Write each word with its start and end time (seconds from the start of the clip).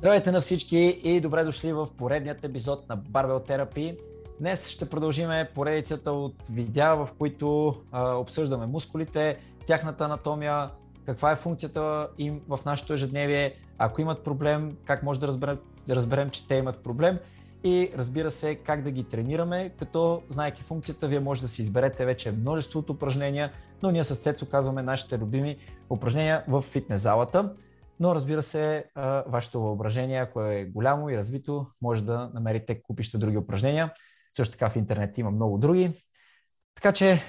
Здравейте 0.00 0.32
на 0.32 0.40
всички 0.40 1.00
и 1.04 1.20
добре 1.20 1.44
дошли 1.44 1.72
в 1.72 1.88
поредният 1.98 2.44
епизод 2.44 2.88
на 2.88 2.98
Barbell 2.98 3.48
Therapy. 3.48 3.98
Днес 4.38 4.68
ще 4.68 4.88
продължиме 4.88 5.50
поредицата 5.54 6.12
от 6.12 6.34
видеа, 6.50 6.96
в 6.96 7.08
които 7.18 7.76
а, 7.92 8.14
обсъждаме 8.14 8.66
мускулите, 8.66 9.38
тяхната 9.66 10.04
анатомия, 10.04 10.70
каква 11.06 11.32
е 11.32 11.36
функцията 11.36 12.08
им 12.18 12.40
в 12.48 12.58
нашето 12.66 12.92
ежедневие, 12.92 13.54
ако 13.78 14.00
имат 14.00 14.24
проблем, 14.24 14.76
как 14.84 15.02
може 15.02 15.20
да 15.20 15.26
разберем, 15.28 15.58
да 15.86 15.96
разберем 15.96 16.30
че 16.30 16.48
те 16.48 16.54
имат 16.54 16.82
проблем 16.82 17.18
и 17.64 17.90
разбира 17.96 18.30
се 18.30 18.54
как 18.54 18.82
да 18.82 18.90
ги 18.90 19.04
тренираме, 19.04 19.70
като 19.78 20.22
знаеки 20.28 20.62
функцията, 20.62 21.08
вие 21.08 21.20
може 21.20 21.40
да 21.40 21.48
си 21.48 21.62
изберете 21.62 22.06
вече 22.06 22.32
множеството 22.32 22.92
упражнения, 22.92 23.52
но 23.82 23.90
ние 23.90 24.04
с 24.04 24.16
Цецо 24.16 24.46
казваме 24.46 24.82
нашите 24.82 25.18
любими 25.18 25.56
упражнения 25.90 26.44
в 26.48 26.60
фитнес 26.60 27.00
залата. 27.00 27.52
Но 28.00 28.14
разбира 28.14 28.42
се, 28.42 28.90
вашето 29.26 29.60
въображение, 29.60 30.18
ако 30.18 30.42
е 30.42 30.64
голямо 30.64 31.10
и 31.10 31.16
развито, 31.16 31.66
може 31.82 32.04
да 32.04 32.30
намерите 32.34 32.82
купища 32.82 33.18
други 33.18 33.36
упражнения. 33.36 33.92
Също 34.36 34.52
така 34.52 34.70
в 34.70 34.76
интернет 34.76 35.18
има 35.18 35.30
много 35.30 35.58
други. 35.58 35.92
Така 36.74 36.92
че 36.92 37.22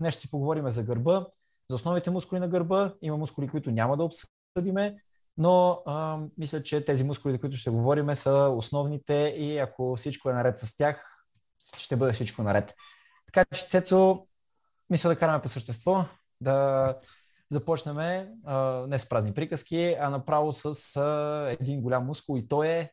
днес 0.00 0.14
ще 0.14 0.20
си 0.20 0.30
поговорим 0.30 0.70
за 0.70 0.82
гърба, 0.82 1.26
за 1.70 1.74
основните 1.74 2.10
мускули 2.10 2.40
на 2.40 2.48
гърба. 2.48 2.94
Има 3.02 3.16
мускули, 3.16 3.48
които 3.48 3.70
няма 3.70 3.96
да 3.96 4.04
обсъдиме, 4.04 4.96
но 5.36 5.82
а, 5.86 6.18
мисля, 6.38 6.62
че 6.62 6.84
тези 6.84 7.04
мускули, 7.04 7.32
за 7.32 7.40
които 7.40 7.56
ще 7.56 7.70
говорим, 7.70 8.14
са 8.14 8.32
основните 8.56 9.34
и 9.38 9.58
ако 9.58 9.96
всичко 9.96 10.30
е 10.30 10.34
наред 10.34 10.58
с 10.58 10.76
тях, 10.76 11.24
ще 11.76 11.96
бъде 11.96 12.12
всичко 12.12 12.42
наред. 12.42 12.74
Така 13.26 13.44
че, 13.54 13.66
Цецо, 13.66 14.26
мисля 14.90 15.08
да 15.08 15.16
караме 15.16 15.42
по 15.42 15.48
същество, 15.48 16.04
да 16.40 16.96
започнем 17.52 17.98
а, 17.98 18.86
не 18.88 18.98
с 18.98 19.08
празни 19.08 19.34
приказки, 19.34 19.96
а 20.00 20.10
направо 20.10 20.52
с 20.52 20.96
а, 20.96 21.46
един 21.50 21.80
голям 21.80 22.06
мускул 22.06 22.38
и 22.38 22.48
той 22.48 22.68
е... 22.68 22.90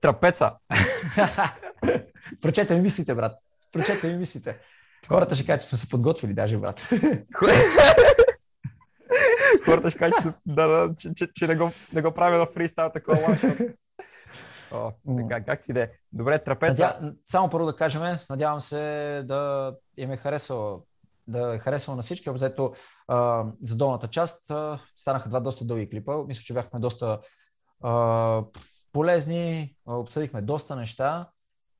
Трапеца! 0.00 0.52
Прочете 2.40 2.74
ми 2.74 2.82
мислите, 2.82 3.14
брат. 3.14 3.38
Прочете 3.72 4.08
ми 4.08 4.16
мислите. 4.16 4.58
Хората 5.08 5.34
ще 5.36 5.46
кажат, 5.46 5.62
че 5.62 5.68
сме 5.68 5.78
се 5.78 5.88
подготвили 5.88 6.34
даже, 6.34 6.58
брат. 6.58 6.80
Хората 9.64 9.90
ще 9.90 9.98
кажат, 9.98 10.22
че, 10.22 10.28
да, 10.46 10.66
да, 10.66 10.94
че, 10.98 11.14
че, 11.14 11.28
че 11.34 11.46
не, 11.46 11.56
го, 11.56 11.70
не 11.92 12.02
го 12.02 12.12
правя 12.12 12.38
на 12.38 12.46
фристайл 12.46 12.90
такова 12.94 13.20
лашо. 13.28 13.46
О, 14.72 14.92
така, 15.18 15.44
как 15.44 15.68
и 15.68 15.72
да 15.72 15.82
е. 15.82 15.88
Добре, 16.12 16.38
трапеца. 16.38 16.98
Надя... 17.00 17.14
Само 17.24 17.50
първо 17.50 17.66
да 17.66 17.76
кажем, 17.76 18.02
надявам 18.30 18.60
се 18.60 19.22
да 19.24 19.72
им 19.96 20.12
е 20.12 20.16
харесало 20.16 20.82
да 21.28 21.54
е 21.54 21.58
харесало 21.58 21.96
на 21.96 22.02
всички. 22.02 22.30
Обзето 22.30 22.72
за 23.62 23.76
долната 23.76 24.08
част 24.08 24.50
а, 24.50 24.78
станаха 24.96 25.28
два 25.28 25.40
доста 25.40 25.64
дълги 25.64 25.90
клипа. 25.90 26.16
Мисля, 26.26 26.42
че 26.42 26.54
бяхме 26.54 26.80
доста 26.80 27.18
а, 27.82 28.42
полезни, 28.92 29.76
обсъдихме 29.86 30.42
доста 30.42 30.76
неща. 30.76 31.30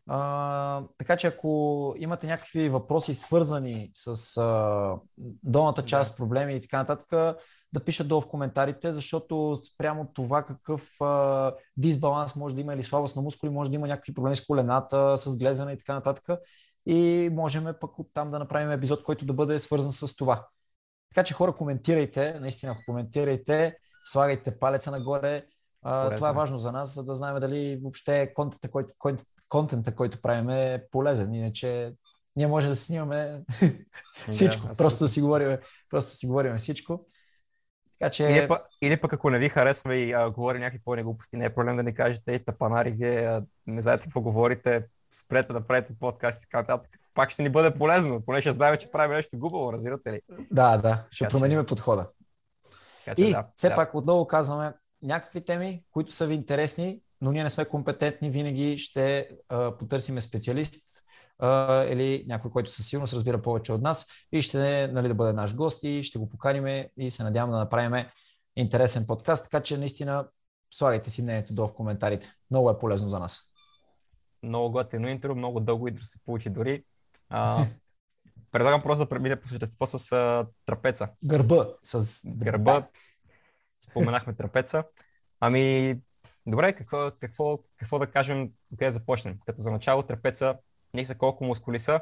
А, 0.08 0.82
така 0.98 1.16
че 1.16 1.26
ако 1.26 1.94
имате 1.98 2.26
някакви 2.26 2.68
въпроси 2.68 3.14
свързани 3.14 3.90
с 3.94 4.36
а, 4.36 4.94
долната 5.42 5.84
част, 5.84 6.18
проблеми 6.18 6.56
и 6.56 6.60
така 6.60 6.78
нататък, 6.78 7.08
да 7.72 7.84
пишат 7.84 8.08
долу 8.08 8.20
в 8.20 8.28
коментарите, 8.28 8.92
защото 8.92 9.58
спрямо 9.72 10.10
това 10.14 10.42
какъв 10.42 11.00
а, 11.00 11.54
дисбаланс 11.76 12.36
може 12.36 12.54
да 12.54 12.60
има 12.60 12.74
или 12.74 12.82
слабост 12.82 13.16
на 13.16 13.22
мускули, 13.22 13.50
може 13.50 13.70
да 13.70 13.76
има 13.76 13.88
някакви 13.88 14.14
проблеми 14.14 14.36
с 14.36 14.46
колената, 14.46 15.18
с 15.18 15.38
глезане 15.38 15.72
и 15.72 15.78
така 15.78 15.94
нататък. 15.94 16.40
И 16.86 17.30
можем 17.32 17.74
пък 17.80 17.98
оттам 17.98 18.30
да 18.30 18.38
направим 18.38 18.70
епизод, 18.70 19.02
който 19.02 19.26
да 19.26 19.32
бъде 19.32 19.58
свързан 19.58 19.92
с 19.92 20.16
това. 20.16 20.46
Така 21.14 21.24
че 21.24 21.34
хора, 21.34 21.52
коментирайте, 21.52 22.40
наистина 22.40 22.76
коментирайте, 22.86 23.76
слагайте 24.04 24.58
палеца 24.58 24.90
нагоре. 24.90 25.42
А, 25.82 26.16
това 26.16 26.28
е 26.28 26.32
важно 26.32 26.58
за 26.58 26.72
нас, 26.72 26.94
за 26.94 27.04
да 27.04 27.14
знаем 27.14 27.40
дали 27.40 27.80
въобще 27.82 28.32
контента, 28.34 28.70
който, 28.98 29.24
контента, 29.48 29.94
който 29.94 30.22
правим 30.22 30.50
е 30.50 30.84
полезен. 30.90 31.34
Иначе 31.34 31.92
ние 32.36 32.46
може 32.46 32.68
да 32.68 32.76
снимаме 32.76 33.42
всичко. 34.30 34.66
Yeah, 34.66 34.76
просто 34.78 35.04
да 35.04 35.08
си 35.08 35.20
говорим, 35.20 35.58
просто 35.90 36.10
да 36.10 36.16
си 36.16 36.26
говорим 36.26 36.56
всичко. 36.56 37.06
Така 37.98 38.10
че... 38.10 38.24
Или, 38.24 38.48
пък, 38.48 38.62
или 38.82 39.00
пък 39.00 39.12
ако 39.12 39.30
не 39.30 39.38
ви 39.38 39.48
харесва 39.48 39.96
и 39.96 40.12
а, 40.12 40.30
говори 40.30 40.58
някакви 40.58 40.84
по 40.84 40.96
глупости, 41.02 41.36
не 41.36 41.44
е 41.44 41.54
проблем 41.54 41.76
да 41.76 41.82
ни 41.82 41.94
кажете, 41.94 42.32
ей, 42.32 42.44
тапанари, 42.44 42.90
вие 42.90 43.26
а, 43.26 43.44
не 43.66 43.82
знаете 43.82 44.04
какво 44.04 44.20
говорите, 44.20 44.86
спрете 45.24 45.52
да 45.52 45.66
правите 45.66 45.94
подкаст 45.98 46.38
и 46.38 46.42
така 46.42 46.60
нататък. 46.60 46.92
Пак 47.14 47.30
ще 47.30 47.42
ни 47.42 47.48
бъде 47.48 47.74
полезно, 47.74 48.22
поне 48.24 48.40
ще 48.40 48.52
знаем, 48.52 48.76
че 48.76 48.90
правим 48.90 49.16
нещо 49.16 49.38
глупаво, 49.38 49.72
разбирате 49.72 50.12
ли? 50.12 50.20
Да, 50.50 50.76
да, 50.76 51.04
ще 51.10 51.24
така, 51.24 51.30
промениме 51.30 51.62
че... 51.62 51.66
подхода. 51.66 52.06
Така, 53.04 53.22
и 53.22 53.30
да, 53.30 53.46
все 53.54 53.68
да. 53.68 53.74
пак 53.74 53.94
отново 53.94 54.26
казваме 54.26 54.72
някакви 55.02 55.44
теми, 55.44 55.82
които 55.90 56.12
са 56.12 56.26
ви 56.26 56.34
интересни, 56.34 57.00
но 57.20 57.32
ние 57.32 57.42
не 57.42 57.50
сме 57.50 57.64
компетентни, 57.64 58.30
винаги 58.30 58.78
ще 58.78 59.28
а, 59.48 59.76
потърсиме 59.76 60.20
специалист 60.20 61.02
а, 61.38 61.82
или 61.82 62.24
някой, 62.28 62.50
който 62.50 62.70
със 62.70 62.86
сигурност 62.86 63.14
разбира 63.14 63.42
повече 63.42 63.72
от 63.72 63.82
нас 63.82 64.06
и 64.32 64.42
ще 64.42 64.88
нали, 64.88 65.08
да 65.08 65.14
бъде 65.14 65.32
наш 65.32 65.54
гост 65.54 65.84
и 65.84 66.02
ще 66.02 66.18
го 66.18 66.28
поканиме 66.28 66.90
и 66.96 67.10
се 67.10 67.22
надявам 67.22 67.50
да 67.50 67.58
направим 67.58 68.06
интересен 68.56 69.06
подкаст, 69.06 69.44
така 69.44 69.62
че 69.62 69.78
наистина 69.78 70.28
слагайте 70.70 71.10
си 71.10 71.22
мнението 71.22 71.54
долу 71.54 71.68
в 71.68 71.74
коментарите. 71.74 72.32
Много 72.50 72.70
е 72.70 72.78
полезно 72.78 73.08
за 73.08 73.18
нас. 73.18 73.45
Много 74.42 74.70
готино 74.70 75.08
интро, 75.08 75.34
много 75.34 75.60
дълго 75.60 75.88
интро 75.88 76.02
се 76.02 76.18
получи 76.24 76.50
дори. 76.50 76.84
А, 77.28 77.66
предлагам 78.52 78.82
просто 78.82 79.04
да 79.04 79.08
премине 79.08 79.40
по 79.40 79.48
същество 79.48 79.86
с 79.86 80.12
а, 80.12 80.46
трапеца. 80.66 81.08
Гърба. 81.24 81.68
С 81.82 82.22
гърба. 82.26 82.88
Споменахме 83.90 84.34
трапеца. 84.34 84.84
Ами, 85.40 85.94
добре, 86.46 86.72
какво, 86.72 87.10
какво, 87.20 87.58
какво 87.76 87.98
да 87.98 88.06
кажем, 88.06 88.50
къде 88.70 88.90
започнем? 88.90 89.38
Като 89.46 89.62
за 89.62 89.70
начало 89.70 90.02
трапеца, 90.02 90.58
не 90.94 91.04
са 91.04 91.14
колко 91.14 91.44
мускули 91.44 91.78
са. 91.78 92.00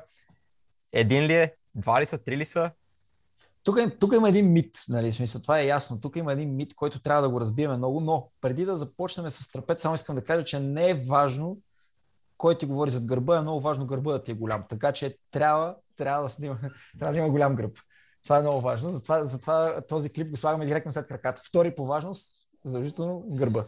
Един 0.92 1.24
ли 1.24 1.34
е? 1.34 1.54
Два 1.74 2.00
ли 2.00 2.06
са? 2.06 2.18
Три 2.18 2.36
ли 2.36 2.44
са? 2.44 2.70
Тук, 3.64 3.78
тук 4.00 4.12
има 4.14 4.28
един 4.28 4.52
мит, 4.52 4.78
нали, 4.88 5.12
смисъл, 5.12 5.42
това 5.42 5.60
е 5.60 5.66
ясно. 5.66 6.00
Тук 6.00 6.16
има 6.16 6.32
един 6.32 6.56
мит, 6.56 6.74
който 6.74 7.02
трябва 7.02 7.22
да 7.22 7.28
го 7.28 7.40
разбиеме 7.40 7.76
много, 7.76 8.00
но 8.00 8.30
преди 8.40 8.64
да 8.64 8.76
започнем 8.76 9.30
с 9.30 9.52
трапец, 9.52 9.82
само 9.82 9.94
искам 9.94 10.16
да 10.16 10.24
кажа, 10.24 10.44
че 10.44 10.60
не 10.60 10.90
е 10.90 11.04
важно 11.08 11.58
кой 12.38 12.58
ти 12.58 12.66
говори 12.66 12.90
зад 12.90 13.04
гърба, 13.04 13.38
е 13.38 13.40
много 13.40 13.60
важно 13.60 13.86
гърба 13.86 14.12
да 14.12 14.22
ти 14.22 14.30
е 14.30 14.34
голям. 14.34 14.64
Така 14.68 14.92
че 14.92 15.18
трябва, 15.30 15.76
трябва, 15.96 16.28
да, 16.38 16.46
има, 16.46 16.58
трябва 16.98 17.12
да 17.12 17.18
има 17.18 17.30
голям 17.30 17.54
гръб. 17.54 17.78
Това 18.24 18.38
е 18.38 18.40
много 18.40 18.60
важно. 18.60 18.90
Затова, 18.90 19.24
затова 19.24 19.80
този 19.80 20.12
клип 20.12 20.30
го 20.30 20.36
слагаме 20.36 20.66
директно 20.66 20.92
след 20.92 21.06
краката. 21.06 21.42
Втори 21.44 21.74
по 21.74 21.86
важност, 21.86 22.46
задължително 22.64 23.24
гърба. 23.26 23.64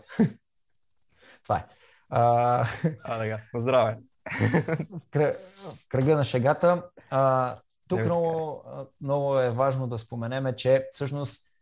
Това 1.43 1.57
е. 1.57 1.67
А, 2.09 2.67
а 3.05 3.19
така. 3.19 3.41
Здраве. 3.55 3.99
в 5.57 5.89
кръга 5.89 6.17
на 6.17 6.25
шегата. 6.25 6.83
А, 7.11 7.57
тук 7.89 8.05
много, 8.05 8.63
много 9.01 9.39
е 9.39 9.51
важно 9.51 9.87
да 9.87 9.99
споменеме, 9.99 10.57
че 10.57 10.89
всъщност 10.91 11.53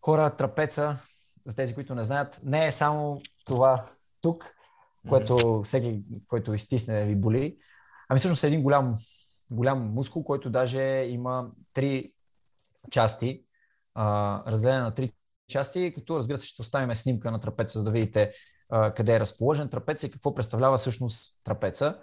хора 0.00 0.30
трапеца, 0.30 0.98
за 1.46 1.56
тези, 1.56 1.74
които 1.74 1.94
не 1.94 2.02
знаят, 2.02 2.40
не 2.42 2.66
е 2.66 2.72
само 2.72 3.20
това 3.46 3.84
тук, 4.20 4.54
което 5.08 5.62
всеки, 5.62 6.02
който 6.28 6.54
изтисне, 6.54 7.04
ви 7.04 7.16
боли. 7.16 7.56
Ами 8.08 8.18
всъщност 8.18 8.44
е 8.44 8.46
един 8.46 8.62
голям, 8.62 8.96
голям 9.50 9.94
мускул, 9.94 10.24
който 10.24 10.50
даже 10.50 10.82
има 11.08 11.50
три 11.72 12.12
части, 12.90 13.44
а, 13.94 14.42
разделен 14.52 14.82
на 14.82 14.94
три 14.94 15.12
части, 15.48 15.92
като 15.94 16.18
разбира 16.18 16.38
се 16.38 16.46
ще 16.46 16.62
оставим 16.62 16.94
снимка 16.94 17.30
на 17.30 17.40
трапеца, 17.40 17.78
за 17.78 17.84
да 17.84 17.90
видите 17.90 18.32
а, 18.70 18.94
къде 18.94 19.16
е 19.16 19.20
разположен 19.20 19.68
трапеца 19.68 20.06
и 20.06 20.10
какво 20.10 20.34
представлява 20.34 20.78
всъщност 20.78 21.40
трапеца. 21.44 21.98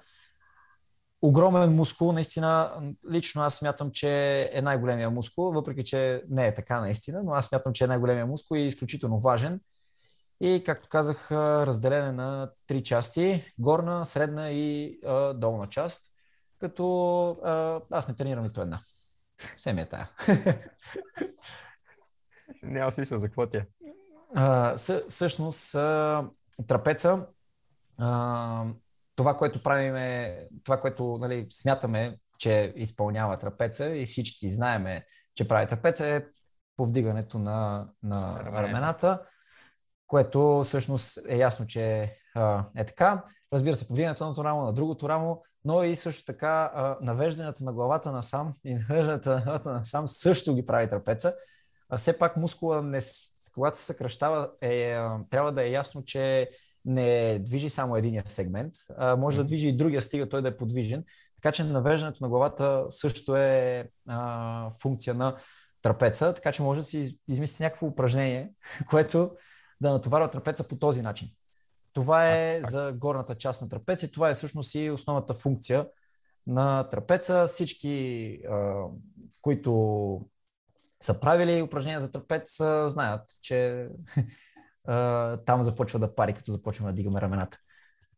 Огромен 1.22 1.76
мускул, 1.76 2.12
наистина, 2.12 2.82
лично 3.12 3.42
аз 3.42 3.56
смятам, 3.56 3.92
че 3.92 4.42
е 4.54 4.62
най-големия 4.62 5.10
мускул, 5.10 5.52
въпреки 5.52 5.84
че 5.84 6.24
не 6.30 6.48
е 6.48 6.54
така 6.54 6.82
наистина, 6.82 7.24
но 7.24 7.32
аз 7.32 7.46
смятам, 7.46 7.74
че 7.74 7.84
е 7.84 7.88
най-големия 7.88 8.26
мускул 8.26 8.56
и 8.56 8.62
е 8.62 8.68
изключително 8.68 9.20
важен. 9.20 9.60
И, 10.42 10.64
както 10.66 10.90
казах, 10.90 11.32
разделен 11.32 12.16
на 12.16 12.52
три 12.68 12.84
части 12.84 13.44
горна, 13.60 14.06
средна 14.06 14.52
и 14.52 15.00
а, 15.06 15.34
долна 15.34 15.70
част. 15.70 16.12
Като 16.60 17.30
а, 17.30 17.82
аз 17.92 18.08
не 18.08 18.16
тренирам 18.16 18.44
нито 18.44 18.62
една. 18.62 18.80
Все 19.58 19.74
ми 19.74 19.82
е 19.82 19.90
тая. 19.90 20.10
Няма 22.64 22.92
смисъл 22.92 23.20
за 23.20 23.28
какво 23.28 23.48
ти 23.48 23.58
е. 23.58 23.68
Същност, 25.08 25.72
трапеца, 26.68 27.28
а, 27.98 28.66
това, 29.16 29.38
което 29.38 29.64
правим 29.64 29.96
е, 29.96 30.48
това, 30.64 30.82
което 30.82 31.18
нали, 31.22 31.48
смятаме, 31.50 32.18
че 32.40 32.74
изпълнява 32.76 33.38
трапеца 33.38 33.96
и 33.96 34.06
всички 34.06 34.50
знаеме, 34.52 35.06
че 35.36 35.48
прави 35.48 35.68
трапеца 35.68 36.08
е 36.08 36.26
повдигането 36.78 37.40
на, 37.40 37.88
на 38.04 38.40
рамената 38.44 39.22
което 40.08 40.62
всъщност 40.64 41.20
е 41.28 41.38
ясно, 41.38 41.68
че 41.68 42.14
а, 42.36 42.66
е 42.76 42.86
така. 42.86 43.24
Разбира 43.54 43.76
се, 43.76 43.88
повдигането 43.88 44.30
на 44.30 44.44
рамо, 44.44 44.62
на 44.62 44.74
другото 44.74 45.10
рамо, 45.10 45.42
но 45.66 45.84
и 45.84 45.96
също 45.96 46.26
така 46.26 46.72
а, 46.76 46.98
навеждането 47.02 47.64
на 47.64 47.74
главата 47.74 48.12
на 48.12 48.24
сам 48.24 48.54
и 48.64 48.74
навеждането 48.90 49.30
на 49.30 49.42
главата 49.42 49.72
на 49.72 49.86
сам 49.86 50.08
също 50.08 50.56
ги 50.56 50.66
прави 50.66 50.90
трапеца. 50.90 51.34
А 51.90 51.98
все 51.98 52.20
пак 52.20 52.38
мускула, 52.38 52.82
не, 52.82 53.00
когато 53.54 53.78
се 53.78 53.86
съкръщава, 53.86 54.52
е, 54.62 54.98
трябва 55.30 55.52
да 55.52 55.64
е 55.64 55.72
ясно, 55.72 56.04
че 56.06 56.50
не 56.86 57.40
движи 57.40 57.70
само 57.70 57.96
единия 57.96 58.24
сегмент, 58.26 58.74
а 58.98 59.16
може 59.16 59.38
да 59.38 59.44
движи 59.44 59.68
и 59.68 59.78
другия, 59.78 60.02
стига 60.02 60.30
той 60.30 60.42
да 60.42 60.48
е 60.48 60.58
подвижен. 60.58 61.04
Така 61.42 61.52
че 61.52 61.64
навеждането 61.64 62.24
на 62.24 62.30
главата 62.30 62.86
също 62.90 63.36
е 63.36 63.90
а, 64.08 64.70
функция 64.82 65.14
на 65.14 65.36
трапеца, 65.82 66.34
така 66.34 66.52
че 66.52 66.62
може 66.62 66.80
да 66.80 66.86
си 66.86 67.20
измисли 67.28 67.64
някакво 67.64 67.88
упражнение, 67.88 68.52
което 68.90 69.32
да 69.82 69.92
натоварва 69.92 70.30
трапеца 70.30 70.68
по 70.68 70.76
този 70.76 71.02
начин. 71.02 71.28
Това 71.94 72.30
е 72.30 72.62
а, 72.64 72.68
за 72.68 72.94
горната 72.98 73.36
част 73.36 73.62
на 73.62 73.70
трапеца 73.70 74.06
и 74.06 74.12
това 74.12 74.30
е 74.30 74.34
всъщност 74.34 74.76
и 74.76 74.92
основната 74.92 75.34
функция 75.34 75.88
на 76.48 76.90
трапеца. 76.90 77.48
Всички, 77.48 78.40
а, 78.50 78.84
които 79.42 80.22
са 81.04 81.20
правили 81.20 81.62
упражнения 81.62 82.02
за 82.02 82.12
трапец, 82.12 82.58
знаят, 82.88 83.22
че 83.42 83.88
а, 84.88 85.38
там 85.38 85.64
започва 85.64 86.00
да 86.00 86.16
пари, 86.16 86.34
като 86.34 86.52
започваме 86.52 86.92
да 86.92 86.96
дигаме 86.96 87.22
рамената. 87.22 87.58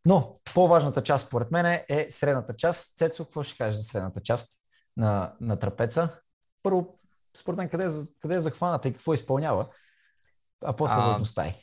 Но 0.06 0.40
по-важната 0.54 1.04
част, 1.04 1.28
според 1.28 1.52
мен, 1.52 1.66
е 1.90 2.08
средната 2.10 2.56
част. 2.56 2.98
Цецо, 2.98 3.26
какво 3.26 3.44
ще 3.44 3.58
кажеш 3.58 3.76
за 3.76 3.84
средната 3.84 4.22
част 4.22 4.60
на, 4.98 5.34
на 5.42 5.60
трапеца? 5.60 6.20
Първо, 6.64 7.00
според 7.38 7.58
мен, 7.58 7.70
къде, 7.70 7.86
е 7.86 7.90
къде 8.20 8.36
е 8.36 8.40
захваната 8.40 8.88
и 8.88 8.94
какво 8.94 9.14
изпълнява, 9.14 9.68
а 10.62 10.76
после 10.76 10.96
възможността 10.96 11.46
е. 11.46 11.56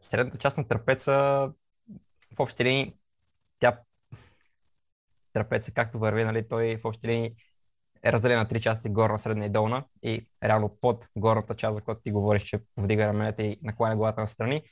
Средната 0.00 0.38
част 0.38 0.58
на 0.58 0.68
трапеца, 0.68 1.12
в 2.36 2.40
общи 2.40 2.64
линии, 2.64 2.94
тя 3.58 3.78
трапеца, 5.32 5.72
както 5.72 5.98
върви, 5.98 6.24
нали, 6.24 6.48
той 6.48 6.76
в 6.76 6.84
общи 6.84 7.08
линии 7.08 7.34
е 8.04 8.12
разделен 8.12 8.38
на 8.38 8.48
три 8.48 8.60
части, 8.60 8.88
горна, 8.88 9.18
средна 9.18 9.46
и 9.46 9.48
долна 9.48 9.84
и 10.02 10.26
реално 10.44 10.76
под 10.80 11.08
горната 11.16 11.54
част, 11.54 11.74
за 11.74 11.80
която 11.80 12.00
ти 12.00 12.10
говориш, 12.10 12.42
че 12.42 12.60
повдига 12.74 13.06
раменете 13.06 13.42
и 13.42 13.58
накланя 13.62 13.96
главата 13.96 14.20
на 14.20 14.28
страни. 14.28 14.62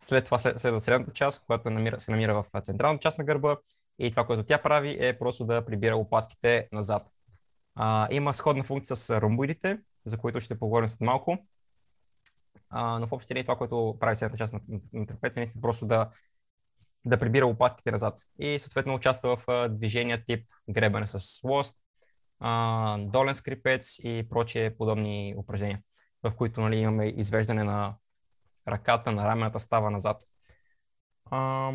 След 0.00 0.24
това 0.24 0.38
следва 0.38 0.80
средната 0.80 1.12
част, 1.12 1.46
която 1.46 1.70
намира, 1.70 2.00
се 2.00 2.10
намира 2.10 2.34
в 2.34 2.62
централната 2.62 3.02
част 3.02 3.18
на 3.18 3.24
гърба 3.24 3.56
и 3.98 4.10
това, 4.10 4.26
което 4.26 4.42
тя 4.42 4.58
прави 4.58 4.96
е 5.00 5.18
просто 5.18 5.44
да 5.44 5.64
прибира 5.64 5.94
лопатките 5.94 6.68
назад. 6.72 7.02
А, 7.74 8.08
има 8.10 8.34
сходна 8.34 8.64
функция 8.64 8.96
с 8.96 9.20
ромбоидите, 9.20 9.78
за 10.04 10.18
които 10.18 10.40
ще 10.40 10.58
поговорим 10.58 10.88
след 10.88 11.00
малко. 11.00 11.38
А, 12.70 12.98
но 12.98 13.06
в 13.06 13.12
общи 13.12 13.34
линии 13.34 13.44
това, 13.44 13.56
което 13.56 13.96
прави 14.00 14.16
средната 14.16 14.38
част 14.38 14.52
на, 14.52 14.60
на 14.92 15.06
трапеция, 15.06 15.40
е 15.40 15.42
наистина 15.42 15.62
просто 15.62 15.86
да, 15.86 16.10
да 17.04 17.18
прибира 17.18 17.46
лопатките 17.46 17.90
назад 17.90 18.20
и 18.38 18.58
съответно 18.58 18.94
участва 18.94 19.36
в 19.36 19.68
движения 19.68 20.24
тип 20.24 20.46
гребане 20.70 21.06
с 21.06 21.40
лост, 21.44 21.76
а, 22.40 22.98
долен 22.98 23.34
скрипец 23.34 23.98
и 23.98 24.26
прочие 24.30 24.76
подобни 24.76 25.34
упражнения, 25.38 25.82
в 26.22 26.32
които 26.36 26.60
нали, 26.60 26.76
имаме 26.76 27.06
извеждане 27.06 27.64
на 27.64 27.94
ръката, 28.68 29.12
на 29.12 29.28
рамената 29.28 29.60
става 29.60 29.90
назад. 29.90 30.22
А, 31.30 31.72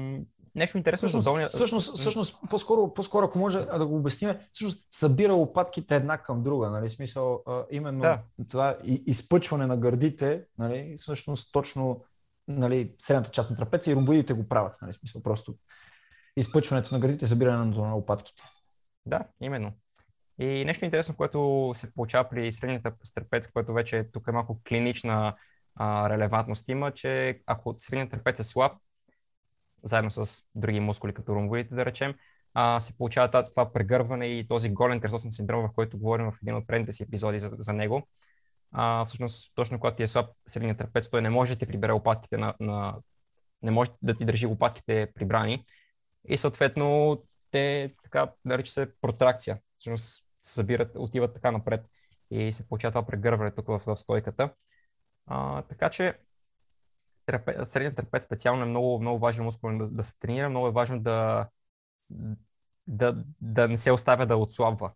нещо 0.56 0.78
интересно 0.78 1.08
всъщност, 1.08 1.24
за 1.24 1.30
долния... 1.30 1.48
Всъщност, 1.48 1.98
всъщност 1.98 2.40
по-скоро, 2.50 2.94
по-скоро, 2.94 3.26
ако 3.26 3.40
може 3.40 3.66
да 3.66 3.86
го 3.86 3.96
обясним, 3.96 4.36
всъщност 4.52 4.88
събира 4.92 5.34
лопатките 5.34 5.96
една 5.96 6.18
към 6.18 6.44
друга, 6.44 6.70
нали? 6.70 6.90
Смисъл, 6.90 7.44
а, 7.48 7.64
именно 7.72 8.02
да. 8.02 8.22
това 8.50 8.78
изпъчване 8.84 9.68
на 9.68 9.78
гърдите, 9.78 10.46
нали? 10.58 10.94
Всъщност 10.98 11.54
точно 11.54 12.04
нали, 12.48 12.96
средната 13.00 13.32
част 13.32 13.50
на 13.50 13.56
трапеца 13.56 13.92
и 13.92 13.96
ромбоидите 13.96 14.34
го 14.34 14.48
правят, 14.50 14.78
нали? 14.82 14.94
Смисъл, 14.94 15.24
просто 15.24 15.56
изпъчването 16.38 16.94
на 16.94 17.00
гърдите, 17.00 17.28
събирането 17.28 17.86
на 17.86 17.94
лопатките. 17.94 18.44
Да, 19.06 19.24
именно. 19.42 19.72
И 20.40 20.66
нещо 20.66 20.86
интересно, 20.86 21.16
което 21.16 21.72
се 21.76 21.94
получава 21.94 22.30
при 22.30 22.52
средния 22.52 22.82
трапец, 23.16 23.52
което 23.52 23.74
вече 23.74 24.10
тук 24.14 24.28
е 24.28 24.32
малко 24.32 24.62
клинична 24.68 25.36
а, 25.76 26.10
релевантност 26.10 26.70
има, 26.70 26.92
че 26.92 27.42
ако 27.46 27.76
средният 27.78 28.12
трапец 28.12 28.40
е 28.40 28.44
слаб, 28.44 28.74
заедно 29.84 30.12
с 30.12 30.42
други 30.56 30.80
мускули, 30.80 31.14
като 31.14 31.36
ромбоидите, 31.36 31.76
да 31.76 31.86
речем, 31.86 32.14
а, 32.54 32.80
се 32.80 32.98
получава 32.98 33.50
това 33.50 33.74
прегърване 33.74 34.28
и 34.28 34.48
този 34.48 34.70
голен 34.70 35.00
кръстосен 35.00 35.32
синдром, 35.32 35.68
в 35.68 35.74
който 35.76 35.98
говорим 35.98 36.32
в 36.32 36.38
един 36.42 36.56
от 36.56 36.68
предните 36.68 36.92
си 36.92 37.04
епизоди 37.04 37.40
за, 37.40 37.52
за 37.58 37.74
него. 37.74 38.08
А, 38.72 39.06
всъщност, 39.06 39.52
точно 39.56 39.80
когато 39.80 39.98
ти 39.98 40.04
е 40.04 40.08
слаб 40.08 40.30
средният 40.48 40.78
трапец, 40.78 41.10
той 41.10 41.22
не 41.22 41.30
може 41.30 41.54
да 41.54 41.60
ти 41.60 41.66
прибере 41.66 41.92
лопатките 41.92 42.38
на, 42.38 42.56
на 42.60 42.96
не 43.64 43.72
може 43.72 43.92
да 44.02 44.14
ти 44.14 44.26
държи 44.26 44.46
лопатките 44.46 45.12
прибрани 45.16 45.66
и 46.28 46.38
съответно 46.38 47.18
те 47.52 47.92
така 48.04 48.32
нарича 48.46 48.72
се 48.72 48.92
протракция. 49.02 49.60
Всъщност 49.80 50.26
се 50.42 50.54
събират, 50.54 50.92
отиват 50.96 51.34
така 51.34 51.52
напред 51.52 51.86
и 52.32 52.52
се 52.52 52.68
получава 52.68 52.92
това 52.92 53.06
прегърване 53.06 53.52
тук 53.52 53.68
в, 53.68 53.82
в 53.86 53.98
стойката. 53.98 54.54
А, 55.26 55.62
така 55.62 55.90
че 55.90 56.14
трапе, 57.26 57.66
средният 57.66 57.96
трапец 57.96 58.26
специално 58.26 58.64
е 58.64 58.68
много, 58.68 59.00
много 59.00 59.20
важен 59.20 59.46
мускул 59.46 59.78
да, 59.78 59.90
да 59.92 60.04
се 60.04 60.20
тренира, 60.20 60.50
много 60.50 60.68
е 60.68 60.72
важно 60.72 61.00
да, 61.00 61.48
да, 62.88 63.24
да 63.42 63.68
не 63.68 63.78
се 63.78 63.92
оставя 63.92 64.26
да 64.26 64.38
отслабва. 64.38 64.92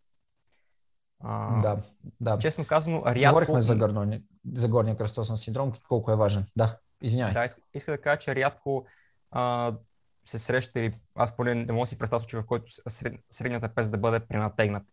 А, 1.20 1.62
да, 1.62 1.78
да. 2.22 2.38
Честно 2.38 2.66
казано, 2.66 3.04
рядко... 3.06 3.30
Говорихме 3.30 3.62
за, 3.62 3.76
горно, 3.76 4.20
за 4.54 4.68
горния 4.68 4.98
кръстосен 4.98 5.38
синдром, 5.38 5.72
колко 5.88 6.12
е 6.12 6.16
важен. 6.16 6.46
Да, 6.56 6.78
извинявай. 7.02 7.34
Да, 7.34 7.46
иска, 7.46 7.62
иска 7.74 7.92
да 7.92 8.02
кажа, 8.02 8.18
че 8.18 8.36
рядко 8.36 8.86
а, 9.32 9.74
се 10.26 10.40
среща 10.40 10.80
или 10.80 11.00
аз 11.16 11.36
поне 11.36 11.56
не 11.56 11.74
мога 11.74 11.84
да 11.84 11.88
си 11.88 11.98
представя 11.98 12.20
случай, 12.20 12.40
в 12.40 12.46
който 12.46 12.66
сред, 12.90 13.14
средният 13.30 13.64
трапез 13.64 13.90
да 13.90 13.98
бъде 13.98 14.20
пренатегнат. 14.20 14.84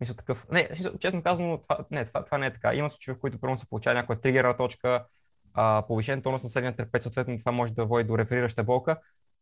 Мисля 0.00 0.14
такъв. 0.14 0.46
Не, 0.50 0.68
честно 1.00 1.22
казано, 1.22 1.58
това, 1.62 1.78
не, 1.90 2.04
това, 2.04 2.24
това 2.24 2.38
не 2.38 2.46
е 2.46 2.52
така. 2.52 2.74
Има 2.74 2.90
случаи, 2.90 3.14
в 3.14 3.20
които 3.20 3.40
първо 3.40 3.56
се 3.56 3.68
получава 3.68 3.94
някаква 3.94 4.16
тригерна 4.16 4.56
точка, 4.56 5.06
а, 5.54 5.84
повишен 5.88 6.22
тонус 6.22 6.42
на 6.42 6.48
средния 6.48 6.76
трапец, 6.76 7.02
съответно 7.02 7.38
това 7.38 7.52
може 7.52 7.74
да 7.74 7.86
води 7.86 8.04
до 8.04 8.18
реферираща 8.18 8.64
болка, 8.64 8.96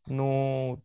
но 0.09 0.79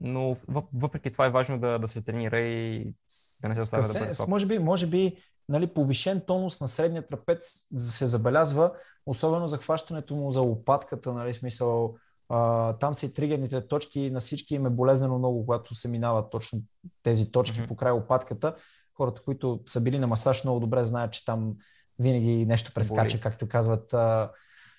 но 0.00 0.36
въпреки 0.74 1.10
това 1.10 1.26
е 1.26 1.30
важно 1.30 1.58
да, 1.58 1.78
да 1.78 1.88
се 1.88 2.02
тренира 2.02 2.38
и 2.38 2.94
да 3.42 3.48
не 3.48 3.54
се 3.54 3.60
оставя 3.60 3.82
да 3.82 3.98
бъде 3.98 4.14
Може 4.28 4.46
би, 4.46 4.58
може 4.58 4.86
би 4.86 5.16
нали, 5.48 5.66
повишен 5.66 6.20
тонус 6.26 6.60
на 6.60 6.68
средния 6.68 7.06
трапец 7.06 7.68
се 7.76 8.06
забелязва, 8.06 8.72
особено 9.06 9.48
захващането 9.48 10.16
му 10.16 10.30
за 10.30 10.40
лопатката, 10.40 11.12
нали, 11.12 11.34
смисъл, 11.34 11.96
а, 12.28 12.72
там 12.72 12.94
са 12.94 13.06
и 13.06 13.14
тригерните 13.14 13.68
точки, 13.68 14.10
на 14.10 14.20
всички 14.20 14.54
им 14.54 14.66
е 14.66 14.70
болезнено 14.70 15.18
много, 15.18 15.46
когато 15.46 15.74
се 15.74 15.88
минават 15.88 16.30
точно 16.30 16.60
тези 17.02 17.32
точки 17.32 17.60
mm-hmm. 17.60 17.68
по 17.68 17.76
край 17.76 17.92
лопатката. 17.92 18.54
Хората, 18.96 19.22
които 19.22 19.60
са 19.66 19.80
били 19.80 19.98
на 19.98 20.06
масаж, 20.06 20.44
много 20.44 20.60
добре 20.60 20.84
знаят, 20.84 21.12
че 21.12 21.24
там 21.24 21.54
винаги 22.00 22.46
нещо 22.46 22.72
прескача, 22.74 23.16
Боли. 23.16 23.22
както 23.22 23.48
казват 23.48 23.94
а, 23.94 24.30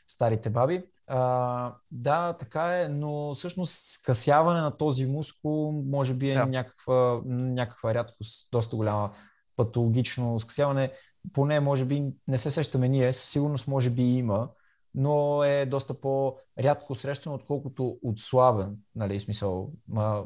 старите 0.08 0.50
баби. 0.50 0.84
А, 1.08 1.76
да, 1.92 2.34
така 2.34 2.82
е, 2.82 2.88
но 2.88 3.34
всъщност 3.34 3.74
скъсяване 3.94 4.62
на 4.62 4.78
този 4.78 5.06
мускул 5.06 5.72
може 5.72 6.14
би 6.14 6.32
е 6.32 6.34
да. 6.34 6.46
някаква, 6.46 7.22
някаква 7.26 7.94
рядкост, 7.94 8.50
доста 8.52 8.76
голяма 8.76 9.12
патологично 9.56 10.40
скъсяване. 10.40 10.92
Поне 11.34 11.60
може 11.60 11.86
би 11.86 12.04
не 12.28 12.38
се 12.38 12.52
сещаме 12.52 12.90
ние, 12.90 13.14
със 13.14 13.30
сигурност 13.30 13.68
може 13.68 13.90
би 13.90 14.04
има, 14.04 14.50
но 14.96 15.44
е 15.44 15.66
доста 15.66 16.02
по-рядко 16.02 16.96
срещано, 16.96 17.36
отколкото 17.36 17.98
отслабен, 18.04 18.76
нали, 18.96 19.20
смисъл, 19.20 19.72
а, 19.96 20.24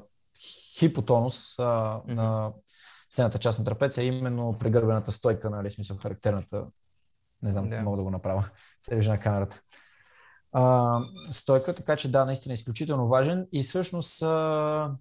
хипотонус 0.78 1.60
а, 1.60 1.64
mm-hmm. 1.64 2.14
на 2.14 2.52
сената 3.10 3.40
част 3.40 3.60
на 3.60 3.66
трапеция, 3.66 4.04
именно 4.04 4.56
прегърбената 4.60 5.12
стойка, 5.12 5.50
нали, 5.50 5.72
смисъл, 5.72 5.98
характерната, 5.98 6.66
не 7.46 7.52
знам, 7.52 7.70
yeah. 7.70 7.82
мога 7.82 7.98
да 7.98 8.04
го 8.04 8.10
направя, 8.10 8.50
се 8.82 8.96
вижда 8.96 9.12
на 9.12 9.20
камерата. 9.20 9.62
А, 10.52 11.00
стойка, 11.32 11.76
така 11.76 11.96
че 11.96 12.12
да, 12.12 12.26
наистина 12.26 12.54
е 12.54 12.60
изключително 12.60 13.08
важен 13.08 13.48
и 13.52 13.64
всъщност 13.64 14.22
а, 14.22 14.96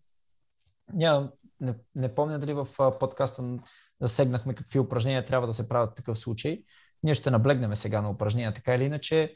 няма, 0.92 1.30
не, 1.60 1.74
не 1.94 2.14
помня 2.14 2.38
дали 2.38 2.52
в 2.52 2.66
подкаста 3.00 3.58
засегнахме 4.00 4.54
какви 4.54 4.78
упражнения 4.78 5.24
трябва 5.24 5.46
да 5.46 5.52
се 5.52 5.68
правят 5.68 5.90
в 5.90 5.94
такъв 5.94 6.18
случай. 6.18 6.62
Ние 7.02 7.14
ще 7.14 7.30
наблегнем 7.30 7.76
сега 7.76 8.02
на 8.02 8.10
упражнения, 8.10 8.54
така 8.54 8.74
или 8.74 8.84
иначе. 8.84 9.34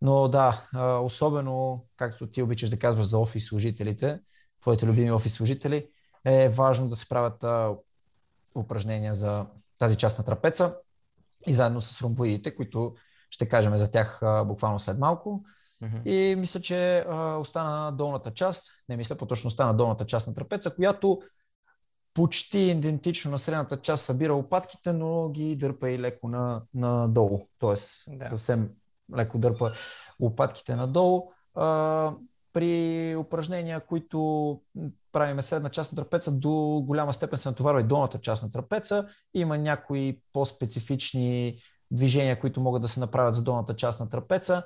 Но 0.00 0.28
да, 0.28 0.68
особено, 1.02 1.86
както 1.96 2.30
ти 2.30 2.42
обичаш 2.42 2.70
да 2.70 2.78
казваш 2.78 3.06
за 3.06 3.18
офис 3.18 3.44
служителите, 3.44 4.20
твоите 4.60 4.86
любими 4.86 5.12
офис 5.12 5.34
служители, 5.34 5.88
е 6.24 6.48
важно 6.48 6.88
да 6.88 6.96
се 6.96 7.08
правят 7.08 7.44
упражнения 8.54 9.14
за 9.14 9.46
тази 9.78 9.96
част 9.96 10.18
на 10.18 10.24
трапеца 10.24 10.76
и 11.46 11.54
заедно 11.54 11.80
с 11.80 12.02
ромбоидите, 12.02 12.54
които 12.54 12.94
ще 13.30 13.48
кажем 13.48 13.76
за 13.76 13.90
тях 13.90 14.20
буквално 14.46 14.78
след 14.78 14.98
малко. 14.98 15.44
Mm-hmm. 15.82 16.08
И 16.08 16.36
мисля, 16.36 16.60
че 16.60 16.98
а, 16.98 17.36
остана 17.36 17.92
долната 17.92 18.34
част, 18.34 18.72
не 18.88 18.96
мисля, 18.96 19.16
по-точно 19.16 19.48
остана 19.48 19.74
долната 19.74 20.06
част 20.06 20.28
на 20.28 20.34
трапеца, 20.34 20.74
която 20.74 21.22
почти 22.14 22.58
идентично 22.58 23.30
на 23.30 23.38
средната 23.38 23.80
част 23.80 24.04
събира 24.04 24.32
лопатките, 24.32 24.92
но 24.92 25.28
ги 25.28 25.56
дърпа 25.56 25.90
и 25.90 25.98
леко 25.98 26.28
на, 26.28 26.62
надолу. 26.74 27.48
Тоест, 27.58 28.04
да. 28.08 28.30
съвсем 28.30 28.70
леко 29.16 29.38
дърпа 29.38 29.72
лопатките 30.20 30.76
надолу. 30.76 31.32
А, 31.54 32.12
при 32.52 33.16
упражнения, 33.16 33.80
които 33.80 34.60
правиме 35.12 35.42
средна 35.42 35.70
част 35.70 35.92
на 35.92 35.96
трапеца, 35.96 36.32
до 36.38 36.82
голяма 36.86 37.12
степен 37.12 37.38
се 37.38 37.48
натоварва 37.48 37.80
и 37.80 37.84
долната 37.84 38.18
част 38.18 38.42
на 38.42 38.52
трапеца. 38.52 39.08
Има 39.34 39.58
някои 39.58 40.20
по-специфични 40.32 41.58
движения, 41.90 42.40
които 42.40 42.60
могат 42.60 42.82
да 42.82 42.88
се 42.88 43.00
направят 43.00 43.34
за 43.34 43.42
долната 43.42 43.76
част 43.76 44.00
на 44.00 44.08
трапеца, 44.08 44.62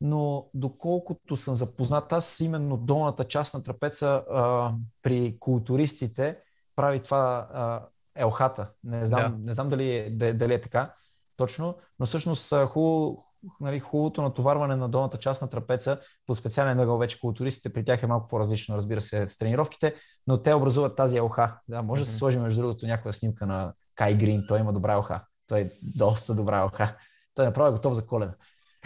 но 0.00 0.50
доколкото 0.54 1.36
съм 1.36 1.56
запознат, 1.56 2.12
аз 2.12 2.40
именно 2.40 2.76
долната 2.76 3.24
част 3.24 3.54
на 3.54 3.62
трапеца 3.62 4.24
а, 4.30 4.72
при 5.02 5.36
културистите 5.40 6.38
прави 6.76 7.00
това 7.00 7.48
а, 7.52 7.86
елхата. 8.14 8.70
Не 8.84 9.06
знам, 9.06 9.32
да. 9.32 9.46
не 9.46 9.52
знам 9.52 9.68
дали, 9.68 9.96
е, 9.96 10.10
дали 10.10 10.54
е 10.54 10.60
така 10.60 10.92
точно, 11.36 11.76
но 11.98 12.06
всъщност 12.06 12.54
хубаво, 12.54 13.18
нали, 13.60 13.80
хубавото 13.80 14.22
натоварване 14.22 14.76
на 14.76 14.88
долната 14.88 15.18
част 15.18 15.42
на 15.42 15.50
трапеца 15.50 16.00
по 16.26 16.34
специален 16.34 16.80
ъгъл 16.80 16.98
вече 16.98 17.20
културистите, 17.20 17.72
при 17.72 17.84
тях 17.84 18.02
е 18.02 18.06
малко 18.06 18.28
по-различно, 18.28 18.76
разбира 18.76 19.02
се, 19.02 19.26
с 19.26 19.38
тренировките, 19.38 19.94
но 20.26 20.42
те 20.42 20.54
образуват 20.54 20.96
тази 20.96 21.16
елха. 21.16 21.58
Да, 21.68 21.82
може 21.82 22.02
mm-hmm. 22.02 22.04
да 22.04 22.10
се 22.10 22.16
сложи 22.16 22.38
между 22.38 22.60
другото 22.60 22.86
някаква 22.86 23.12
снимка 23.12 23.46
на 23.46 23.72
Кай 23.94 24.14
Грин, 24.14 24.44
той 24.48 24.60
има 24.60 24.72
добра 24.72 24.92
елха. 24.92 25.24
Той 25.46 25.60
е 25.60 25.70
доста 25.82 26.34
добра 26.34 26.58
елха. 26.58 26.96
Той 27.34 27.44
е 27.44 27.48
направо 27.48 27.72
готов 27.72 27.92
за 27.92 28.06
коледа. 28.06 28.34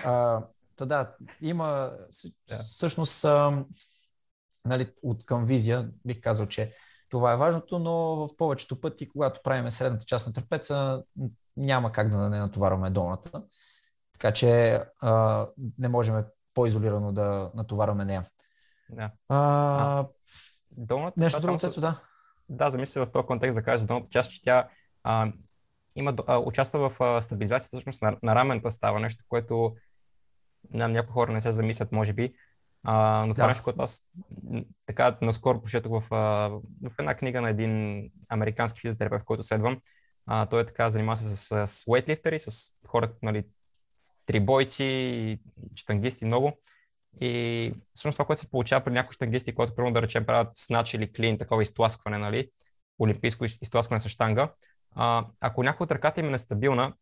А, 0.05 0.45
та 0.77 0.87
да, 0.87 1.15
има 1.41 1.93
всъщност 2.49 3.25
а, 3.25 3.65
нали, 4.65 4.93
от 5.03 5.25
към 5.25 5.45
визия, 5.45 5.91
бих 6.07 6.21
казал, 6.21 6.47
че 6.47 6.71
това 7.09 7.33
е 7.33 7.37
важното, 7.37 7.79
но 7.79 7.93
в 7.93 8.37
повечето 8.37 8.81
пъти, 8.81 9.09
когато 9.09 9.41
правим 9.43 9.71
средната 9.71 10.05
част 10.05 10.27
на 10.27 10.33
трапеца, 10.33 11.03
няма 11.57 11.93
как 11.93 12.11
да 12.11 12.17
не 12.17 12.39
натоварваме 12.39 12.91
долната. 12.91 13.43
Така 14.23 14.35
че 14.35 14.81
а, 15.01 15.47
не 15.79 15.89
можем 15.89 16.25
по-изолирано 16.55 17.13
да 17.13 17.51
натоварваме 17.55 18.05
нея. 18.05 18.25
Да. 18.91 19.11
А, 19.29 19.37
а, 19.99 20.07
долната 20.71 21.21
нещо 21.21 21.41
друго, 21.41 21.61
с... 21.61 21.81
да. 21.81 22.01
Да, 22.49 22.71
замисля 22.71 23.07
в 23.07 23.13
този 23.13 23.27
контекст 23.27 23.55
да 23.55 23.63
кажа 23.63 23.87
долната 23.87 24.09
част, 24.11 24.33
че 24.33 24.43
тя 24.43 24.69
а, 25.03 25.33
има, 25.97 26.15
а, 26.27 26.39
участва 26.39 26.91
в 26.91 27.01
а, 27.01 27.23
стабилизацията 27.23 27.77
всъщност 27.77 28.03
на, 28.03 28.17
на 28.23 28.35
рамената 28.35 28.71
става 28.71 29.01
нещо, 29.01 29.25
което 29.29 29.75
на 30.71 30.89
някои 30.89 31.13
хора 31.13 31.33
не 31.33 31.41
се 31.41 31.53
замислят, 31.53 31.93
може 31.93 32.13
би. 32.13 32.35
А, 32.83 33.25
но 33.27 33.35
това 33.35 33.45
да. 33.45 33.49
нещо, 33.49 33.65
което 33.65 33.83
аз 33.83 34.09
така 34.87 35.17
наскоро 35.23 35.63
прочетох 35.63 35.93
в, 35.93 36.09
в 36.91 36.93
една 36.99 37.15
книга 37.15 37.41
на 37.41 37.51
един 37.51 38.03
американски 38.29 38.81
физиотерапевт, 38.81 39.25
който 39.25 39.43
следвам. 39.43 39.81
А, 40.27 40.47
той 40.47 40.61
е 40.63 40.67
така, 40.67 40.91
занимава 40.91 41.17
се 41.17 41.25
с, 41.25 41.67
с 41.67 41.85
weightlifter 41.85 42.39
с 42.39 42.73
хора, 42.87 43.13
нали, 43.23 43.45
трибойци, 44.27 45.39
штангисти 45.77 46.25
много. 46.25 46.59
И 47.21 47.75
всъщност 47.95 48.17
това, 48.17 48.25
което 48.25 48.41
се 48.41 48.51
получава 48.51 48.85
при 48.85 48.93
някои 48.93 49.13
штангисти, 49.13 49.55
които, 49.55 49.75
примерно, 49.75 49.95
да 49.95 50.03
речем, 50.03 50.27
правят 50.27 50.49
снач 50.55 50.95
или 50.95 51.13
клин, 51.13 51.39
такова 51.39 51.63
изтласкване, 51.63 52.19
нали, 52.19 52.49
олимпийско 52.99 53.45
изтласкване 53.45 54.01
с 54.01 54.09
штанга, 54.09 54.53
а, 54.95 55.27
ако 55.41 55.63
някой 55.63 55.85
от 55.85 55.91
ръката 55.91 56.21
им 56.21 56.27
е 56.27 56.31
нестабилна, 56.31 56.95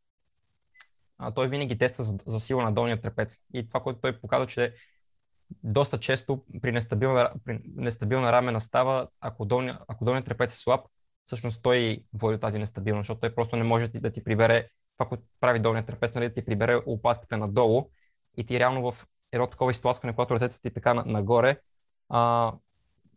а, 1.19 1.31
той 1.31 1.49
винаги 1.49 1.79
тества 1.79 2.05
за, 2.05 2.19
за 2.27 2.41
сила 2.41 2.62
на 2.62 2.73
долния 2.73 3.00
трапец. 3.00 3.39
И 3.55 3.69
това, 3.69 3.81
което 3.81 4.00
той 4.00 4.21
показва, 4.21 4.47
че 4.47 4.75
доста 5.62 5.99
често 6.00 6.45
при 6.62 6.73
нестабилна, 6.73 7.31
при 7.45 7.61
нестабилна 7.77 8.33
рамена 8.33 8.61
става, 8.61 9.09
ако 9.21 9.45
долния, 9.45 9.79
ако 9.89 10.05
долният 10.05 10.27
трапец 10.27 10.55
е 10.55 10.59
слаб, 10.59 10.81
всъщност 11.25 11.62
той 11.62 12.05
води 12.12 12.41
тази 12.41 12.59
нестабилност, 12.59 13.03
защото 13.07 13.21
той 13.21 13.35
просто 13.35 13.57
не 13.57 13.65
може 13.65 13.89
да 13.89 14.11
ти 14.11 14.25
прибере 14.25 14.69
това, 15.00 15.09
което 15.09 15.23
прави 15.40 15.59
долният 15.59 15.87
трапец, 15.87 16.14
нали, 16.14 16.28
да 16.28 16.35
ти 16.35 16.45
прибере 16.45 16.83
лопатката 16.87 17.38
надолу 17.38 17.90
и 18.37 18.45
ти 18.47 18.59
реално 18.59 18.92
в 18.92 19.07
едно 19.33 19.47
такова 19.47 19.71
изтласкване, 19.71 20.14
когато 20.14 20.35
ръцете 20.35 20.61
ти 20.61 20.71
така 20.71 20.95
нагоре, 20.95 21.57
а, 22.09 22.52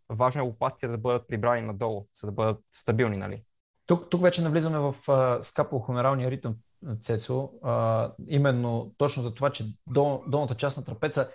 важно 0.09 0.41
е 0.41 0.45
лопатките 0.45 0.87
да 0.87 0.97
бъдат 0.97 1.27
прибрани 1.27 1.61
надолу, 1.61 2.07
за 2.21 2.27
да 2.27 2.33
бъдат 2.33 2.59
стабилни, 2.71 3.17
нали? 3.17 3.43
Тук, 3.85 4.09
тук 4.09 4.21
вече 4.21 4.41
навлизаме 4.41 4.79
в 4.79 4.95
скапохомералния 5.41 6.31
ритъм, 6.31 6.55
Цецо, 7.01 7.49
а, 7.63 8.11
именно 8.27 8.93
точно 8.97 9.23
за 9.23 9.33
това, 9.33 9.49
че 9.49 9.65
дол, 9.87 10.23
долната 10.27 10.55
част 10.55 10.77
на 10.77 10.85
трапеца 10.85 11.29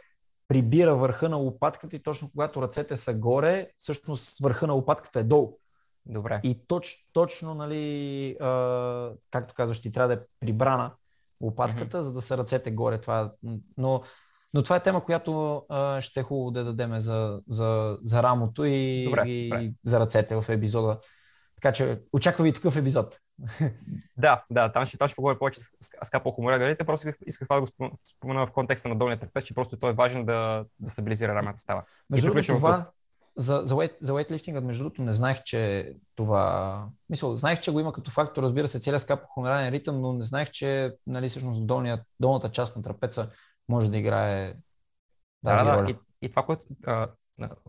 прибира 0.48 0.96
върха 0.96 1.28
на 1.28 1.36
лопатката 1.36 1.96
и 1.96 2.02
точно 2.02 2.30
когато 2.30 2.62
ръцете 2.62 2.96
са 2.96 3.14
горе, 3.14 3.70
всъщност 3.76 4.38
върха 4.38 4.66
на 4.66 4.72
лопатката 4.72 5.20
е 5.20 5.24
долу. 5.24 5.58
Добре. 6.08 6.40
И 6.42 6.66
точ, 6.66 6.96
точно, 7.12 7.54
нали, 7.54 8.36
а, 8.40 9.12
както 9.30 9.54
казваш, 9.54 9.80
ти 9.80 9.92
трябва 9.92 10.16
да 10.16 10.22
е 10.22 10.24
прибрана 10.40 10.92
лопатката, 11.40 11.98
mm-hmm. 11.98 12.00
за 12.00 12.12
да 12.12 12.20
са 12.20 12.38
ръцете 12.38 12.70
горе. 12.70 13.00
Това, 13.00 13.32
но, 13.76 14.02
но 14.54 14.62
това 14.62 14.76
е 14.76 14.82
тема, 14.82 15.04
която 15.04 15.62
а, 15.68 16.00
ще 16.00 16.20
е 16.20 16.22
хубаво 16.22 16.50
да 16.50 16.64
дадем 16.64 17.00
за, 17.00 17.40
за, 17.48 17.98
за 18.00 18.22
рамото 18.22 18.64
и, 18.64 19.04
добре, 19.04 19.28
и 19.28 19.48
добре. 19.48 19.72
за 19.84 20.00
ръцете 20.00 20.36
в 20.36 20.44
епизода. 20.48 20.98
Така 21.54 21.72
че 21.72 22.02
очаква 22.12 22.48
и 22.48 22.52
такъв 22.52 22.76
епизод. 22.76 23.18
Да, 24.16 24.44
да, 24.50 24.72
там 24.72 24.86
ще, 24.86 24.98
там 24.98 25.08
ще 25.08 25.16
поговоря 25.16 25.38
повече 25.38 25.60
с, 25.60 26.10
Капо 26.10 26.30
Хумора. 26.30 26.76
Просто 26.86 27.08
исках 27.26 27.48
това 27.48 27.60
да 27.60 27.60
го 27.60 27.98
спомена 28.04 28.46
в 28.46 28.52
контекста 28.52 28.88
на 28.88 28.96
долния 28.96 29.18
трапез, 29.18 29.44
че 29.44 29.54
просто 29.54 29.78
той 29.78 29.90
е 29.90 29.94
важен 29.94 30.24
да, 30.24 30.64
да 30.80 30.90
стабилизира 30.90 31.34
рамата 31.34 31.58
става. 31.58 31.84
Между 32.10 32.26
другото, 32.26 32.46
това, 32.46 32.90
за, 33.38 33.62
за, 33.64 33.74
weight, 33.74 33.96
за 34.00 34.12
weightlifting, 34.12 34.60
между 34.60 34.84
другото, 34.84 35.02
не 35.02 35.12
знаех, 35.12 35.42
че 35.42 35.92
това... 36.14 36.86
Мисъл, 37.08 37.36
знаех, 37.36 37.60
че 37.60 37.72
го 37.72 37.80
има 37.80 37.92
като 37.92 38.10
фактор, 38.10 38.42
разбира 38.42 38.68
се, 38.68 38.80
целият 38.80 39.02
скапохомерален 39.02 39.68
ритъм, 39.68 40.00
но 40.00 40.12
не 40.12 40.22
знаех, 40.22 40.50
че 40.50 40.94
нали, 41.06 41.28
всъщност 41.28 41.66
долния, 41.66 42.04
долната 42.20 42.50
част 42.50 42.76
на 42.76 42.82
трапеца 42.82 43.30
може 43.68 43.90
да 43.90 43.98
играе 43.98 44.54
тази 45.44 45.64
да, 45.64 45.76
роля. 45.76 45.84
Да, 45.86 45.90
и, 45.90 45.96
и 46.22 46.30
това, 46.30 46.42
което 46.42 46.66
а, 46.86 47.08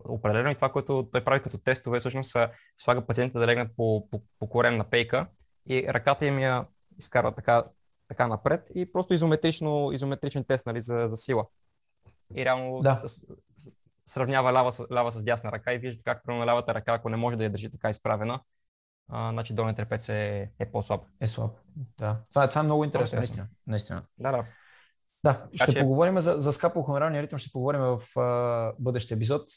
определено 0.06 0.50
и 0.50 0.56
това, 0.56 0.72
което 0.72 1.10
той 1.12 1.24
прави 1.24 1.42
като 1.42 1.58
тестове, 1.58 2.00
всъщност 2.00 2.38
слага 2.78 3.06
пациента 3.06 3.40
да 3.40 3.48
легнат 3.48 3.72
по, 3.76 4.10
по, 4.10 4.22
по 4.40 4.50
коремна 4.50 4.84
пейка 4.84 5.28
и 5.70 5.86
ръката 5.88 6.26
им 6.26 6.40
я 6.40 6.66
изкарва 7.00 7.32
така, 7.32 7.64
така 8.08 8.28
напред 8.28 8.72
и 8.76 8.92
просто 8.92 9.14
изометрично, 9.14 9.90
изометричен 9.94 10.44
тест 10.44 10.66
нали, 10.66 10.82
за, 10.82 11.08
за 11.10 11.18
сила. 11.18 11.46
И 12.36 12.46
реално 12.46 12.82
да. 12.82 12.94
с, 12.94 13.26
с, 13.58 13.72
сравнява 14.10 14.54
лява 14.54 14.72
с, 14.72 14.86
лява 14.92 15.12
с 15.12 15.24
дясна 15.24 15.52
ръка 15.52 15.74
и 15.74 15.78
вижда 15.78 16.04
как 16.04 16.28
на 16.28 16.46
лявата 16.46 16.74
ръка, 16.74 16.94
ако 16.94 17.10
не 17.10 17.18
може 17.18 17.38
да 17.38 17.44
я 17.44 17.50
държи 17.50 17.72
така 17.72 17.90
изправена, 17.90 18.40
а, 19.10 19.30
значи 19.32 19.54
долният 19.54 19.78
трепец 19.78 20.10
е, 20.10 20.52
е 20.60 20.72
по-слаб. 20.72 21.02
Е 21.22 21.28
слаб, 21.28 21.52
да. 21.98 22.18
Това, 22.30 22.50
това 22.50 22.62
е 22.62 22.64
много 22.64 22.84
интересно, 22.84 23.18
наистина. 23.18 23.48
наистина. 23.68 24.04
Да, 24.18 24.32
да. 24.32 24.46
Да, 25.24 25.48
ще 25.54 25.72
че... 25.72 25.80
поговорим 25.80 26.20
за, 26.20 26.34
за 26.38 26.54
скапохомералния 26.54 27.24
ритъм, 27.24 27.40
ще 27.40 27.52
поговорим 27.52 27.82
в 27.82 28.20
а, 28.20 28.74
бъдещ 28.80 29.12
епизод. 29.12 29.50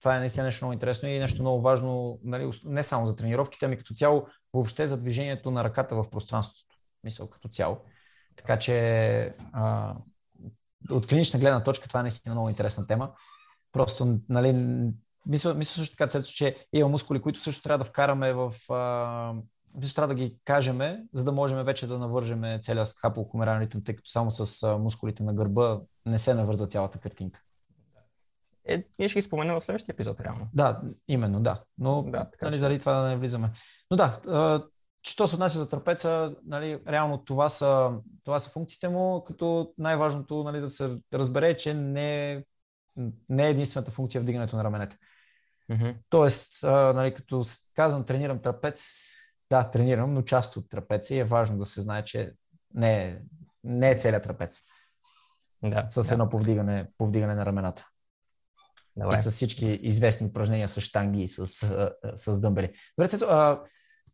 Това 0.00 0.16
е 0.16 0.18
наистина 0.18 0.44
нещо 0.44 0.64
много 0.64 0.72
интересно 0.72 1.08
и 1.08 1.18
нещо 1.18 1.42
много 1.42 1.60
важно, 1.60 2.20
нали, 2.24 2.50
не 2.64 2.82
само 2.82 3.06
за 3.06 3.16
тренировките, 3.16 3.66
ами 3.66 3.78
като 3.78 3.94
цяло 3.94 4.26
въобще 4.52 4.86
за 4.86 5.00
движението 5.00 5.50
на 5.50 5.64
ръката 5.64 5.96
в 5.96 6.10
пространството. 6.10 6.76
Мисъл 7.04 7.30
като 7.30 7.48
цяло. 7.48 7.78
Така 8.36 8.58
че 8.58 9.34
а, 9.52 9.94
от 10.90 11.06
клинична 11.06 11.40
гледна 11.40 11.62
точка 11.62 11.88
това 11.88 12.00
е 12.00 12.02
наистина 12.02 12.34
много 12.34 12.48
интересна 12.48 12.86
тема. 12.86 13.12
Просто, 13.76 14.18
нали, 14.28 14.52
мисля, 15.26 15.54
мисля 15.54 15.72
също 15.74 15.96
така, 15.96 16.10
Цецо, 16.10 16.32
че 16.32 16.56
има 16.72 16.88
мускули, 16.88 17.22
които 17.22 17.40
също 17.40 17.62
трябва 17.62 17.84
да 17.84 17.90
вкараме 17.90 18.32
в... 18.32 18.54
А, 18.72 19.34
мисля, 19.74 19.94
трябва 19.94 20.14
да 20.14 20.22
ги 20.22 20.36
кажеме, 20.44 21.04
за 21.12 21.24
да 21.24 21.32
можем 21.32 21.64
вече 21.64 21.86
да 21.86 21.98
навържеме 21.98 22.58
целият 22.62 22.88
скапулокомерален 22.88 23.62
ритъм, 23.62 23.84
тъй 23.84 23.96
като 23.96 24.10
само 24.10 24.30
с 24.30 24.78
мускулите 24.78 25.22
на 25.22 25.34
гърба 25.34 25.80
не 26.06 26.18
се 26.18 26.34
навърза 26.34 26.66
цялата 26.66 26.98
картинка. 26.98 27.40
Е, 28.68 28.84
ние 28.98 29.08
ще 29.08 29.18
ги 29.18 29.22
споменем 29.22 29.54
в 29.54 29.64
следващия 29.64 29.92
епизод, 29.92 30.20
реално. 30.20 30.48
Да, 30.54 30.80
именно, 31.08 31.40
да. 31.40 31.62
Но 31.78 32.02
да, 32.02 32.30
така, 32.30 32.46
нали, 32.46 32.58
заради 32.58 32.78
това 32.78 32.92
да 32.92 33.08
не 33.08 33.16
влизаме. 33.16 33.50
Но 33.90 33.96
да, 33.96 34.20
що 35.02 35.28
се 35.28 35.34
отнася 35.34 35.58
за 35.58 35.70
трапеца, 35.70 36.34
нали, 36.46 36.80
реално 36.88 37.24
това 37.24 37.48
са, 37.48 37.90
това 38.24 38.38
са 38.38 38.50
функциите 38.50 38.88
му, 38.88 39.24
като 39.26 39.72
най-важното 39.78 40.44
нали, 40.44 40.60
да 40.60 40.70
се 40.70 40.98
разбере, 41.14 41.56
че 41.56 41.74
не, 41.74 42.44
не 43.28 43.46
е 43.46 43.50
единствената 43.50 43.90
функция 43.90 44.20
в 44.20 44.22
вдигането 44.22 44.56
на 44.56 44.64
раменете. 44.64 44.96
Mm-hmm. 45.70 45.96
Тоест, 46.08 46.64
а, 46.64 46.92
нали, 46.92 47.14
като 47.14 47.44
казвам 47.74 48.04
тренирам 48.04 48.42
трапец, 48.42 49.08
да, 49.50 49.70
тренирам, 49.70 50.14
но 50.14 50.22
част 50.22 50.56
от 50.56 50.70
трапеца 50.70 51.14
и 51.14 51.18
е 51.18 51.24
важно 51.24 51.58
да 51.58 51.66
се 51.66 51.80
знае, 51.80 52.04
че 52.04 52.32
не 52.74 53.04
е, 53.04 53.18
не 53.64 53.90
е 53.90 53.98
целият 53.98 54.22
трапец. 54.22 54.60
Да, 55.64 55.86
с 55.88 56.08
да. 56.08 56.14
едно 56.14 56.30
повдигане, 56.30 56.88
повдигане 56.98 57.34
на 57.34 57.46
рамената. 57.46 57.88
Добре. 58.96 59.14
И 59.14 59.16
с 59.16 59.30
всички 59.30 59.66
известни 59.66 60.26
упражнения 60.26 60.68
с 60.68 60.80
штанги 60.80 61.22
и 61.22 61.28
с, 61.28 61.46
с, 61.46 61.90
с 62.14 62.40
дъмбели. 62.40 62.72
Добре, 62.98 63.08
Цецо, 63.08 63.26
а, 63.28 63.62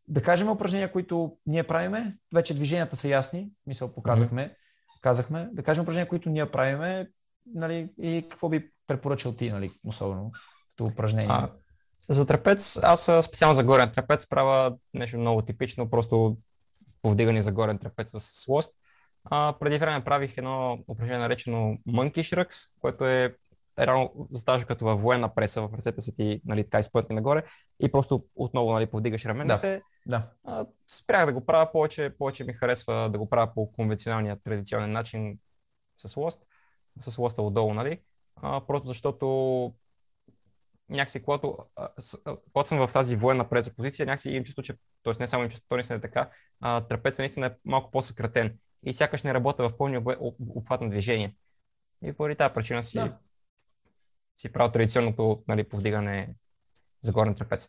да 0.08 0.22
кажем 0.22 0.50
упражнения, 0.50 0.92
които 0.92 1.36
ние 1.46 1.62
правиме. 1.62 2.18
Вече 2.34 2.54
движенията 2.54 2.96
са 2.96 3.08
ясни, 3.08 3.50
мисъл 3.66 3.92
показахме. 3.92 4.42
Mm-hmm. 4.42 5.00
Казахме. 5.02 5.48
Да 5.52 5.62
кажем 5.62 5.82
упражнения, 5.82 6.08
които 6.08 6.30
ние 6.30 6.50
правиме 6.50 7.10
нали, 7.46 7.88
и 8.02 8.26
какво 8.30 8.48
би 8.48 8.70
препоръчал 8.86 9.32
ти, 9.32 9.50
нали, 9.50 9.70
особено 9.84 10.32
като 10.68 10.84
упражнение. 10.92 11.28
А, 11.30 11.50
за 12.08 12.26
трапец, 12.26 12.78
аз 12.82 13.10
специално 13.22 13.54
за 13.54 13.64
горен 13.64 13.92
трапец 13.94 14.28
правя 14.28 14.76
нещо 14.94 15.18
много 15.18 15.42
типично, 15.42 15.90
просто 15.90 16.36
повдигане 17.02 17.42
за 17.42 17.52
горен 17.52 17.78
трапец 17.78 18.10
с 18.14 18.48
лост. 18.48 18.78
А, 19.24 19.54
преди 19.60 19.78
време 19.78 20.04
правих 20.04 20.38
едно 20.38 20.78
упражнение 20.88 21.22
наречено 21.22 21.78
Monkey 21.88 22.18
Shrugs, 22.18 22.72
което 22.80 23.06
е 23.06 23.36
реално 23.78 24.28
заставаш 24.30 24.64
като 24.64 24.84
във 24.84 25.02
военна 25.02 25.34
преса, 25.34 25.62
в 25.62 25.74
ръцете 25.74 26.00
са 26.00 26.14
ти 26.14 26.40
нали, 26.44 26.64
така 26.64 26.78
изпътни 26.78 27.14
нагоре 27.14 27.42
и 27.80 27.92
просто 27.92 28.24
отново 28.34 28.72
нали, 28.72 28.86
повдигаш 28.86 29.24
раменете. 29.24 29.82
Да. 30.06 30.28
да. 30.44 30.66
спрях 30.86 31.26
да 31.26 31.32
го 31.32 31.46
правя 31.46 31.72
повече, 31.72 32.14
повече 32.18 32.44
ми 32.44 32.52
харесва 32.52 33.10
да 33.10 33.18
го 33.18 33.28
правя 33.28 33.54
по 33.54 33.72
конвенционалния, 33.72 34.38
традиционен 34.44 34.92
начин 34.92 35.38
с 35.96 36.16
лост, 36.16 36.42
с 37.00 37.18
лоста 37.18 37.42
отдолу, 37.42 37.74
нали? 37.74 38.00
А, 38.36 38.60
просто 38.66 38.86
защото 38.86 39.26
някакси, 40.88 41.24
когато, 41.24 41.58
когато 42.52 42.68
съм 42.68 42.86
в 42.86 42.92
тази 42.92 43.16
военна 43.16 43.48
преза 43.48 43.76
позиция, 43.76 44.06
някакси 44.06 44.30
имам 44.30 44.44
чувство, 44.44 44.62
че, 44.62 44.74
т.е. 45.02 45.12
не 45.20 45.26
само 45.26 45.40
имам 45.40 45.50
чувство, 45.50 45.68
то 45.68 45.74
наистина 45.74 45.96
е 45.96 46.00
така, 46.00 46.30
а, 46.60 46.80
трапеца 46.80 47.22
наистина 47.22 47.46
е 47.46 47.50
малко 47.64 47.90
по-съкратен 47.90 48.58
и 48.86 48.92
сякаш 48.92 49.22
не 49.22 49.34
работя 49.34 49.68
в 49.68 49.76
пълния 49.76 50.02
обхват 50.20 50.80
на 50.80 50.90
движение. 50.90 51.34
И 52.04 52.12
поради 52.12 52.36
тази 52.36 52.54
причина 52.54 52.82
си, 52.82 52.98
да. 52.98 53.18
си 54.36 54.52
правил 54.52 54.72
традиционното 54.72 55.44
нали, 55.48 55.68
повдигане 55.68 56.34
за 57.02 57.12
горен 57.12 57.34
трапец. 57.34 57.68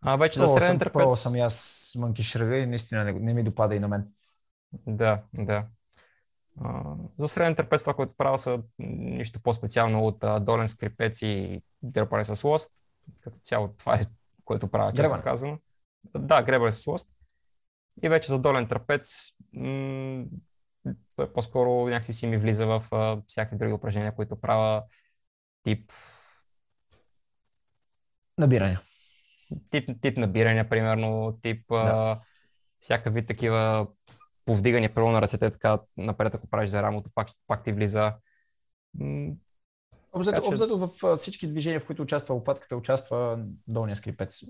А 0.00 0.16
вече 0.16 0.38
за 0.38 0.48
среден 0.48 0.78
трапец... 0.78 0.92
Пробвал 0.92 1.12
съм 1.12 1.40
аз 1.40 1.92
мънки 1.98 2.22
шрага 2.22 2.56
и 2.56 2.66
наистина 2.66 3.04
не, 3.04 3.12
не 3.12 3.34
ми 3.34 3.44
допада 3.44 3.74
и 3.74 3.80
на 3.80 3.88
мен. 3.88 4.08
Да, 4.86 5.22
да. 5.34 5.66
За 7.16 7.28
среден 7.28 7.54
трапец 7.54 7.82
това, 7.82 7.94
което 7.94 8.16
правя 8.16 8.38
са 8.38 8.62
нищо 8.78 9.40
по-специално 9.42 10.06
от 10.06 10.44
долен 10.44 10.68
скрипец 10.68 11.22
и 11.22 11.62
дърпане 11.82 12.24
с 12.24 12.44
лост. 12.44 12.70
Като 13.20 13.38
цяло 13.44 13.68
това 13.68 13.94
е, 13.94 14.00
което 14.44 14.68
правя, 14.68 14.92
честно 14.92 15.22
казано. 15.22 15.58
Да, 16.18 16.42
гребане 16.42 16.72
с 16.72 16.86
лост. 16.86 17.12
И 18.02 18.08
вече 18.08 18.32
за 18.32 18.40
долен 18.40 18.68
трапец 18.68 19.32
м- 19.52 20.24
по-скоро 21.34 21.88
някакси 21.88 22.12
си 22.12 22.26
ми 22.26 22.38
влиза 22.38 22.66
в 22.66 22.84
uh, 22.90 23.22
всякакви 23.26 23.58
други 23.58 23.72
упражнения, 23.72 24.14
които 24.14 24.40
правя 24.40 24.82
тип... 25.62 25.92
Набирания. 28.38 28.80
Тип, 29.70 29.90
тип 30.00 30.18
набирания, 30.18 30.68
примерно, 30.68 31.38
тип 31.42 31.64
да. 31.70 32.20
всякакви 32.80 33.26
такива 33.26 33.86
повдигане 34.44 34.88
първо 34.88 35.10
на 35.10 35.22
ръцете, 35.22 35.50
така 35.50 35.78
напред, 35.96 36.34
ако 36.34 36.46
правиш 36.46 36.70
за 36.70 36.82
рамото, 36.82 37.10
пак, 37.14 37.28
пак 37.46 37.64
ти 37.64 37.72
влиза. 37.72 38.14
Обзето, 40.12 40.42
че... 40.42 40.48
обзето 40.48 40.78
в 40.78 41.16
всички 41.16 41.46
движения, 41.46 41.80
в 41.80 41.86
които 41.86 42.02
участва 42.02 42.34
лопатката, 42.34 42.76
участва 42.76 43.38
долния 43.68 43.96
скрипец. 43.96 44.40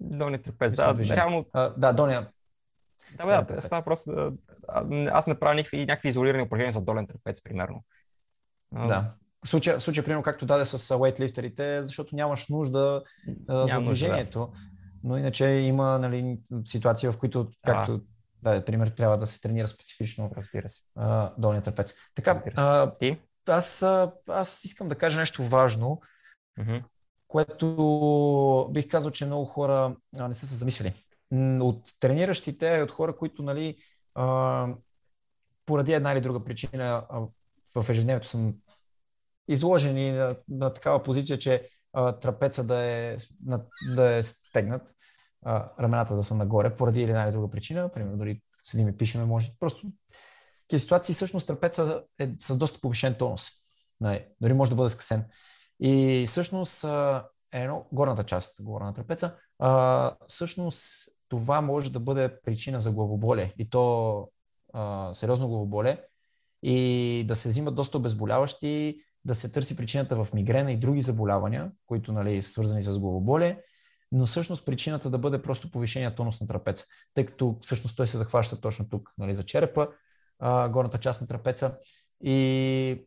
Долния 0.00 0.42
трапец, 0.42 0.74
да, 0.74 0.96
реално... 1.16 1.46
А, 1.52 1.68
да, 1.68 1.92
долния. 1.92 2.28
Да, 3.16 3.26
бе, 3.26 3.54
да, 3.54 3.60
става 3.60 3.84
просто... 3.84 4.32
Аз 5.10 5.26
не 5.26 5.38
правя 5.40 5.54
никакви, 5.54 5.86
някакви 5.86 6.08
изолирани 6.08 6.42
упражнения 6.42 6.72
за 6.72 6.80
долен 6.80 7.06
трапец, 7.06 7.42
примерно. 7.42 7.84
Да. 8.72 9.14
В 9.44 9.48
случая, 9.48 9.78
в 9.78 9.82
случая, 9.82 10.04
примерно, 10.04 10.22
както 10.22 10.46
даде 10.46 10.64
с 10.64 10.96
уейтлифтерите, 10.96 11.86
защото 11.86 12.16
нямаш 12.16 12.48
нужда 12.48 13.02
Няма 13.48 13.68
за 13.68 13.80
движението. 13.80 14.38
Нужда, 14.38 14.54
да. 14.54 14.60
Но 15.04 15.16
иначе 15.16 15.46
има 15.46 15.98
нали, 15.98 16.38
ситуации, 16.64 17.08
в 17.08 17.18
които, 17.18 17.48
както 17.62 18.00
да, 18.42 18.64
пример, 18.64 18.88
трябва 18.88 19.18
да 19.18 19.26
се 19.26 19.40
тренира 19.40 19.68
специфично, 19.68 20.30
разбира 20.36 20.68
се, 20.68 20.82
долния 21.38 21.62
трапец. 21.62 21.94
Така, 22.14 22.42
а, 22.56 22.96
ти? 22.98 23.20
Аз, 23.46 23.82
аз 24.28 24.64
искам 24.64 24.88
да 24.88 24.94
кажа 24.94 25.18
нещо 25.18 25.48
важно, 25.48 26.00
mm-hmm. 26.60 26.82
което 27.28 28.68
бих 28.70 28.88
казал, 28.88 29.10
че 29.10 29.26
много 29.26 29.44
хора 29.44 29.96
а, 30.18 30.28
не 30.28 30.34
са 30.34 30.46
се 30.46 30.54
замислили. 30.54 30.94
От 31.60 31.82
трениращите 32.00 32.76
и 32.78 32.82
от 32.82 32.90
хора, 32.90 33.16
които 33.16 33.42
нали, 33.42 33.76
а, 34.14 34.66
поради 35.66 35.92
една 35.92 36.12
или 36.12 36.20
друга 36.20 36.44
причина 36.44 37.06
а, 37.10 37.20
в 37.74 37.90
ежедневието 37.90 38.28
съм 38.28 38.54
изложени 39.48 40.12
на, 40.12 40.36
на 40.48 40.72
такава 40.72 41.02
позиция, 41.02 41.38
че 41.38 41.68
а, 41.92 42.12
трапеца 42.12 42.64
да 42.64 42.82
е, 42.82 43.16
на, 43.46 43.64
да 43.94 44.14
е 44.16 44.22
стегнат 44.22 44.94
рамената 45.80 46.16
да 46.16 46.24
са 46.24 46.34
нагоре, 46.34 46.76
поради 46.76 47.02
една 47.02 47.24
или 47.24 47.32
друга 47.32 47.50
причина, 47.50 47.88
примерно 47.88 48.18
дори 48.18 48.42
седим 48.64 48.88
и 48.88 48.96
пишеме, 48.96 49.24
може 49.24 49.52
просто 49.60 49.86
такива 50.60 50.80
ситуации, 50.80 51.14
всъщност 51.14 51.46
трапеца 51.46 52.02
е 52.18 52.30
с 52.38 52.58
доста 52.58 52.80
повишен 52.80 53.14
тонус. 53.14 53.48
Нали, 54.00 54.26
дори 54.40 54.52
може 54.52 54.70
да 54.70 54.76
бъде 54.76 54.90
скъсен. 54.90 55.24
И 55.80 56.24
всъщност 56.26 56.84
е 57.52 57.62
едно, 57.62 57.86
горната 57.92 58.24
част, 58.24 58.62
говоря 58.62 58.84
на 58.84 58.94
трапеца, 58.94 59.36
а, 59.58 60.16
всъщност 60.26 61.08
това 61.28 61.60
може 61.60 61.92
да 61.92 62.00
бъде 62.00 62.40
причина 62.40 62.80
за 62.80 62.92
главоболие. 62.92 63.54
И 63.58 63.70
то 63.70 64.28
а, 64.72 65.14
сериозно 65.14 65.48
главоболие. 65.48 66.02
И 66.62 67.24
да 67.28 67.36
се 67.36 67.48
взимат 67.48 67.74
доста 67.74 67.98
обезболяващи, 67.98 69.00
да 69.24 69.34
се 69.34 69.52
търси 69.52 69.76
причината 69.76 70.24
в 70.24 70.32
мигрена 70.34 70.72
и 70.72 70.76
други 70.76 71.00
заболявания, 71.00 71.72
които 71.86 72.12
нали, 72.12 72.42
са 72.42 72.50
свързани 72.50 72.82
с 72.82 72.98
главоболие 72.98 73.62
но 74.12 74.26
всъщност 74.26 74.66
причината 74.66 75.10
да 75.10 75.18
бъде 75.18 75.42
просто 75.42 75.70
повишения 75.70 76.14
тонус 76.14 76.40
на 76.40 76.46
трапеца, 76.46 76.84
тъй 77.14 77.26
като 77.26 77.58
всъщност 77.60 77.96
той 77.96 78.06
се 78.06 78.16
захваща 78.16 78.60
точно 78.60 78.88
тук, 78.88 79.12
нали, 79.18 79.34
за 79.34 79.44
черепа, 79.44 79.88
а, 80.38 80.68
горната 80.68 80.98
част 80.98 81.20
на 81.20 81.26
трапеца 81.26 81.78
и 82.24 83.06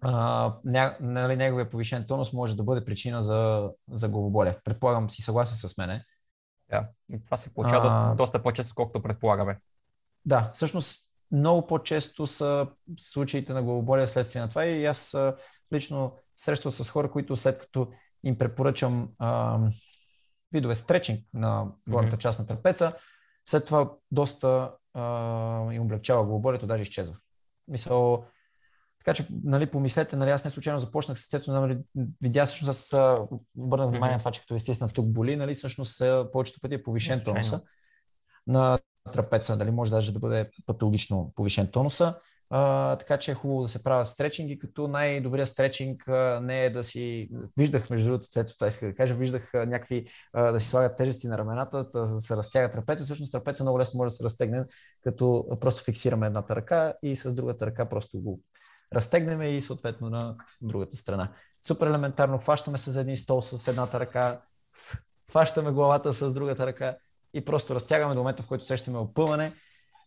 а, 0.00 0.54
ня, 0.64 0.96
нали, 1.00 1.36
неговия 1.36 1.68
повишен 1.68 2.04
тонус 2.08 2.32
може 2.32 2.56
да 2.56 2.62
бъде 2.62 2.84
причина 2.84 3.22
за, 3.22 3.70
за 3.92 4.08
главоболие. 4.08 4.58
Предполагам, 4.64 5.10
си 5.10 5.22
съгласен 5.22 5.68
с 5.68 5.78
мене. 5.78 6.04
Да, 6.70 6.88
и 7.12 7.24
това 7.24 7.36
се 7.36 7.54
получава 7.54 7.80
а, 7.80 7.82
доста, 7.82 8.14
доста 8.16 8.42
по-често, 8.42 8.74
колкото 8.74 9.02
предполагаме. 9.02 9.58
Да, 10.24 10.50
всъщност 10.52 11.08
много 11.32 11.66
по-често 11.66 12.26
са 12.26 12.66
случаите 12.98 13.52
на 13.52 13.62
главоболие 13.62 14.06
следствие 14.06 14.42
на 14.42 14.48
това 14.48 14.66
и 14.66 14.86
аз 14.86 15.16
лично 15.72 16.16
срещал 16.36 16.72
с 16.72 16.90
хора, 16.90 17.10
които 17.10 17.36
след 17.36 17.58
като 17.58 17.88
им 18.24 18.38
препоръчам 18.38 19.08
а, 19.18 19.58
видове 20.52 20.74
стречинг 20.74 21.20
на 21.34 21.66
горната 21.88 22.16
mm-hmm. 22.16 22.20
част 22.20 22.40
на 22.40 22.46
трапеца. 22.46 22.96
След 23.44 23.66
това 23.66 23.92
доста 24.10 24.70
а, 24.94 25.72
им 25.72 25.82
облегчава 25.82 26.24
главоболието, 26.24 26.66
даже 26.66 26.82
изчезва. 26.82 27.16
Мисъл, 27.68 28.24
така 28.98 29.14
че, 29.14 29.26
нали, 29.44 29.66
помислете, 29.70 30.16
нали, 30.16 30.30
аз 30.30 30.44
не 30.44 30.50
случайно 30.50 30.80
започнах 30.80 31.18
с 31.18 31.28
цето, 31.28 31.52
нали, 31.52 31.78
видя 32.22 32.46
всъщност, 32.46 32.68
аз 32.68 32.94
обърнах 33.58 33.90
внимание 33.90 34.14
на 34.14 34.18
това, 34.18 34.30
че 34.30 34.40
като 34.40 34.54
е 34.54 34.58
стисна 34.58 34.88
тук 34.88 35.06
боли, 35.06 35.36
нали, 35.36 35.54
всъщност 35.54 36.02
повечето 36.32 36.60
пъти 36.60 36.74
е 36.74 36.82
повишен 36.82 37.24
тонуса 37.24 37.60
на 38.46 38.78
трапеца, 39.12 39.56
дали 39.56 39.70
може 39.70 39.90
даже 39.90 40.12
да 40.12 40.18
бъде 40.18 40.50
патологично 40.66 41.32
повишен 41.36 41.66
тонуса. 41.66 42.18
А, 42.50 42.96
така 42.96 43.18
че 43.18 43.30
е 43.30 43.34
хубаво 43.34 43.62
да 43.62 43.68
се 43.68 43.84
правят 43.84 44.08
стречинги, 44.08 44.58
като 44.58 44.88
най-добрият 44.88 45.48
стречинг 45.48 46.08
а, 46.08 46.40
не 46.42 46.64
е 46.64 46.70
да 46.70 46.84
си... 46.84 47.28
Виждах, 47.56 47.90
между 47.90 48.08
другото, 48.08 48.28
цето, 48.30 48.54
това 48.54 48.66
иска 48.66 48.86
да 48.86 48.94
кажа, 48.94 49.14
виждах 49.14 49.54
а, 49.54 49.66
някакви 49.66 50.06
а, 50.32 50.52
да 50.52 50.60
си 50.60 50.66
слагат 50.66 50.96
тежести 50.96 51.28
на 51.28 51.38
рамената, 51.38 51.84
да 51.84 52.06
се 52.06 52.36
разтяга 52.36 52.70
трапеца. 52.70 53.04
Всъщност 53.04 53.32
трапеца 53.32 53.64
много 53.64 53.78
лесно 53.78 53.98
може 53.98 54.08
да 54.08 54.16
се 54.16 54.24
разтегне, 54.24 54.64
като 55.02 55.46
просто 55.60 55.84
фиксираме 55.84 56.26
едната 56.26 56.56
ръка 56.56 56.94
и 57.02 57.16
с 57.16 57.34
другата 57.34 57.66
ръка 57.66 57.88
просто 57.88 58.20
го 58.20 58.40
разтегнем 58.94 59.42
и 59.42 59.62
съответно 59.62 60.10
на 60.10 60.36
другата 60.62 60.96
страна. 60.96 61.32
Супер 61.66 61.86
елементарно, 61.86 62.38
хващаме 62.38 62.78
се 62.78 62.90
за 62.90 63.00
един 63.00 63.16
стол 63.16 63.42
с 63.42 63.68
едната 63.68 64.00
ръка, 64.00 64.40
хващаме 65.30 65.70
главата 65.70 66.12
с 66.12 66.34
другата 66.34 66.66
ръка 66.66 66.96
и 67.34 67.44
просто 67.44 67.74
разтягаме 67.74 68.14
до 68.14 68.20
момента, 68.20 68.42
в 68.42 68.46
който 68.46 68.64
сещаме 68.64 68.98
опъване 68.98 69.52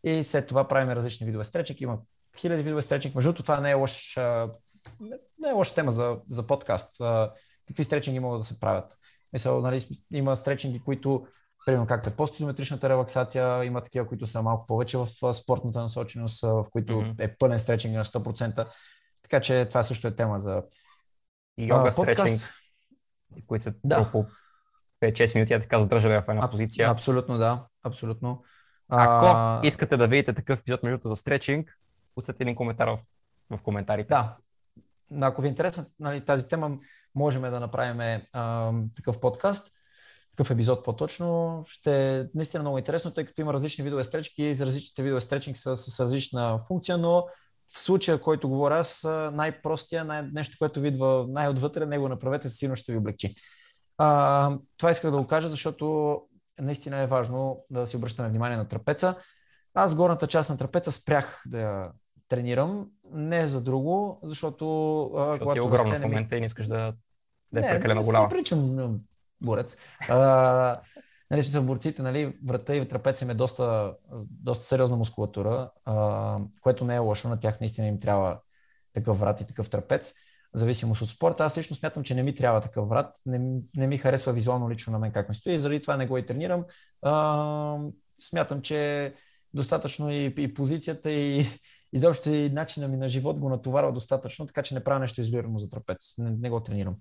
и 0.03 0.23
след 0.23 0.47
това 0.47 0.67
правим 0.67 0.89
различни 0.89 1.25
видове 1.25 1.43
стречек. 1.43 1.81
Има 1.81 1.99
хиляди 2.37 2.63
видове 2.63 2.81
стречинг. 2.81 3.15
Между 3.15 3.27
другото, 3.27 3.43
това 3.43 3.59
не 3.59 3.71
е 3.71 3.73
лош, 3.73 4.17
не 5.39 5.49
е 5.49 5.53
лоша 5.53 5.75
тема 5.75 5.91
за, 5.91 6.17
за 6.29 6.47
подкаст. 6.47 7.01
Какви 7.67 7.83
стречинги 7.83 8.19
могат 8.19 8.39
да 8.39 8.45
се 8.45 8.59
правят? 8.59 8.97
Мисъл, 9.33 9.61
нали, 9.61 9.87
има 10.13 10.37
стречинги, 10.37 10.79
които, 10.79 11.27
примерно 11.65 11.87
както 11.87 12.09
е 12.09 12.15
постизометричната 12.15 12.89
релаксация, 12.89 13.63
има 13.65 13.81
такива, 13.81 14.07
които 14.07 14.27
са 14.27 14.41
малко 14.41 14.67
повече 14.67 14.97
в 14.97 15.33
спортната 15.33 15.81
насоченост, 15.81 16.41
в 16.41 16.65
които 16.71 16.93
mm-hmm. 16.93 17.15
е 17.19 17.35
пълен 17.37 17.59
стречинг 17.59 17.95
на 17.95 18.05
100%. 18.05 18.67
Така 19.21 19.39
че 19.39 19.65
това 19.69 19.83
също 19.83 20.07
е 20.07 20.15
тема 20.15 20.39
за 20.39 20.63
йога 21.57 21.91
стречинг, 21.91 22.53
които 23.47 23.63
са 23.63 23.73
да. 23.83 24.11
по 24.11 24.25
5-6 25.01 25.35
минути, 25.35 25.59
така 25.59 25.79
задържали 25.79 26.13
в 26.13 26.23
една 26.29 26.45
Аб, 26.45 26.51
позиция. 26.51 26.89
Абсолютно, 26.89 27.37
да. 27.37 27.65
Абсолютно. 27.83 28.43
Ако 28.89 29.25
а... 29.25 29.61
искате 29.63 29.97
да 29.97 30.07
видите 30.07 30.33
такъв 30.33 30.59
епизод, 30.59 30.83
между 30.83 31.07
за 31.07 31.15
стречинг, 31.15 31.77
пуснете 32.15 32.43
един 32.43 32.55
коментар 32.55 32.87
в, 32.87 32.99
в 33.57 33.61
коментарите. 33.63 34.07
Да. 34.09 34.37
Ако 35.21 35.41
ви 35.41 35.47
е 35.47 35.49
интересна 35.49 35.85
нали, 35.99 36.25
тази 36.25 36.47
тема, 36.47 36.77
можем 37.15 37.41
да 37.41 37.59
направим 37.59 38.21
а, 38.33 38.73
такъв 38.95 39.19
подкаст, 39.19 39.77
такъв 40.31 40.51
епизод 40.51 40.85
по-точно. 40.85 41.63
Ще 41.67 42.25
наистина 42.35 42.63
много 42.63 42.77
интересно, 42.77 43.11
тъй 43.11 43.25
като 43.25 43.41
има 43.41 43.53
различни 43.53 43.83
видове 43.83 44.03
стречки, 44.03 44.57
различните 44.59 45.03
видове 45.03 45.21
стречинг 45.21 45.57
са 45.57 45.77
с 45.77 45.99
различна 45.99 46.59
функция, 46.67 46.97
но 46.97 47.27
в 47.73 47.79
случая, 47.79 48.21
който 48.21 48.49
говоря 48.49 48.79
аз, 48.79 49.03
най-простия, 49.33 50.05
най- 50.05 50.29
нещо, 50.33 50.57
което 50.59 50.81
ви 50.81 50.87
идва 50.87 51.25
най-отвътре, 51.29 51.85
него 51.85 52.09
направете, 52.09 52.49
сигурно 52.49 52.75
ще 52.75 52.91
ви 52.91 52.97
облегчи. 52.97 53.35
А, 53.97 54.57
това 54.77 54.91
исках 54.91 55.11
да 55.11 55.17
го 55.17 55.27
кажа, 55.27 55.47
защото 55.47 56.17
наистина 56.59 56.97
е 56.97 57.07
важно 57.07 57.65
да 57.69 57.85
си 57.85 57.97
обръщаме 57.97 58.29
внимание 58.29 58.57
на 58.57 58.67
трапеца. 58.67 59.15
Аз 59.73 59.95
горната 59.95 60.27
част 60.27 60.49
на 60.49 60.57
трапеца 60.57 60.91
спрях 60.91 61.43
да 61.45 61.59
я 61.59 61.91
тренирам, 62.27 62.87
не 63.13 63.47
за 63.47 63.61
друго, 63.61 64.19
защото... 64.23 65.11
Защото 65.31 65.57
е 65.57 65.61
огромно 65.61 65.95
в 65.95 66.01
момента 66.01 66.37
и 66.37 66.39
не 66.39 66.45
искаш 66.45 66.67
да, 66.67 66.93
да 67.53 67.59
е 67.59 67.69
прекалено 67.69 68.01
голяма. 68.01 68.27
Не, 68.27 68.35
не 68.35 68.41
причам 68.41 68.99
борец. 69.41 69.77
А, 70.09 70.81
нали, 71.31 71.43
смисъл, 71.43 71.63
борците, 71.63 72.01
нали, 72.01 72.37
врата 72.45 72.75
и 72.75 72.87
трапеца 72.87 73.25
им 73.25 73.31
е 73.31 73.33
доста, 73.33 73.95
доста 74.29 74.65
сериозна 74.65 74.97
мускулатура, 74.97 75.71
а, 75.85 76.37
което 76.61 76.85
не 76.85 76.95
е 76.95 76.99
лошо, 76.99 77.29
на 77.29 77.39
тях 77.39 77.59
наистина 77.59 77.87
им 77.87 77.99
трябва 77.99 78.39
такъв 78.93 79.19
врат 79.19 79.41
и 79.41 79.45
такъв 79.45 79.69
трапец, 79.69 80.13
зависимост 80.53 81.01
от 81.01 81.09
спорта. 81.09 81.45
Аз 81.45 81.57
лично 81.57 81.75
смятам, 81.75 82.03
че 82.03 82.15
не 82.15 82.23
ми 82.23 82.35
трябва 82.35 82.61
такъв 82.61 82.89
врат, 82.89 83.15
не, 83.25 83.61
не 83.75 83.87
ми 83.87 83.97
харесва 83.97 84.33
визуално 84.33 84.69
лично 84.69 84.93
на 84.93 84.99
мен 84.99 85.11
как 85.11 85.29
ми 85.29 85.35
стои, 85.35 85.59
заради 85.59 85.81
това 85.81 85.97
не 85.97 86.07
го 86.07 86.17
и 86.17 86.25
тренирам. 86.25 86.63
А, 87.01 87.77
смятам, 88.21 88.61
че 88.61 89.13
достатъчно 89.53 90.11
и, 90.11 90.33
и 90.37 90.53
позицията, 90.53 91.11
и 91.11 91.45
изобщо 91.93 92.29
и 92.29 92.49
начина 92.49 92.87
ми 92.87 92.97
на 92.97 93.09
живот 93.09 93.39
го 93.39 93.49
натоварва 93.49 93.91
достатъчно, 93.91 94.45
така 94.45 94.63
че 94.63 94.73
не 94.73 94.83
правя 94.83 94.99
нещо 94.99 95.21
изолирано 95.21 95.59
за 95.59 95.69
трапец. 95.69 96.15
Не, 96.17 96.29
не 96.29 96.49
го 96.49 96.63
тренирам 96.63 96.95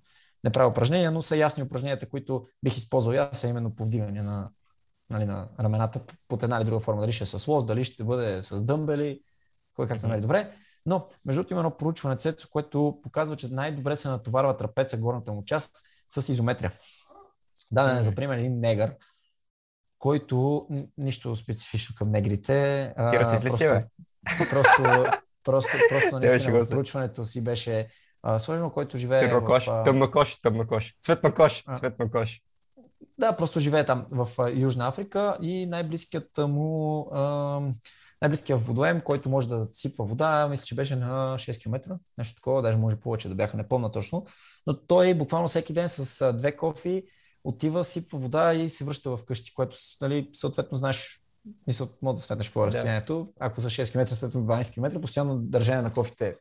не 0.45 0.51
правя 0.51 0.69
упражнения, 0.71 1.11
но 1.11 1.23
са 1.23 1.37
ясни 1.37 1.63
упражненията, 1.63 2.09
които 2.09 2.47
бих 2.63 2.77
използвал 2.77 3.19
аз, 3.19 3.45
а 3.45 3.49
именно 3.49 3.75
повдигане 3.75 4.23
на, 4.23 4.51
нали, 5.11 5.25
на 5.25 5.49
рамената 5.61 6.01
под 6.29 6.43
една 6.43 6.57
или 6.57 6.65
друга 6.65 6.81
форма. 6.81 7.01
Дали 7.01 7.13
ще 7.13 7.25
е 7.25 7.27
с 7.27 7.47
лоз, 7.47 7.67
дали 7.67 7.85
ще 7.85 8.05
бъде 8.05 8.43
с 8.43 8.65
дъмбели, 8.65 9.21
кой 9.77 9.87
както 9.87 10.09
нали 10.09 10.21
добре. 10.21 10.53
Но, 10.87 11.09
между 11.25 11.39
другото, 11.39 11.55
има 11.55 11.61
едно 11.61 11.77
проучване, 11.77 12.17
Цецо, 12.17 12.49
което 12.51 13.01
показва, 13.03 13.37
че 13.37 13.49
най-добре 13.49 13.97
се 13.97 14.09
натоварва 14.09 14.57
трапеца, 14.57 14.99
горната 14.99 15.33
му 15.33 15.45
част, 15.45 15.77
с 16.11 16.29
изометрия. 16.29 16.73
Даден 17.73 17.97
е 17.97 18.03
за 18.03 18.15
пример 18.15 18.39
един 18.39 18.61
негър, 18.61 18.97
който 20.01 20.67
нищо 20.99 21.37
специфично 21.37 21.95
към 21.99 22.11
негрите. 22.11 22.93
Кира 23.13 23.25
си 23.25 23.47
просто, 23.47 23.65
бе? 23.65 23.85
Просто, 24.51 24.83
просто, 25.45 25.71
просто 25.89 26.19
наистина 26.19 26.63
проучването 26.71 27.25
си 27.25 27.45
беше 27.45 27.89
а, 28.23 28.39
сложно, 28.39 28.71
който 28.71 28.99
живее 28.99 29.21
Чернокош, 29.21 29.67
в... 29.67 29.83
тъмнокош, 29.85 30.41
тъмнокош, 30.41 30.95
цветнокош, 31.03 31.65
цветнокош. 31.75 32.41
Да, 33.19 33.37
просто 33.37 33.61
живее 33.61 33.87
там 33.87 34.07
в 34.11 34.53
Южна 34.55 34.89
Африка 34.89 35.39
и 35.43 35.67
най-близкият 35.67 36.39
му 36.39 37.09
а, 37.13 37.21
най-близкият 38.23 38.63
водоем, 38.63 39.01
който 39.01 39.29
може 39.29 39.49
да 39.49 39.67
сипва 39.71 40.05
вода, 40.05 40.49
мисля, 40.49 40.65
че 40.65 40.75
беше 40.75 40.97
на 40.97 41.35
6 41.39 41.63
км, 41.63 41.99
нещо 42.19 42.35
такова, 42.35 42.63
даже 42.63 42.77
може 42.79 42.97
повече 42.97 43.29
да 43.29 43.35
бяха, 43.35 43.57
не 43.57 43.69
точно, 43.93 44.27
но 44.67 44.87
той 44.87 45.15
буквално 45.15 45.49
всеки 45.49 45.73
ден 45.73 45.89
с 45.89 46.33
две 46.33 46.57
кофи 46.57 47.05
отива, 47.45 47.85
сипва 47.85 48.19
вода 48.19 48.55
и 48.55 48.71
се 48.71 48.85
връща 48.85 49.17
в 49.17 49.25
къщи, 49.25 49.55
което 49.55 49.77
нали, 50.01 50.31
съответно 50.33 50.79
знаеш, 50.79 51.21
мисля, 51.67 51.89
може 52.03 52.17
да 52.17 52.23
сметнеш 52.23 52.49
какво 52.49 52.65
е 52.65 52.67
разстоянието. 52.67 53.33
Ако 53.41 53.61
за 53.61 53.71
6 53.71 53.93
км, 53.93 54.17
след 54.17 54.33
12 54.33 54.75
км, 54.75 55.01
постоянно 55.01 55.39
държане 55.39 55.83
на 55.83 55.93
кофите 55.93 56.37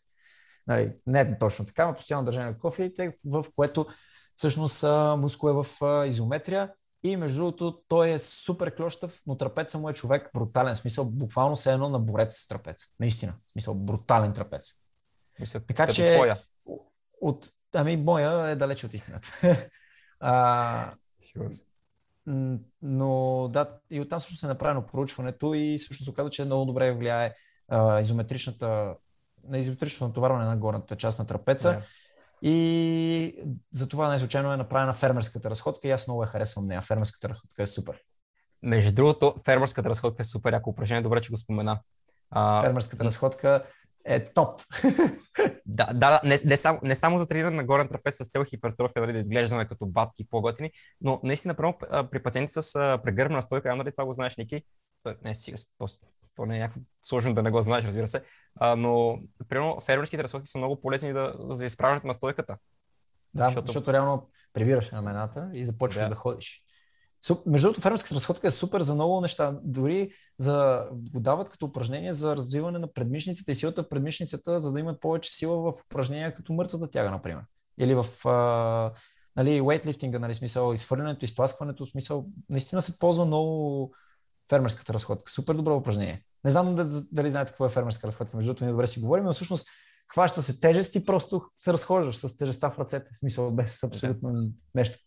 нали, 0.70 0.94
не 1.08 1.38
точно 1.38 1.66
така, 1.66 1.88
но 1.88 1.96
постоянно 1.96 2.26
държане 2.26 2.48
на 2.48 2.60
кофеите, 2.60 3.18
в 3.26 3.46
което 3.56 3.88
всъщност 4.36 4.84
мускул 5.18 5.50
е 5.50 5.64
в 5.64 5.68
изометрия 6.08 6.74
и 7.04 7.18
между 7.18 7.38
другото 7.38 7.82
той 7.88 8.10
е 8.10 8.20
супер 8.20 8.76
клющав, 8.76 9.22
но 9.28 9.38
трапеца 9.38 9.78
му 9.78 9.90
е 9.90 9.94
човек 9.94 10.30
брутален, 10.34 10.76
смисъл 10.76 11.06
буквално 11.06 11.58
се 11.58 11.74
едно 11.74 11.90
на 11.90 12.00
борец 12.00 12.38
с 12.38 12.48
трапец. 12.48 12.86
Наистина, 13.00 13.34
смисъл 13.52 13.76
брутален 13.76 14.34
трапец. 14.34 14.74
Мисля, 15.40 15.60
така 15.60 15.88
че 15.88 16.16
твоя. 16.16 16.38
от, 17.22 17.50
ами 17.74 17.98
моя 17.98 18.50
е 18.50 18.56
далеч 18.56 18.84
от 18.84 18.94
истината. 18.94 19.28
а, 20.20 20.94
но 22.82 23.48
да, 23.54 23.70
и 23.90 24.02
оттам 24.02 24.22
също 24.22 24.36
се 24.36 24.46
е 24.46 24.50
направено 24.50 24.86
проучването 24.86 25.54
и 25.54 25.78
всъщност 25.78 26.04
се 26.04 26.12
оказа, 26.12 26.30
че 26.30 26.46
много 26.46 26.66
добре 26.66 26.92
влияе 26.92 27.36
а, 27.68 28.00
изометричната 28.00 28.96
на 29.48 29.58
изометрично 29.58 30.08
натоварване 30.08 30.46
на 30.46 30.58
горната 30.58 30.96
част 30.96 31.20
на 31.20 31.28
трапеца. 31.28 31.74
Yeah. 31.74 31.84
И 32.42 33.36
затова 33.72 34.08
най-случайно 34.08 34.54
е 34.54 34.58
направена 34.58 34.94
фермерската 34.94 35.50
разходка 35.50 35.88
и 35.88 35.92
аз 35.92 36.08
много 36.08 36.24
я 36.24 36.28
харесвам 36.28 36.66
нея. 36.66 36.82
Фермерската 36.82 37.30
разходка 37.30 37.64
е 37.64 37.68
супер. 37.68 38.02
Между 38.64 38.92
другото, 38.92 39.36
фермерската 39.46 39.90
разходка 39.90 40.22
е 40.22 40.26
супер 40.26 40.54
яко 40.54 40.70
упражнение. 40.70 41.02
Добре, 41.02 41.22
че 41.22 41.32
го 41.32 41.38
спомена. 41.38 41.80
А... 42.30 42.64
Фермерската 42.64 43.04
разходка 43.04 43.66
е 44.10 44.34
топ. 44.34 44.62
да, 45.65 45.93
да 45.93 46.22
не, 46.24 46.38
не, 46.45 46.58
само, 46.58 46.80
не 46.84 46.95
само 46.95 47.19
за 47.19 47.28
трениране 47.28 47.56
на 47.56 47.63
горен 47.63 47.88
трапец 47.88 48.17
с 48.17 48.28
цел 48.28 48.45
хипертрофия, 48.45 49.02
нали, 49.02 49.13
да 49.13 49.19
изглеждаме 49.19 49.67
като 49.67 49.86
батки 49.86 50.28
по-готини, 50.30 50.72
но 51.02 51.19
наистина, 51.24 51.56
при 52.12 52.24
пациенти 52.24 52.54
с 52.54 53.00
прегърбна 53.04 53.41
стойка, 53.41 53.76
нали 53.76 53.91
това 53.91 54.06
го 54.06 54.13
знаеш, 54.13 54.38
Ники, 54.38 54.63
не, 55.24 55.36
си, 55.36 55.56
то 56.36 56.45
не 56.45 56.56
е 56.56 56.60
някакво 56.60 56.82
сложно 57.02 57.34
да 57.34 57.43
не 57.43 57.52
го 57.52 57.62
знаеш, 57.62 57.86
разбира 57.86 58.08
се. 58.08 58.24
А, 58.56 58.76
но, 58.76 59.19
примерно, 59.50 59.82
фермерските 59.86 60.24
разходки 60.24 60.48
са 60.48 60.58
много 60.58 60.82
полезни 60.82 61.13
да, 61.13 61.36
за 61.50 61.65
изправянето 61.65 62.08
на 62.08 62.13
стойката. 62.13 62.58
Да, 63.34 63.45
защото, 63.45 63.65
защото 63.65 63.93
реално 63.93 64.30
прибираш 64.54 64.93
рамената 64.93 65.50
и 65.54 65.65
започваш 65.65 66.04
да, 66.04 66.10
да 66.10 66.15
ходиш. 66.15 66.63
Между 67.46 67.68
другото, 67.68 67.82
фермерската 67.82 68.16
разходка 68.16 68.48
е 68.48 68.52
супер 68.52 68.82
за 68.82 68.96
много 68.96 69.22
неща. 69.22 69.60
Дори 69.64 70.12
за, 70.38 70.86
го 70.92 71.20
дават 71.20 71.50
като 71.50 71.66
упражнение 71.66 72.14
за 72.14 72.36
развиване 72.36 72.80
на 72.80 72.94
предмишниците 72.94 73.52
и 73.52 73.56
силата 73.56 73.84
в 73.84 73.90
предмишницата, 73.90 74.60
за 74.60 74.72
да 74.72 74.80
имат 74.80 75.02
повече 75.02 75.34
сила 75.34 75.58
в 75.58 75.74
упражнения 75.86 76.36
като 76.36 76.54
мъртвата 76.54 76.90
тяга, 76.90 77.12
например. 77.12 77.44
Или 77.80 77.96
в 77.96 78.28
а, 78.28 78.92
нали, 79.36 79.62
weightlifting, 79.62 80.18
нали, 80.18 80.36
смисъл, 80.36 80.74
изхвърлянето, 80.74 81.26
изтласкването, 81.26 81.86
смисъл, 81.86 82.26
наистина 82.50 82.82
се 82.82 83.00
ползва 83.00 83.26
много 83.26 83.92
фермерската 84.50 84.94
разходка. 84.94 85.32
Супер 85.32 85.54
добро 85.54 85.76
упражнение. 85.76 86.24
Не 86.46 86.52
знам 86.52 86.76
дали 87.12 87.32
знаете 87.32 87.52
какво 87.52 87.66
е 87.66 87.70
фермерска 87.70 88.08
разходка, 88.08 88.38
между 88.38 88.50
другото 88.50 88.64
ние 88.64 88.72
добре 88.72 88.88
си 88.88 89.00
говорим, 89.00 89.24
но 89.24 89.34
всъщност 89.34 89.68
хваща 90.14 90.42
се 90.42 90.60
тежест 90.60 90.96
и 90.96 91.06
просто 91.06 91.42
се 91.58 91.74
разхождаш 91.74 92.16
с 92.16 92.38
тежестта 92.38 92.70
в 92.70 92.80
ръцете, 92.80 93.12
в 93.14 93.18
смисъл 93.18 93.56
без 93.56 93.84
абсолютно 93.84 94.52
нещо. 94.76 94.98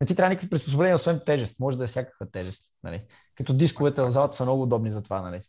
Не 0.00 0.06
ти 0.06 0.16
трябва 0.16 0.30
никакви 0.30 0.50
приспособления, 0.50 0.96
освен 0.96 1.20
тежест. 1.26 1.60
Може 1.60 1.78
да 1.78 1.84
е 1.84 1.86
всякаква 1.86 2.30
тежест. 2.30 2.62
Нали? 2.82 3.06
Като 3.34 3.54
дисковете 3.54 4.02
в 4.02 4.10
залата 4.10 4.36
са 4.36 4.44
много 4.44 4.62
удобни 4.62 4.90
за 4.90 5.02
това. 5.02 5.22
Нали? 5.22 5.40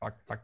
Пак, 0.00 0.14
пак. 0.28 0.40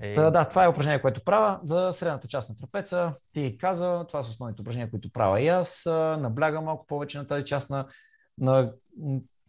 Е... 0.00 0.12
Та, 0.12 0.30
да, 0.30 0.48
това 0.48 0.64
е 0.64 0.68
упражнение, 0.68 1.02
което 1.02 1.24
правя 1.24 1.60
за 1.62 1.92
средната 1.92 2.28
част 2.28 2.50
на 2.50 2.56
трапеца. 2.56 3.14
Ти 3.32 3.58
каза, 3.58 4.04
това 4.08 4.22
са 4.22 4.30
основните 4.30 4.62
упражнения, 4.62 4.90
които 4.90 5.12
правя 5.12 5.40
и 5.40 5.48
аз. 5.48 5.82
Наблягам 6.18 6.64
малко 6.64 6.86
повече 6.86 7.18
на 7.18 7.26
тази 7.26 7.44
част 7.44 7.70
на, 7.70 7.86
на 8.38 8.72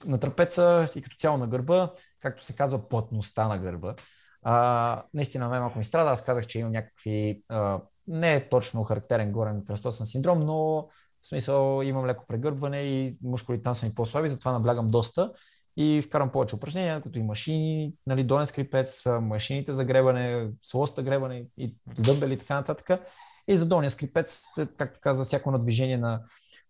на 0.06 0.20
трапеца 0.20 0.86
и 0.96 1.02
като 1.02 1.16
цяло 1.16 1.38
на 1.38 1.48
гърба, 1.48 1.92
както 2.20 2.44
се 2.44 2.56
казва, 2.56 2.90
плътността 2.90 3.48
на 3.48 3.60
гърба. 3.60 3.96
А, 4.44 5.04
наистина, 5.14 5.50
ме 5.50 5.60
малко 5.60 5.78
ми 5.78 5.84
страда. 5.84 6.12
Аз 6.12 6.26
казах, 6.26 6.48
че 6.48 6.60
имам 6.60 6.72
някакви. 6.72 7.44
А, 7.50 7.82
не 8.08 8.36
е 8.36 8.50
точно 8.50 8.84
характерен 8.84 9.32
горен 9.32 9.66
кръстосен 9.66 10.06
синдром, 10.06 10.40
но 10.40 10.88
в 11.26 11.28
смисъл 11.28 11.82
имам 11.84 12.06
леко 12.06 12.26
прегърбване 12.28 12.82
и 12.82 13.18
мускулите 13.24 13.64
там 13.64 13.76
са 13.76 13.86
ми 13.86 13.96
по-слаби, 13.96 14.30
затова 14.30 14.52
наблягам 14.52 14.88
доста 14.88 15.34
и 15.78 16.02
вкарам 16.02 16.32
повече 16.32 16.56
упражнения, 16.56 17.02
като 17.02 17.20
и 17.20 17.24
машини, 17.24 17.94
нали, 18.08 18.24
долен 18.24 18.48
скрипец, 18.48 19.06
машините 19.22 19.74
за 19.74 19.86
гребане, 19.86 20.50
слоста 20.62 21.04
гребане 21.04 21.46
и 21.58 21.76
с 21.98 22.02
дъмбели 22.02 22.34
и 22.34 22.38
така 22.38 22.56
нататък. 22.56 23.02
И 23.48 23.58
за 23.58 23.68
долния 23.68 23.90
скрипец, 23.90 24.44
както 24.78 25.00
каза, 25.02 25.24
всяко 25.24 25.52
надвижение 25.52 25.98
на 25.98 26.22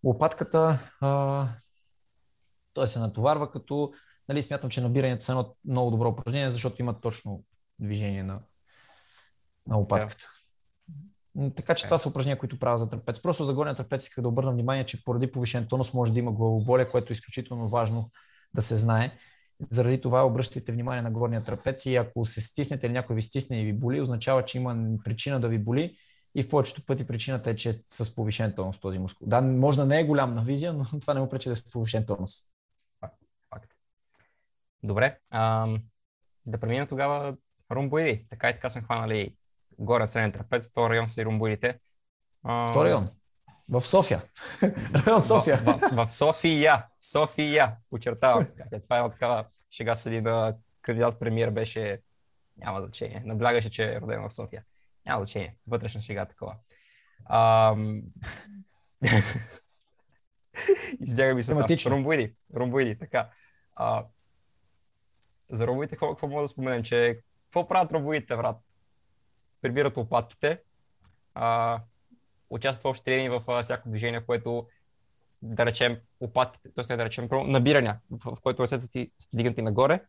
лопатката, 0.04 0.78
а, 1.00 1.48
той 2.74 2.88
се 2.88 2.98
натоварва, 2.98 3.50
като 3.50 3.92
нали, 4.28 4.42
смятам, 4.42 4.70
че 4.70 4.80
набирането 4.80 5.24
са 5.24 5.32
едно 5.32 5.54
много 5.64 5.90
добро 5.90 6.08
упражнение, 6.08 6.50
защото 6.50 6.82
има 6.82 7.00
точно 7.00 7.44
движение 7.78 8.22
на, 8.22 8.40
на 9.66 9.76
лопатката. 9.76 10.35
Така 11.56 11.74
че 11.74 11.84
yeah. 11.84 11.86
това 11.86 11.98
са 11.98 12.08
упражнения, 12.08 12.38
които 12.38 12.58
правя 12.58 12.78
за 12.78 12.88
трапец. 12.88 13.22
Просто 13.22 13.44
за 13.44 13.54
горния 13.54 13.74
трапец 13.74 14.04
иска 14.04 14.22
да 14.22 14.28
обърна 14.28 14.52
внимание, 14.52 14.86
че 14.86 15.04
поради 15.04 15.32
повишен 15.32 15.66
тонус 15.66 15.94
може 15.94 16.12
да 16.12 16.18
има 16.18 16.32
главоболие, 16.32 16.88
което 16.88 17.12
е 17.12 17.14
изключително 17.14 17.68
важно 17.68 18.10
да 18.54 18.62
се 18.62 18.76
знае. 18.76 19.12
Заради 19.70 20.00
това 20.00 20.26
обръщайте 20.26 20.72
внимание 20.72 21.02
на 21.02 21.10
горния 21.10 21.44
трапец 21.44 21.86
и 21.86 21.96
ако 21.96 22.26
се 22.26 22.40
стиснете 22.40 22.86
или 22.86 22.92
някой 22.92 23.16
ви 23.16 23.22
стисне 23.22 23.60
и 23.60 23.64
ви 23.64 23.72
боли, 23.72 24.00
означава, 24.00 24.44
че 24.44 24.58
има 24.58 24.98
причина 25.04 25.40
да 25.40 25.48
ви 25.48 25.58
боли 25.58 25.96
и 26.34 26.42
в 26.42 26.48
повечето 26.48 26.86
пъти 26.86 27.06
причината 27.06 27.50
е, 27.50 27.56
че 27.56 27.70
е 27.70 27.74
с 27.88 28.14
повишен 28.14 28.52
тонус 28.52 28.80
този 28.80 28.98
мускул. 28.98 29.28
Да, 29.28 29.40
може 29.40 29.78
да 29.78 29.86
не 29.86 30.00
е 30.00 30.04
голям 30.04 30.34
на 30.34 30.44
визия, 30.44 30.72
но 30.72 30.84
това 31.00 31.14
не 31.14 31.20
му 31.20 31.28
пречи 31.28 31.48
да 31.48 31.52
е 31.52 31.56
с 31.56 31.70
повишен 31.70 32.06
тонус. 32.06 32.32
Добре, 34.82 35.18
а, 35.30 35.68
да 36.46 36.58
преминем 36.58 36.86
тогава 36.86 37.36
ромбоиди. 37.72 38.26
Така 38.30 38.50
и 38.50 38.54
така 38.54 38.70
сме 38.70 38.82
хванали 38.82 39.36
горе 39.78 40.06
среден 40.06 40.32
трапез, 40.32 40.68
втори 40.68 40.92
район 40.92 41.08
са 41.08 41.22
и 41.22 41.24
ромбоидите. 41.24 41.78
А... 42.44 42.68
Втори 42.68 42.88
район? 42.88 43.08
В 43.68 43.82
София. 43.82 44.22
район 45.06 45.22
София. 45.22 45.56
В, 45.56 45.78
в, 45.92 46.06
в 46.06 46.14
София. 46.14 46.86
София. 47.00 47.76
Почертавам. 47.90 48.46
Това 48.82 48.96
е 48.96 48.98
една 48.98 49.10
такава 49.10 49.44
шега 49.70 49.94
седи 49.94 50.20
на 50.20 50.56
кандидат 50.82 51.18
премиер 51.18 51.50
беше 51.50 52.00
няма 52.56 52.80
значение. 52.80 53.22
Наблягаше, 53.24 53.70
че 53.70 53.92
е 53.92 54.00
роден 54.00 54.28
в 54.28 54.34
София. 54.34 54.64
Няма 55.06 55.24
значение. 55.24 55.56
Вътрешна 55.66 56.00
шега 56.00 56.24
такова. 56.24 56.56
Ам... 57.30 58.02
Избяга 61.00 61.34
ми 61.34 61.42
се. 61.42 61.54
Ромбоиди. 61.90 62.34
Ромбоиди, 62.56 62.98
така. 62.98 63.30
А, 63.74 64.04
за 65.50 65.66
робоите 65.66 65.94
какво, 65.94 66.08
какво 66.08 66.28
мога 66.28 66.42
да 66.42 66.48
споменем, 66.48 66.82
че 66.82 67.20
какво 67.44 67.68
правят 67.68 67.92
робоите, 67.92 68.36
брат? 68.36 68.56
Прибират 69.62 69.96
лопатките, 69.96 70.60
а, 71.34 71.80
участват 72.50 72.82
в 72.82 72.86
общи 72.86 73.04
тренинги 73.04 73.28
в 73.28 73.42
а, 73.48 73.62
всяко 73.62 73.88
движение, 73.88 74.26
което 74.26 74.66
да 75.42 75.66
речем 75.66 75.98
лопатките, 76.20 76.68
т.е. 76.74 76.96
да 76.96 77.04
речем, 77.04 77.28
набирания, 77.32 78.00
в, 78.10 78.36
в 78.36 78.40
който 78.40 78.62
ръцете 78.62 78.90
ти 78.90 79.12
са 79.18 79.36
дигнати 79.36 79.62
нагоре 79.62 80.00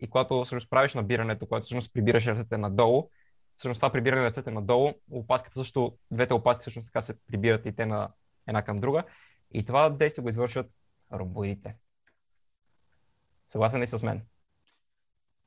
и 0.00 0.10
когато 0.10 0.44
всъщност 0.44 0.70
правиш 0.70 0.94
набирането, 0.94 1.46
когато 1.46 1.64
всъщност 1.64 1.94
прибираш 1.94 2.26
ръцете 2.26 2.58
надолу, 2.58 3.10
всъщност 3.56 3.78
това 3.78 3.92
прибиране 3.92 4.20
на 4.20 4.26
ръцете 4.26 4.50
надолу, 4.50 4.92
лопатката 5.10 5.58
също, 5.58 5.98
двете 6.10 6.34
лопатки 6.34 6.60
всъщност 6.60 6.88
така 6.88 7.00
се 7.00 7.20
прибират 7.26 7.66
и 7.66 7.76
те 7.76 7.86
на 7.86 8.10
една 8.46 8.62
към 8.62 8.80
друга. 8.80 9.04
И 9.54 9.64
това 9.64 9.90
действие 9.90 10.22
го 10.22 10.28
извършват 10.28 10.70
ромбоидите. 11.12 11.76
Съгласен 13.48 13.80
ли 13.80 13.86
с 13.86 14.02
мен? 14.02 14.26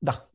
Да. 0.01 0.25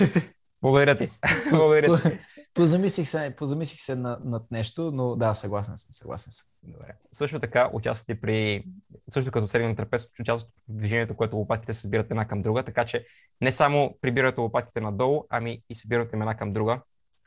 Благодаря 0.64 0.96
ти. 0.96 1.10
Благодаря 1.50 2.02
ти. 2.02 2.18
Позамислих 2.54 3.08
се, 3.08 3.34
позамислих 3.38 3.80
се 3.80 3.96
над, 3.96 4.24
над 4.24 4.50
нещо, 4.50 4.90
но 4.94 5.16
да, 5.16 5.34
съгласен 5.34 5.76
съм, 5.76 5.92
съгласен 5.92 6.32
съм. 6.32 6.46
Добре. 6.62 6.96
Също 7.12 7.40
така 7.40 7.70
участвате 7.72 8.20
при, 8.20 8.64
също 9.10 9.30
като 9.30 9.46
среден 9.46 9.76
трапез, 9.76 10.08
участвате 10.20 10.54
в 10.68 10.76
движението, 10.76 11.16
което 11.16 11.36
лопатите 11.36 11.74
се 11.74 11.80
събират 11.80 12.10
една 12.10 12.28
към 12.28 12.42
друга, 12.42 12.62
така 12.62 12.84
че 12.84 13.06
не 13.40 13.52
само 13.52 13.98
прибирате 14.00 14.40
лопатите 14.40 14.80
надолу, 14.80 15.24
ами 15.30 15.62
и 15.70 15.74
събирате 15.74 16.16
една 16.16 16.34
към 16.34 16.52
друга, 16.52 16.80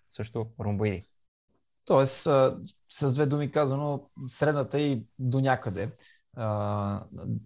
също 0.10 0.47
ромбоиди. 0.60 1.10
Тоест, 1.86 2.28
с 2.89 3.13
две 3.13 3.26
думи 3.26 3.52
казано, 3.52 4.10
средната 4.28 4.80
и 4.80 5.06
до 5.19 5.39
някъде 5.39 5.89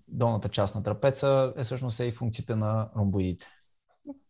долната 0.07 0.49
част 0.49 0.75
на 0.75 0.83
трапеца 0.83 1.53
е 1.57 1.63
всъщност 1.63 1.99
е 1.99 2.05
и 2.05 2.11
функциите 2.11 2.55
на 2.55 2.89
ромбоидите. 2.97 3.47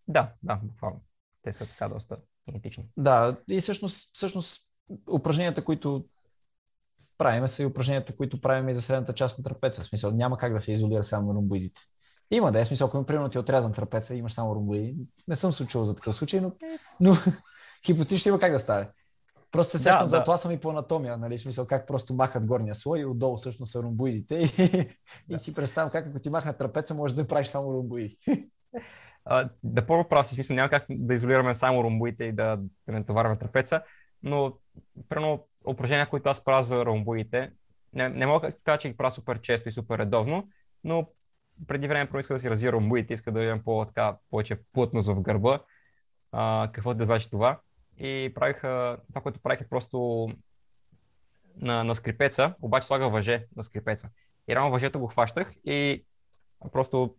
Да, 0.08 0.32
да, 0.44 0.60
буквално. 0.64 1.02
Те 1.42 1.54
са 1.54 1.66
така 1.66 1.88
доста 1.88 2.18
генетични. 2.50 2.86
Да, 2.98 3.38
и 3.50 3.62
всъщност, 3.62 4.12
всъщност 4.14 4.70
упражненията, 5.12 5.64
които 5.64 6.06
правим, 7.18 7.48
са 7.48 7.64
и 7.64 7.66
упражненията, 7.66 8.16
които 8.16 8.42
правим 8.42 8.70
и 8.70 8.76
за 8.76 8.82
средната 8.82 9.14
част 9.14 9.38
на 9.38 9.44
трапеца. 9.44 9.82
В 9.82 9.88
смисъл, 9.88 10.12
няма 10.12 10.38
как 10.38 10.54
да 10.54 10.62
се 10.62 10.74
изолира 10.74 11.04
само 11.04 11.34
ромбоидите. 11.34 11.82
Има 12.32 12.52
да 12.52 12.60
е, 12.60 12.66
смисъл, 12.66 12.88
ако 12.88 13.06
примерно 13.06 13.30
ти 13.30 13.38
е 13.38 13.42
отрязан 13.42 13.74
трапеца 13.74 14.16
и 14.16 14.18
имаш 14.18 14.34
само 14.34 14.56
ромбоиди. 14.56 14.96
Не 15.28 15.36
съм 15.36 15.54
се 15.54 15.64
учил 15.64 15.86
за 15.86 15.96
такъв 15.96 16.16
случай, 16.16 16.42
но, 16.42 16.52
но 17.00 17.16
хипотетично 17.86 18.30
има 18.30 18.40
как 18.40 18.52
да 18.52 18.60
стане. 18.60 18.88
Просто 19.52 19.72
се 19.72 19.84
сещам 19.84 20.06
да, 20.06 20.08
за 20.08 20.18
да. 20.18 20.24
това 20.24 20.38
съм 20.38 20.52
и 20.52 20.60
по 20.60 20.70
анатомия, 20.70 21.18
нали? 21.18 21.38
Смисъл 21.38 21.68
как 21.68 21.88
просто 21.88 22.14
махат 22.14 22.46
горния 22.46 22.76
слой 22.76 23.00
и 23.00 23.06
отдолу 23.06 23.38
всъщност 23.38 23.72
са 23.72 23.84
ромбоидите. 23.84 24.40
И, 24.40 24.48
да. 25.30 25.36
и 25.36 25.40
си 25.40 25.54
представям 25.54 25.90
как 25.90 26.08
ако 26.08 26.20
ти 26.20 26.30
махнат 26.30 26.58
трапеца, 26.58 26.94
може 26.94 27.16
да 27.16 27.28
правиш 27.28 27.48
само 27.48 27.74
ромбоиди. 27.74 28.18
да 29.64 29.86
първо 29.88 30.10
прав 30.10 30.28
си 30.28 30.34
смисъл, 30.34 30.56
няма 30.56 30.70
как 30.70 30.86
да 30.90 31.14
изолираме 31.14 31.56
само 31.56 31.84
ромбоите 31.84 32.24
и 32.24 32.32
да, 32.32 32.58
да 32.88 32.94
не 32.94 33.06
товарваме 33.06 33.40
трапеца, 33.40 33.82
но 34.24 34.54
прено 35.10 35.46
упражнения, 35.68 36.10
които 36.10 36.30
аз 36.30 36.44
правя 36.44 36.64
за 36.64 36.86
ромбоите, 36.86 37.52
не, 37.94 38.10
не 38.10 38.26
мога 38.26 38.48
да 38.48 38.58
кажа, 38.64 38.78
че 38.78 38.90
ги 38.90 38.98
правя 38.98 39.12
супер 39.12 39.42
често 39.42 39.70
и 39.70 39.72
супер 39.72 40.00
редовно, 40.00 40.48
но 40.84 41.08
преди 41.68 41.88
време 41.88 42.10
иска 42.20 42.34
да 42.34 42.40
си 42.40 42.50
развия 42.50 42.72
ромбоите, 42.72 43.14
иска 43.14 43.32
да 43.32 43.44
имам 43.44 43.64
по, 43.64 43.86
така, 43.86 44.18
повече 44.30 44.60
плътност 44.74 45.08
в 45.08 45.22
гърба. 45.22 45.60
А, 46.32 46.70
какво 46.74 46.94
да 46.94 47.06
значи 47.06 47.30
това? 47.30 47.60
И 47.98 48.32
правих, 48.36 48.62
това, 49.08 49.22
което 49.24 49.40
правих 49.40 49.62
е 49.62 49.70
просто 49.70 50.30
на, 51.56 51.84
на 51.84 51.96
скрипеца, 51.96 52.56
обаче 52.62 52.88
слага 52.88 53.10
въже 53.10 53.46
на 53.56 53.64
скрипеца. 53.64 54.10
И 54.50 54.56
рано 54.56 54.72
въжето 54.72 55.00
го 55.00 55.08
хващах 55.08 55.54
и 55.66 56.06
просто 56.72 57.16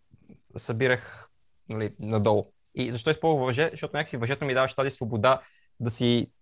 събирах 0.56 1.31
нали, 1.74 1.94
надолу. 1.98 2.52
И 2.74 2.92
защо 2.92 3.10
използвам 3.10 3.46
въже? 3.46 3.68
Защото 3.70 3.96
някакси 3.96 4.16
въжето 4.16 4.44
ми 4.44 4.54
даваше 4.54 4.76
тази 4.76 4.90
свобода 4.90 5.40
да 5.80 5.90
си 5.90 6.32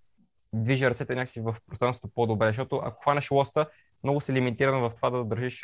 движа 0.52 0.90
ръцете 0.90 1.14
някакси 1.14 1.40
в 1.40 1.56
пространството 1.66 2.14
по-добре, 2.14 2.46
защото 2.46 2.76
ако 2.76 3.02
хванеш 3.02 3.30
лоста, 3.30 3.66
много 4.04 4.20
си 4.20 4.32
лимитиран 4.32 4.80
в 4.80 4.92
това 4.96 5.10
да 5.10 5.24
държиш 5.24 5.60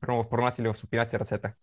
примерно 0.00 0.22
в 0.22 0.28
пронация 0.28 0.62
или 0.62 0.72
в 0.72 0.78
супинация 0.78 1.18
ръцете. 1.20 1.54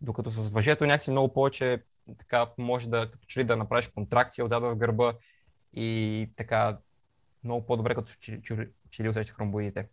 Докато 0.00 0.30
с 0.30 0.50
въжето 0.50 0.86
някакси 0.86 1.10
много 1.10 1.32
повече 1.32 1.82
така 2.18 2.46
може 2.58 2.88
да, 2.88 3.10
като 3.10 3.26
че 3.26 3.40
ли 3.40 3.44
да 3.44 3.56
направиш 3.56 3.88
контракция 3.88 4.44
отзад 4.44 4.62
в 4.62 4.76
гърба 4.76 5.12
и 5.72 6.30
така 6.36 6.78
много 7.44 7.66
по-добре, 7.66 7.94
като 7.94 8.12
че, 8.20 8.42
че, 8.42 8.68
че 8.90 9.04
ли 9.04 9.08
усещаш 9.08 9.38
ромбоидите. 9.38 9.88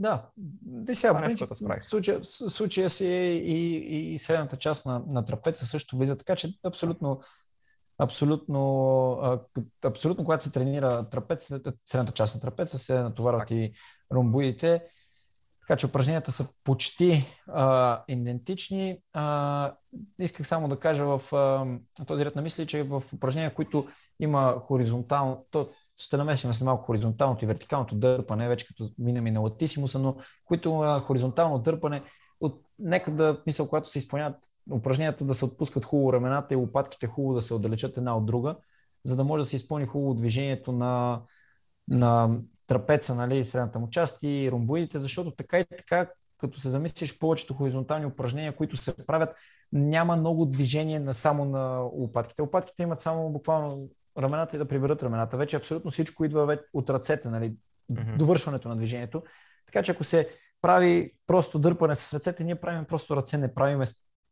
Да, 0.00 0.30
ви 0.66 0.94
сега, 0.94 1.20
нещо, 1.20 1.46
в 1.46 1.84
случая, 1.84 2.20
случая 2.24 2.90
си 2.90 3.06
и, 3.06 3.76
и, 3.76 4.14
и 4.14 4.18
средната 4.18 4.56
част 4.56 4.86
на, 4.86 5.02
на 5.06 5.24
трапеца 5.24 5.66
също 5.66 5.96
влиза, 5.96 6.18
така 6.18 6.36
че 6.36 6.48
абсолютно, 6.64 7.20
абсолютно, 7.98 9.40
абсолютно 9.84 10.24
когато 10.24 10.44
се 10.44 10.52
тренира 10.52 11.08
трапец, 11.08 11.46
средната 11.86 12.12
част 12.12 12.34
на 12.34 12.40
трапеца 12.40 12.78
се 12.78 13.00
натоварват 13.00 13.50
и 13.50 13.72
ромбоидите. 14.14 14.82
Така 15.60 15.76
че 15.76 15.86
упражненията 15.86 16.32
са 16.32 16.48
почти 16.64 17.24
а, 17.48 18.02
идентични. 18.08 18.98
А, 19.12 19.74
исках 20.18 20.46
само 20.46 20.68
да 20.68 20.80
кажа 20.80 21.04
в 21.04 21.34
а, 21.34 21.66
този 22.06 22.24
ред 22.24 22.36
на 22.36 22.42
мисли, 22.42 22.66
че 22.66 22.82
в 22.82 23.02
упражнения, 23.14 23.54
които 23.54 23.88
има 24.20 24.60
хоризонтално, 24.60 25.46
то 25.50 25.68
ще 25.98 26.16
намесим 26.16 26.54
след 26.54 26.66
малко 26.66 26.84
хоризонталното 26.84 27.44
и 27.44 27.48
вертикалното 27.48 27.94
дърпане, 27.94 28.48
вече 28.48 28.66
като 28.66 28.90
минем 28.98 29.26
и 29.26 29.30
на 29.30 29.40
латисимуса, 29.40 29.98
но 29.98 30.16
които 30.44 30.80
а, 30.80 31.00
хоризонтално 31.00 31.58
дърпане, 31.58 32.02
от, 32.40 32.62
нека 32.78 33.10
да, 33.10 33.42
мисля, 33.46 33.68
когато 33.68 33.88
се 33.88 33.98
изпълняват 33.98 34.36
упражненията, 34.72 35.24
да 35.24 35.34
се 35.34 35.44
отпускат 35.44 35.84
хубаво 35.84 36.12
рамената 36.12 36.54
и 36.54 36.56
лопатките 36.56 37.06
хубаво 37.06 37.34
да 37.34 37.42
се 37.42 37.54
отдалечат 37.54 37.96
една 37.96 38.16
от 38.16 38.26
друга, 38.26 38.56
за 39.04 39.16
да 39.16 39.24
може 39.24 39.40
да 39.40 39.44
се 39.44 39.56
изпълни 39.56 39.86
хубаво 39.86 40.14
движението 40.14 40.72
на, 40.72 41.22
на 41.88 42.38
трапеца, 42.66 43.14
нали, 43.14 43.44
средната 43.44 43.78
му 43.78 43.90
част 43.90 44.22
и 44.22 44.50
ромбоидите, 44.52 44.98
защото 44.98 45.30
така 45.30 45.60
и 45.60 45.64
така, 45.78 46.10
като 46.38 46.60
се 46.60 46.68
замислиш 46.68 47.18
повечето 47.18 47.54
хоризонтални 47.54 48.06
упражнения, 48.06 48.56
които 48.56 48.76
се 48.76 49.06
правят, 49.06 49.36
няма 49.72 50.16
много 50.16 50.46
движение 50.46 51.00
на, 51.00 51.14
само 51.14 51.44
на 51.44 51.78
лопатките. 51.78 52.42
Лопатките 52.42 52.82
имат 52.82 53.00
само 53.00 53.30
буквално 53.30 53.88
рамената 54.18 54.56
и 54.56 54.58
да 54.58 54.68
приберат 54.68 55.02
рамената. 55.02 55.36
Вече 55.36 55.56
абсолютно 55.56 55.90
всичко 55.90 56.24
идва 56.24 56.58
от 56.72 56.90
ръцете, 56.90 57.28
нали, 57.28 57.56
mm-hmm. 57.92 58.16
довършването 58.16 58.68
на 58.68 58.76
движението. 58.76 59.22
Така 59.66 59.82
че 59.82 59.92
ако 59.92 60.04
се 60.04 60.28
прави 60.62 61.12
просто 61.26 61.58
дърпане 61.58 61.94
с 61.94 62.14
ръцете, 62.14 62.44
ние 62.44 62.60
правим 62.60 62.84
просто 62.84 63.16
ръце, 63.16 63.38
не 63.38 63.54
правим 63.54 63.82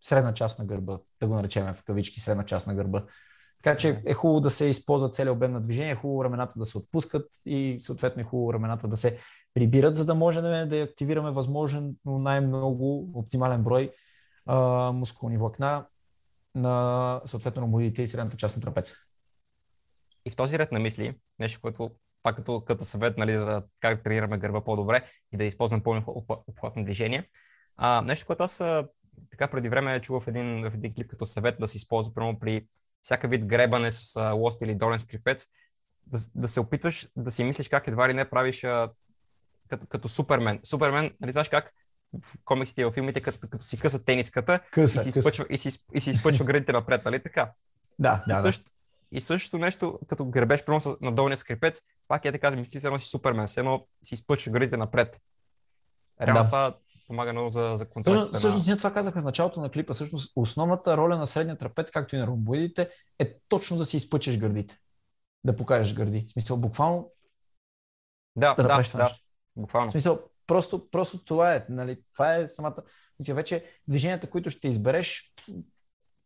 средна 0.03 0.35
част 0.35 0.59
на 0.59 0.65
гърба, 0.65 0.99
да 1.21 1.27
го 1.27 1.35
наречем 1.35 1.75
в 1.75 1.85
кавички 1.85 2.21
средна 2.21 2.45
част 2.45 2.67
на 2.67 2.75
гърба. 2.75 3.05
Така 3.63 3.77
че 3.77 4.03
е 4.07 4.15
хубаво 4.15 4.41
да 4.41 4.51
се 4.51 4.67
използва 4.67 5.09
целият 5.09 5.37
обем 5.37 5.53
на 5.53 5.61
движение, 5.61 5.93
е 5.93 5.97
хубаво 5.97 6.25
рамената 6.25 6.53
да 6.57 6.65
се 6.65 6.79
отпускат 6.79 7.29
и 7.47 7.77
съответно 7.81 8.21
е 8.21 8.25
хубаво 8.25 8.53
рамената 8.53 8.89
да 8.89 8.97
се 8.97 9.19
прибират, 9.55 9.95
за 9.95 10.05
да 10.05 10.15
може 10.15 10.41
да, 10.41 10.67
да 10.67 10.77
активираме 10.77 11.31
възможно 11.31 11.95
най-много 12.05 13.11
оптимален 13.15 13.63
брой 13.63 13.93
а, 14.47 14.57
мускулни 14.93 15.39
влакна 15.39 15.87
на 16.55 17.21
съответно 17.25 17.63
на 17.63 17.69
модите 17.69 18.03
и 18.03 18.07
средната 18.07 18.37
част 18.37 18.57
на 18.57 18.63
трапеца. 18.63 18.95
И 20.25 20.31
в 20.31 20.37
този 20.37 20.59
ред 20.59 20.73
на 20.73 20.79
мисли, 20.79 21.15
нещо, 21.39 21.61
което 21.61 21.91
пак 22.23 22.37
като, 22.37 22.61
като 22.61 22.85
съвет 22.85 23.19
нали, 23.19 23.39
за 23.39 23.63
как 23.81 23.97
да 23.97 24.03
тренираме 24.03 24.39
гърба 24.39 24.65
по-добре 24.65 25.03
и 25.33 25.37
да 25.37 25.45
използвам 25.45 25.83
по-обхватно 25.83 26.85
движение. 26.85 27.29
А, 27.77 28.03
нещо, 28.03 28.27
което 28.27 28.43
аз 28.43 28.63
така 29.31 29.49
преди 29.49 29.69
време 29.69 30.01
чувал 30.01 30.21
в 30.21 30.29
един, 30.29 30.71
в 30.71 30.75
един 30.75 30.95
клип 30.95 31.11
като 31.11 31.27
съвет 31.27 31.57
да 31.61 31.69
се 31.69 31.77
използва 31.77 32.15
прямо 32.15 32.39
при 32.39 32.67
всяка 33.03 33.29
вид 33.29 33.47
гребане 33.47 33.91
с 33.91 34.33
лост 34.35 34.63
или 34.63 34.75
долен 34.75 34.99
скрипец, 34.99 35.47
да, 36.07 36.19
да 36.35 36.49
се 36.49 36.61
опитваш 36.61 37.09
да 37.17 37.31
си 37.31 37.45
мислиш 37.45 37.69
как 37.69 37.89
едва 37.89 38.09
ли 38.09 38.15
не 38.15 38.31
правиш 38.31 38.65
а, 38.65 38.91
като, 39.69 39.87
като 39.87 40.09
Супермен. 40.09 40.61
Супермен, 40.65 41.11
нали 41.21 41.33
знаеш 41.33 41.49
как 41.49 41.73
в 42.23 42.35
комиксите 42.45 42.81
и 42.81 42.85
в 42.85 42.93
филмите, 42.93 43.21
като, 43.21 43.49
като 43.49 43.65
си 43.65 43.79
къса 43.79 44.05
тениската 44.05 44.61
къса, 44.71 44.99
и, 44.99 45.03
си 45.03 45.09
къса. 45.09 45.19
Изпъчва, 45.19 45.47
и, 45.51 45.59
си, 45.59 45.79
и 45.95 46.01
си 46.01 46.11
изпъчва 46.11 46.45
градите 46.45 46.73
напред, 46.73 47.05
нали 47.05 47.23
така? 47.23 47.53
Да, 47.99 48.25
да, 48.29 48.37
също, 48.37 48.65
да. 48.65 48.71
И 49.13 49.21
същото 49.21 49.59
нещо, 49.59 49.99
като 50.07 50.25
гребеш 50.25 50.65
прямо 50.65 50.81
на 51.01 51.13
долния 51.13 51.37
скрипец, 51.39 51.81
пак 52.09 52.25
я 52.25 52.33
така 52.33 52.51
мисли, 52.51 52.81
се 52.81 52.87
едно 52.87 52.99
си 52.99 53.09
Супермен, 53.09 53.49
се 53.49 53.61
едно 53.61 53.87
си 54.05 54.15
изпъчва 54.15 54.53
градите 54.53 54.77
напред. 54.77 55.21
Реално 56.21 56.43
да. 56.43 56.47
това 56.47 56.77
помага 57.07 57.33
много 57.33 57.49
за, 57.49 57.73
за 57.75 57.89
концентрацията. 57.89 58.39
Всъщност, 58.39 58.67
ние 58.67 58.77
това 58.77 58.93
казахме 58.93 59.23
в 59.23 59.25
началото 59.25 59.61
на 59.61 59.71
клипа. 59.71 59.93
Всъщност, 59.93 60.33
основната 60.37 60.97
роля 60.97 61.17
на 61.17 61.27
средния 61.27 61.59
трапец, 61.59 61.91
както 61.91 62.17
и 62.17 62.19
на 62.19 62.27
ромбоидите, 62.27 62.91
е 63.19 63.39
точно 63.49 63.77
да 63.77 63.85
си 63.85 63.97
изпъчеш 63.97 64.39
гърдите. 64.39 64.79
Да 65.45 65.57
покажеш 65.57 65.95
гърди. 65.95 66.27
В 66.29 66.33
смисъл, 66.33 66.57
буквално. 66.57 67.11
Да, 68.37 68.55
да, 68.55 68.63
да, 68.63 68.83
да 68.97 69.15
буквално. 69.57 69.89
В 69.89 69.91
смисъл, 69.91 70.21
просто, 70.47 70.91
просто 70.91 71.25
това 71.25 71.55
е. 71.55 71.67
Нали, 71.69 71.99
това 72.13 72.37
е 72.37 72.49
самата. 72.49 72.77
Че 73.25 73.35
вече 73.35 73.65
движенията, 73.89 74.31
които 74.31 74.51
ще 74.51 74.69
избереш, 74.69 75.35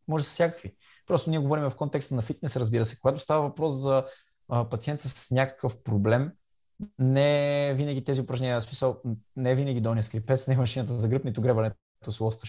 може 0.09 0.23
да 0.23 0.29
са 0.29 0.33
всякакви. 0.33 0.77
Просто 1.07 1.31
ние 1.31 1.39
говорим 1.39 1.71
в 1.71 1.77
контекста 1.77 2.15
на 2.15 2.23
фитнес, 2.23 2.57
разбира 2.57 2.85
се. 2.85 3.01
Когато 3.01 3.19
става 3.19 3.43
въпрос 3.43 3.75
за 3.75 4.05
пациент 4.71 5.01
с 5.01 5.31
някакъв 5.31 5.83
проблем, 5.83 6.33
не 6.99 7.73
винаги 7.75 8.05
тези 8.05 8.21
упражнения, 8.21 8.63
смисъл, 8.63 9.01
не 9.37 9.55
винаги 9.55 9.81
долния 9.81 10.03
скрипец, 10.03 10.47
не 10.49 10.57
машината 10.57 10.93
за 10.93 11.09
гръб, 11.09 11.25
нито 11.25 11.41
гребането 11.41 11.77
с 12.09 12.21
лоста 12.21 12.47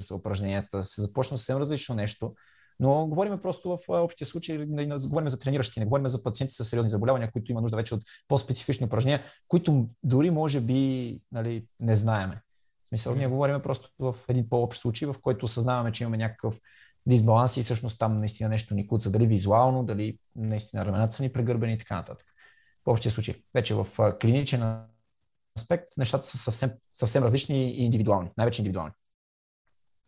са 0.00 0.14
упражненията. 0.14 0.84
Се 0.84 1.00
започна 1.00 1.38
съвсем 1.38 1.58
различно 1.58 1.94
нещо. 1.94 2.34
Но 2.80 3.06
говорим 3.06 3.40
просто 3.40 3.68
в 3.68 3.78
общия 3.88 4.26
случай, 4.26 4.58
не, 4.58 4.86
не, 4.86 4.94
говорим 4.94 5.28
за 5.28 5.38
трениращи, 5.38 5.80
не 5.80 5.86
говорим 5.86 6.08
за 6.08 6.22
пациенти 6.22 6.54
с 6.54 6.64
сериозни 6.64 6.90
заболявания, 6.90 7.32
които 7.32 7.52
има 7.52 7.60
нужда 7.60 7.76
вече 7.76 7.94
от 7.94 8.02
по-специфични 8.28 8.86
упражнения, 8.86 9.22
които 9.48 9.88
дори 10.02 10.30
може 10.30 10.60
би 10.60 11.20
нали, 11.32 11.66
не 11.80 11.96
знаеме. 11.96 12.42
В 12.88 12.96
смисъл, 12.96 13.14
ние 13.14 13.26
говорим 13.26 13.62
просто 13.62 13.90
в 13.98 14.16
един 14.28 14.48
по-общ 14.48 14.80
случай, 14.80 15.08
в 15.08 15.14
който 15.22 15.44
осъзнаваме, 15.44 15.92
че 15.92 16.04
имаме 16.04 16.16
някакъв 16.16 16.60
дисбаланс 17.06 17.56
и 17.56 17.62
всъщност 17.62 17.98
там 17.98 18.16
наистина 18.16 18.48
нещо 18.48 18.74
ни 18.74 18.86
куца, 18.86 19.10
дали 19.10 19.26
визуално, 19.26 19.84
дали 19.84 20.18
наистина 20.36 20.84
рамената 20.84 21.14
са 21.14 21.22
ни 21.22 21.32
прегърбени 21.32 21.72
и 21.72 21.78
така 21.78 21.96
нататък. 21.96 22.26
В 22.86 22.90
общия 22.90 23.12
случай. 23.12 23.34
Вече 23.54 23.74
в 23.74 23.86
клиничен 24.20 24.80
аспект 25.58 25.86
нещата 25.96 26.26
са 26.26 26.38
съвсем, 26.38 26.70
съвсем 26.94 27.24
различни 27.24 27.70
и 27.70 27.84
индивидуални, 27.84 28.30
най-вече 28.36 28.62
индивидуални. 28.62 28.92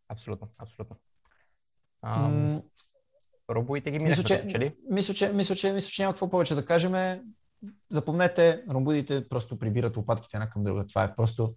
Абсолютно, 0.09 0.49
абсолютно. 0.59 0.97
Ам... 2.03 2.62
Ромбудите 3.51 3.90
ги 3.90 3.99
мисля, 3.99 4.25
че, 4.25 4.47
че 4.47 4.59
ли? 4.59 4.77
Мисля, 4.90 5.14
че, 5.14 5.33
мисля, 5.33 5.57
че, 5.57 5.73
мисля, 5.73 5.90
че 5.90 6.03
няма 6.03 6.12
какво 6.12 6.31
повече 6.31 6.55
да 6.55 6.66
кажем. 6.66 7.21
Запомнете, 7.90 8.62
ромбудите 8.71 9.29
просто 9.29 9.59
прибират 9.59 9.97
лопатките 9.97 10.37
една 10.37 10.51
към 10.51 10.62
друга. 10.62 10.87
Това 10.87 11.05
е 11.05 11.16
просто 11.16 11.55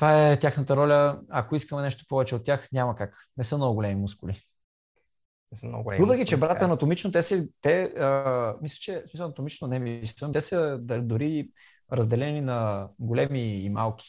това 0.00 0.30
е 0.30 0.36
тяхната 0.40 0.76
роля. 0.76 1.20
Ако 1.28 1.56
искаме 1.56 1.82
нещо 1.82 2.04
повече 2.08 2.34
от 2.34 2.44
тях, 2.44 2.68
няма 2.72 2.96
как. 2.96 3.16
Не 3.36 3.44
са 3.44 3.56
много 3.56 3.74
големи 3.74 4.00
мускули. 4.00 4.32
Не 5.52 5.58
са 5.58 5.66
много 5.66 5.84
големи 5.84 6.04
Въпреки, 6.04 6.26
че 6.26 6.36
брата 6.36 6.64
анатомично, 6.64 7.12
те 7.12 7.22
са, 7.22 7.48
те, 7.60 7.82
а, 7.82 8.54
мисля, 8.62 8.76
че 8.80 9.04
смисъл, 9.10 9.24
анатомично 9.24 9.68
не 9.68 9.78
мисля, 9.78 10.32
те 10.32 10.40
са 10.40 10.78
дори 10.80 11.48
разделени 11.92 12.40
на 12.40 12.88
големи 12.98 13.40
и 13.40 13.70
малки. 13.70 14.06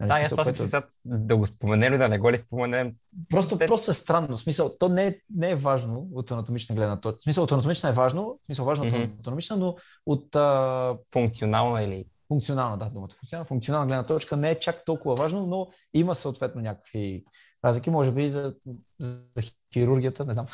Нали, 0.00 0.08
да, 0.08 0.14
аз 0.14 0.30
това 0.30 0.44
което... 0.44 0.62
сега 0.62 0.86
да 1.04 1.36
го 1.36 1.46
споменем 1.46 1.98
да 1.98 2.08
не 2.08 2.18
го 2.18 2.32
ли 2.32 2.38
споменем. 2.38 2.92
Просто, 3.30 3.58
Те... 3.58 3.66
просто 3.66 3.90
е 3.90 3.94
странно. 3.94 4.38
Смисъл, 4.38 4.78
то 4.78 4.88
не 4.88 5.06
е, 5.06 5.16
не 5.34 5.50
е 5.50 5.56
важно 5.56 6.08
от 6.14 6.30
анатомична 6.30 6.74
гледна 6.74 7.00
точка. 7.00 7.22
Смисъл, 7.22 7.44
от 7.44 7.52
анатомична 7.52 7.88
е 7.88 7.92
важно, 7.92 8.40
смисъл 8.46 8.64
важно 8.64 8.84
mm-hmm. 8.84 9.04
от 9.04 9.12
анатомична, 9.12 9.56
но 9.56 9.76
от... 10.06 10.36
А... 10.36 10.96
Функционална 11.12 11.82
или... 11.82 12.06
Функционална, 12.32 12.78
да, 12.78 12.90
думата. 12.90 13.08
Функционална, 13.18 13.44
функционална 13.44 13.86
гледна 13.86 14.06
точка 14.06 14.36
не 14.36 14.50
е 14.50 14.58
чак 14.58 14.84
толкова 14.84 15.14
важно, 15.14 15.46
но 15.46 15.68
има 15.94 16.14
съответно 16.14 16.60
някакви 16.60 17.24
разлики, 17.64 17.90
може 17.90 18.12
би 18.12 18.24
и 18.24 18.28
за, 18.28 18.54
за 18.98 19.42
хирургията, 19.72 20.24
не 20.24 20.32
знам. 20.32 20.46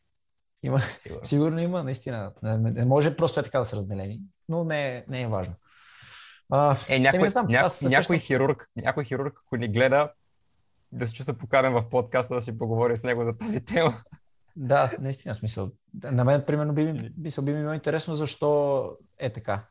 има, 0.62 0.80
сигурно. 0.80 1.24
сигурно 1.24 1.58
има, 1.58 1.82
наистина. 1.82 2.32
Не, 2.42 2.84
може 2.84 3.16
просто 3.16 3.40
е 3.40 3.42
така 3.42 3.58
да 3.58 3.64
са 3.64 3.76
разделени, 3.76 4.20
но 4.48 4.64
не 4.64 4.96
е, 4.96 5.04
не 5.08 5.22
е 5.22 5.28
важно. 5.28 5.54
А, 6.50 6.76
е, 6.88 6.98
някой, 6.98 7.22
не 7.22 7.28
знам, 7.28 7.46
ня, 7.46 7.52
някой, 7.52 7.70
също... 7.70 8.18
хирург, 8.18 8.70
някой 8.76 9.04
хирург, 9.04 9.40
ако 9.46 9.56
ни 9.56 9.68
гледа, 9.68 10.12
да 10.92 11.08
се 11.08 11.14
чувства 11.14 11.34
поканен 11.34 11.72
в 11.72 11.88
подкаста 11.88 12.34
да 12.34 12.42
си 12.42 12.58
поговори 12.58 12.96
с 12.96 13.04
него 13.04 13.24
за 13.24 13.38
тази 13.38 13.64
тема. 13.64 13.94
Да, 14.56 14.90
наистина 15.00 15.34
смисъл. 15.34 15.70
На 16.04 16.24
мен, 16.24 16.44
примерно, 16.46 16.74
би, 16.74 16.92
би, 16.92 17.10
би, 17.16 17.30
би 17.42 17.52
ми 17.52 17.60
било 17.60 17.72
интересно 17.72 18.14
защо 18.14 18.90
е 19.18 19.32
така. 19.32 19.64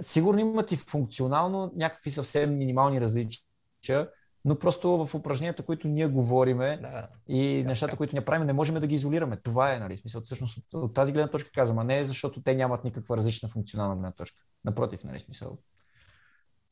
Сигурно 0.00 0.40
имат 0.40 0.72
и 0.72 0.76
функционално 0.76 1.72
някакви 1.76 2.10
съвсем 2.10 2.58
минимални 2.58 3.00
различия, 3.00 4.08
но 4.44 4.58
просто 4.58 5.06
в 5.06 5.14
упражненията, 5.14 5.62
които 5.62 5.88
ние 5.88 6.06
говориме 6.06 6.78
да, 6.82 7.08
и 7.28 7.62
да, 7.62 7.68
нещата, 7.68 7.90
да. 7.90 7.96
които 7.96 8.14
ние 8.14 8.24
правим, 8.24 8.46
не 8.46 8.52
можем 8.52 8.74
да 8.74 8.86
ги 8.86 8.94
изолираме. 8.94 9.36
Това 9.36 9.74
е, 9.74 9.78
нали, 9.78 9.96
смисъл, 9.96 10.22
всъщност 10.24 10.58
от, 10.74 10.94
тази 10.94 11.12
гледна 11.12 11.30
точка 11.30 11.50
казвам, 11.54 11.78
а 11.78 11.84
не 11.84 12.04
защото 12.04 12.42
те 12.42 12.54
нямат 12.54 12.84
никаква 12.84 13.16
различна 13.16 13.48
функционална 13.48 13.94
гледна 13.94 14.12
точка. 14.12 14.42
Напротив, 14.64 15.04
нали, 15.04 15.20
смисъл. 15.20 15.58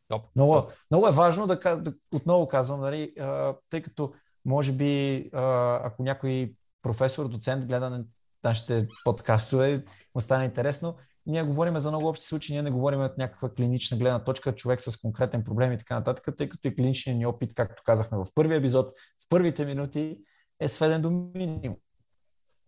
Топ, 0.09 0.23
много, 0.37 0.53
топ. 0.53 0.73
много 0.91 1.09
е 1.09 1.13
важно 1.13 1.47
да, 1.47 1.77
да 1.77 1.93
отново 2.15 2.49
казвам, 2.49 2.81
нали, 2.81 3.13
а, 3.21 3.55
тъй 3.71 3.83
като 3.83 4.13
може 4.45 4.73
би 4.73 5.25
а, 5.33 5.81
ако 5.85 6.03
някой 6.03 6.55
професор, 6.83 7.29
доцент 7.29 7.67
гледа 7.67 7.91
на 7.91 8.05
нашите 8.45 8.89
подкастове, 9.05 9.85
му 10.15 10.21
стане 10.21 10.45
интересно, 10.45 10.97
ние 11.29 11.43
говорим 11.43 11.79
за 11.79 11.91
много 11.91 12.09
общи 12.09 12.27
случаи, 12.27 12.53
ние 12.55 12.63
не 12.63 12.71
говорим 12.71 13.01
от 13.01 13.19
някаква 13.19 13.55
клинична 13.55 13.97
гледна 13.97 14.25
точка, 14.25 14.55
човек 14.55 14.81
с 14.81 14.97
конкретен 14.97 15.45
проблем 15.45 15.73
и 15.73 15.79
така 15.79 15.95
нататък, 15.95 16.37
тъй 16.37 16.49
като 16.49 16.69
и 16.69 16.75
клиничният 16.75 17.19
ни 17.19 17.27
опит, 17.27 17.55
както 17.55 17.83
казахме 17.85 18.19
в 18.19 18.27
първия 18.35 18.59
епизод, 18.59 18.87
в 18.97 19.29
първите 19.29 19.65
минути, 19.65 20.19
е 20.61 20.69
сведен 20.69 21.03
до 21.03 21.11
минимум. 21.11 21.77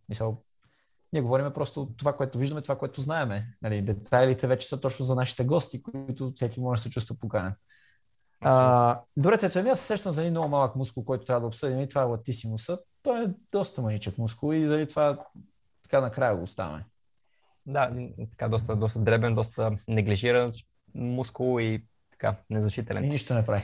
Мисъл, 0.08 0.42
ние 1.12 1.22
говорим 1.22 1.52
просто 1.52 1.92
това, 1.96 2.16
което 2.16 2.38
виждаме, 2.38 2.62
това, 2.62 2.78
което 2.78 3.00
знаеме. 3.00 3.56
Нали, 3.62 3.82
детайлите 3.82 4.46
вече 4.46 4.68
са 4.68 4.80
точно 4.80 5.04
за 5.04 5.14
нашите 5.14 5.44
гости, 5.44 5.82
които 5.82 6.32
всеки 6.36 6.60
може 6.60 6.78
да 6.78 6.82
се 6.82 6.90
чувства 6.90 7.16
поканен. 7.20 7.54
А, 8.40 9.00
добре, 9.16 9.38
Цецо, 9.38 9.58
ами 9.58 9.70
аз 9.70 9.80
се 9.80 9.86
сещам 9.86 10.12
за 10.12 10.22
един 10.22 10.32
много 10.32 10.48
малък 10.48 10.76
мускул, 10.76 11.04
който 11.04 11.24
трябва 11.24 11.40
да 11.40 11.46
обсъдим 11.46 11.80
и 11.80 11.88
това 11.88 12.02
е 12.02 12.04
латисимуса. 12.04 12.78
Той 13.02 13.24
е 13.24 13.28
доста 13.52 13.82
маничък 13.82 14.18
мускул 14.18 14.54
и 14.54 14.66
заради 14.66 14.86
това 14.86 15.26
така 15.82 16.00
накрая 16.00 16.36
го 16.36 16.42
оставяме. 16.42 16.84
Да, 17.72 17.90
така 18.30 18.48
доста, 18.48 18.76
доста 18.76 19.00
дребен, 19.00 19.34
доста 19.34 19.72
неглижиран 19.88 20.52
мускул 20.94 21.60
и 21.60 21.84
така, 22.10 22.36
незащителен. 22.50 23.04
И 23.04 23.08
нищо 23.08 23.34
не 23.34 23.46
прави. 23.46 23.62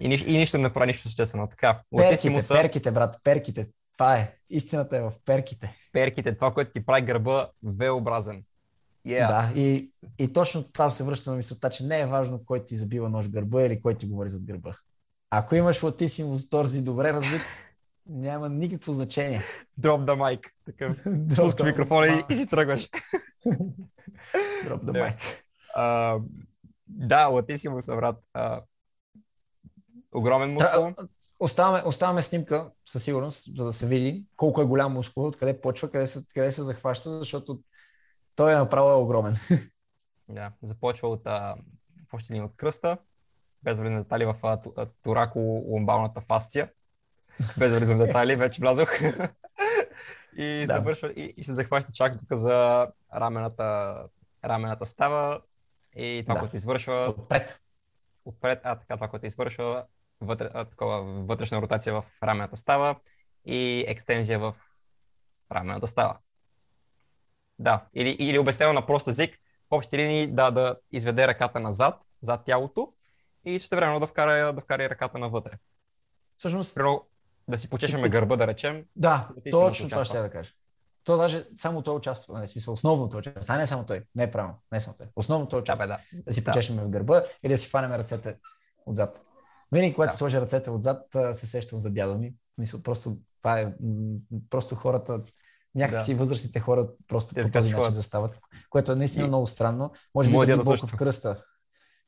И, 0.00 0.24
и 0.26 0.38
нищо 0.38 0.58
не 0.58 0.72
прави, 0.72 0.86
нищо 0.86 1.02
съществено. 1.02 1.48
Така, 1.48 1.80
перките, 1.96 2.38
перките, 2.48 2.90
брат, 2.90 3.20
перките. 3.24 3.66
Това 3.92 4.16
е. 4.16 4.34
Истината 4.50 4.96
е 4.96 5.00
в 5.00 5.12
перките. 5.24 5.76
Перките, 5.92 6.34
това, 6.34 6.54
което 6.54 6.70
ти 6.70 6.86
прави 6.86 7.02
гърба 7.02 7.48
V-образен. 7.64 8.42
Yeah. 9.06 9.28
Да, 9.28 9.60
и, 9.60 9.92
и 10.18 10.32
точно 10.32 10.72
това 10.72 10.90
се 10.90 11.04
връща 11.04 11.30
на 11.30 11.36
мисълта, 11.36 11.70
че 11.70 11.84
не 11.84 12.00
е 12.00 12.06
важно 12.06 12.44
кой 12.46 12.64
ти 12.64 12.76
забива 12.76 13.08
нож 13.08 13.28
гърба 13.28 13.62
или 13.62 13.82
кой 13.82 13.94
ти 13.94 14.06
говори 14.06 14.30
зад 14.30 14.44
гърба. 14.44 14.74
Ако 15.30 15.54
имаш 15.54 15.82
латисимус 15.82 16.48
торзи 16.48 16.82
добре 16.82 17.12
развит, 17.12 17.42
няма 18.06 18.48
никакво 18.48 18.92
значение. 18.92 19.42
Drop 19.80 20.04
the 20.04 20.16
mic. 20.16 20.50
Такъв. 20.66 20.96
Пуск 21.36 21.64
микрофона 21.64 22.06
и, 22.06 22.32
и 22.32 22.36
си 22.36 22.46
тръгваш. 22.46 22.88
Drop 24.64 24.82
the 24.84 24.92
mic. 24.92 25.18
Uh, 25.76 26.22
да, 26.88 27.26
латисимус, 27.26 27.86
брат. 27.86 28.24
Uh, 28.36 28.62
огромен 30.14 30.52
мускул. 30.52 30.94
Оставаме, 31.40 31.82
оставаме 31.86 32.22
снимка 32.22 32.70
със 32.84 33.04
сигурност, 33.04 33.56
за 33.56 33.64
да 33.64 33.72
се 33.72 33.86
види 33.86 34.24
колко 34.36 34.62
е 34.62 34.64
голям 34.64 34.92
мускул, 34.92 35.26
откъде 35.26 35.60
почва, 35.60 35.90
къде 35.90 36.06
се, 36.06 36.20
къде 36.34 36.52
се 36.52 36.62
захваща, 36.62 37.10
защото 37.10 37.60
той 38.36 38.52
е 38.52 38.56
направо 38.56 38.90
е 38.90 38.94
огромен. 38.94 39.36
Да, 40.30 40.52
започва 40.62 41.08
от, 41.08 41.26
а, 41.26 41.56
още 42.12 42.40
от 42.40 42.56
кръста, 42.56 42.98
без 43.62 43.80
влизане 43.80 43.98
детали 43.98 44.24
в 44.24 44.34
турако-ломбалната 45.02 46.20
фасция. 46.20 46.70
Без 47.58 47.72
влизане 47.72 48.06
детали, 48.06 48.36
вече 48.36 48.60
влязох. 48.60 48.90
и, 50.38 50.64
да. 50.66 50.72
завършва, 50.72 51.08
и, 51.08 51.34
и 51.36 51.44
се 51.44 51.52
захваща 51.52 51.92
чак 51.92 52.18
тук 52.18 52.32
за 52.32 52.88
рамената, 53.14 53.96
рамената 54.44 54.86
става 54.86 55.40
и 55.96 56.22
това, 56.24 56.34
да. 56.34 56.40
което 56.40 56.56
извършва... 56.56 57.14
Отпред. 57.18 57.60
Отпред, 58.24 58.60
а 58.64 58.76
така, 58.76 58.94
това, 58.94 59.08
което 59.08 59.26
извършва 59.26 59.84
вътре, 60.20 60.50
а, 60.54 60.64
такова, 60.64 61.02
вътрешна 61.02 61.62
ротация 61.62 61.94
в 61.94 62.04
рамената 62.22 62.56
става 62.56 62.96
и 63.44 63.84
екстензия 63.88 64.38
в 64.38 64.54
рамената 65.52 65.86
става. 65.86 66.18
Да, 67.58 67.86
или, 67.94 68.08
или 68.08 68.38
обяснено 68.38 68.72
на 68.72 68.86
прост 68.86 69.08
език, 69.08 69.34
в 69.70 69.74
общи 69.74 69.98
линии 69.98 70.26
да, 70.26 70.50
да 70.50 70.76
изведе 70.92 71.28
ръката 71.28 71.60
назад, 71.60 72.04
зад 72.20 72.44
тялото 72.44 72.92
и 73.44 73.58
също 73.58 73.76
време 73.76 74.00
да 74.00 74.06
вкара, 74.06 74.52
да 74.52 74.60
вкара 74.60 74.84
и 74.84 74.90
ръката 74.90 75.18
навътре. 75.18 75.52
Всъщност, 76.36 76.74
Приро, 76.74 77.06
да 77.48 77.58
си 77.58 77.70
почешеме 77.70 78.08
гърба, 78.08 78.36
да 78.36 78.46
речем. 78.46 78.84
Да, 78.96 79.28
точно 79.50 79.88
това 79.88 80.04
ще 80.04 80.20
да 80.20 80.30
кажа. 80.30 80.50
То 81.04 81.16
даже 81.16 81.44
само 81.56 81.82
той 81.82 81.94
участва, 81.94 82.34
нали, 82.34 82.48
смисъл, 82.48 82.74
основното 82.74 83.16
участва, 83.16 83.54
а 83.54 83.58
не 83.58 83.66
само 83.66 83.86
той, 83.86 84.02
не 84.14 84.24
е 84.24 84.30
правилно, 84.30 84.56
не 84.72 84.80
само 84.80 84.96
той. 84.96 85.06
Основното 85.16 85.56
участва. 85.56 85.86
Да, 85.86 85.98
бе, 86.12 86.16
да. 86.16 86.22
да 86.22 86.32
си 86.32 86.44
да. 86.44 86.82
в 86.82 86.88
гърба 86.88 87.22
или 87.42 87.52
да 87.52 87.58
си 87.58 87.68
фанем 87.68 87.92
ръцете 87.92 88.36
отзад. 88.86 89.22
Винаги, 89.72 89.94
когато 89.94 90.12
да. 90.12 90.16
сложа 90.16 90.40
ръцете 90.40 90.70
отзад, 90.70 91.02
се 91.32 91.46
сещам 91.46 91.80
за 91.80 91.90
дядо 91.90 92.18
ми. 92.18 92.34
Мисля, 92.58 92.78
просто 92.82 93.16
това 93.38 93.60
е, 93.60 93.74
просто 94.50 94.74
хората, 94.74 95.20
някакси 95.74 96.12
да. 96.12 96.18
възрастните 96.18 96.60
хора 96.60 96.88
просто 97.08 97.34
по 97.34 97.50
този 97.50 97.72
начин 97.72 97.92
застават, 97.92 98.38
което 98.70 98.92
е 98.92 98.94
наистина 98.94 99.24
и... 99.24 99.28
много 99.28 99.46
странно. 99.46 99.92
Може 100.14 100.30
би 100.30 100.36
заради 100.36 100.62
болка 100.62 100.86
в 100.86 100.96
кръста. 100.96 101.44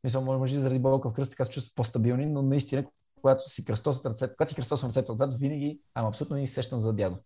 Мисля, 0.04 0.20
може 0.20 0.54
би 0.54 0.60
заради 0.60 0.78
болка 0.78 1.10
в 1.10 1.12
кръста 1.12 1.30
така 1.30 1.44
се 1.44 1.50
чувстват 1.50 1.74
по-стабилни, 1.74 2.26
но 2.26 2.42
наистина, 2.42 2.84
когато 3.20 3.48
си 3.48 3.64
кръстосат 3.64 4.06
ръцете, 4.06 4.34
когато 4.36 4.50
си 4.50 4.56
кръстосвам 4.56 4.88
ръцете 4.88 5.12
отзад, 5.12 5.34
винаги, 5.38 5.80
ама 5.94 6.08
абсолютно 6.08 6.36
не 6.36 6.46
сещам 6.46 6.78
за 6.78 6.92
дядо. 6.92 7.18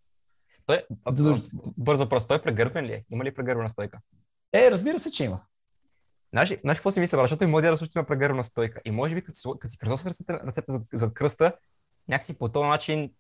Той, 0.67 0.83
бързо 1.79 2.05
въпрос, 2.05 2.27
той 2.27 2.37
е 2.37 2.43
прегърбен 2.43 2.85
ли 2.85 2.93
е? 2.93 3.05
Има 3.11 3.25
ли 3.25 3.35
прегърбена 3.35 3.69
стойка? 3.69 4.01
Е, 4.53 4.71
разбира 4.71 4.99
се, 4.99 5.11
че 5.11 5.25
има. 5.25 5.41
Знаеш, 6.33 6.61
знаеш 6.61 6.79
какво 6.79 6.91
си 6.91 7.01
мисля, 7.01 7.19
защото 7.19 7.45
и 7.45 7.47
моят 7.47 7.65
дядо 7.65 7.77
също 7.77 7.99
има 7.99 8.07
прегърбена 8.07 8.45
стойка. 8.45 8.81
И 8.85 8.91
може 8.91 9.15
би, 9.15 9.23
като, 9.25 9.59
като 9.59 9.73
си 9.73 9.79
кръстосат 9.79 10.07
ръцете, 10.07 10.33
ръцете 10.33 10.73
зад, 10.73 10.83
зад 10.93 11.15
кръста, 11.15 11.53
някакси 12.09 12.39
по 12.39 12.49
този 12.49 12.69
начин 12.69 13.11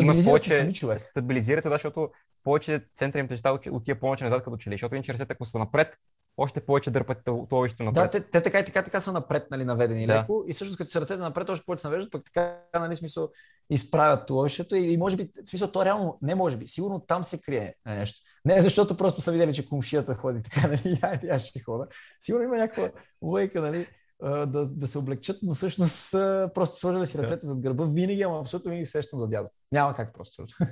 има 0.00 0.14
повече, 0.24 0.72
стабилизират 0.96 1.62
се, 1.62 1.68
да, 1.68 1.74
защото 1.74 2.10
повече 2.44 2.80
центъра 2.96 3.20
им 3.20 3.28
тежестта 3.28 3.58
отива 3.70 4.00
повече 4.00 4.24
назад 4.24 4.44
като 4.44 4.56
че 4.56 4.70
ли, 4.70 4.74
защото 4.74 4.94
иначе 4.94 5.12
ръцете, 5.12 5.32
ако 5.32 5.44
са 5.44 5.58
напред, 5.58 5.98
още 6.36 6.60
повече 6.60 6.90
дърпат 6.90 7.24
това 7.24 7.68
напред. 7.80 7.94
Да, 7.94 8.10
те, 8.10 8.20
те, 8.20 8.42
така 8.42 8.58
и 8.58 8.64
така, 8.64 8.82
така 8.82 9.00
са 9.00 9.12
напред, 9.12 9.46
нали, 9.50 9.64
наведени 9.64 10.06
да. 10.06 10.14
леко. 10.14 10.44
И 10.48 10.52
всъщност, 10.52 10.78
като 10.78 10.90
са 10.90 11.00
ръцете 11.00 11.22
напред, 11.22 11.48
още 11.48 11.64
повече 11.64 11.82
се 11.82 11.88
навеждат, 11.88 12.12
пък 12.12 12.24
така, 12.24 12.58
нали, 12.74 12.96
смисъл, 12.96 13.28
изправят 13.70 14.26
туловището 14.26 14.76
и, 14.76 14.92
и 14.92 14.96
може 14.96 15.16
би, 15.16 15.30
смисъл, 15.44 15.72
то 15.72 15.84
реално, 15.84 16.18
не 16.22 16.34
може 16.34 16.56
би, 16.56 16.66
сигурно 16.66 17.00
там 17.00 17.24
се 17.24 17.40
крие 17.42 17.74
нещо. 17.86 18.20
Не 18.44 18.60
защото 18.60 18.96
просто 18.96 19.20
са 19.20 19.32
видели, 19.32 19.54
че 19.54 19.68
комшията 19.68 20.14
ходи 20.14 20.42
така, 20.42 20.68
нали, 20.68 20.98
айде, 21.02 21.28
аз 21.28 21.42
ще 21.42 21.60
хода. 21.60 21.86
Сигурно 22.20 22.44
има 22.44 22.56
някаква 22.56 22.90
лойка, 23.22 23.60
нали, 23.60 23.86
да, 24.22 24.68
да 24.68 24.86
се 24.86 24.98
облегчат, 24.98 25.38
но 25.42 25.54
всъщност 25.54 26.12
просто 26.54 26.76
сложили 26.76 27.06
си 27.06 27.18
ръцете 27.18 27.46
зад 27.46 27.60
гърба 27.60 27.84
винаги, 27.84 28.22
ама 28.22 28.40
абсолютно 28.40 28.70
винаги 28.70 28.86
сещам 28.86 29.18
за 29.18 29.28
дядо. 29.28 29.48
Няма 29.72 29.94
как 29.94 30.14
просто. 30.14 30.46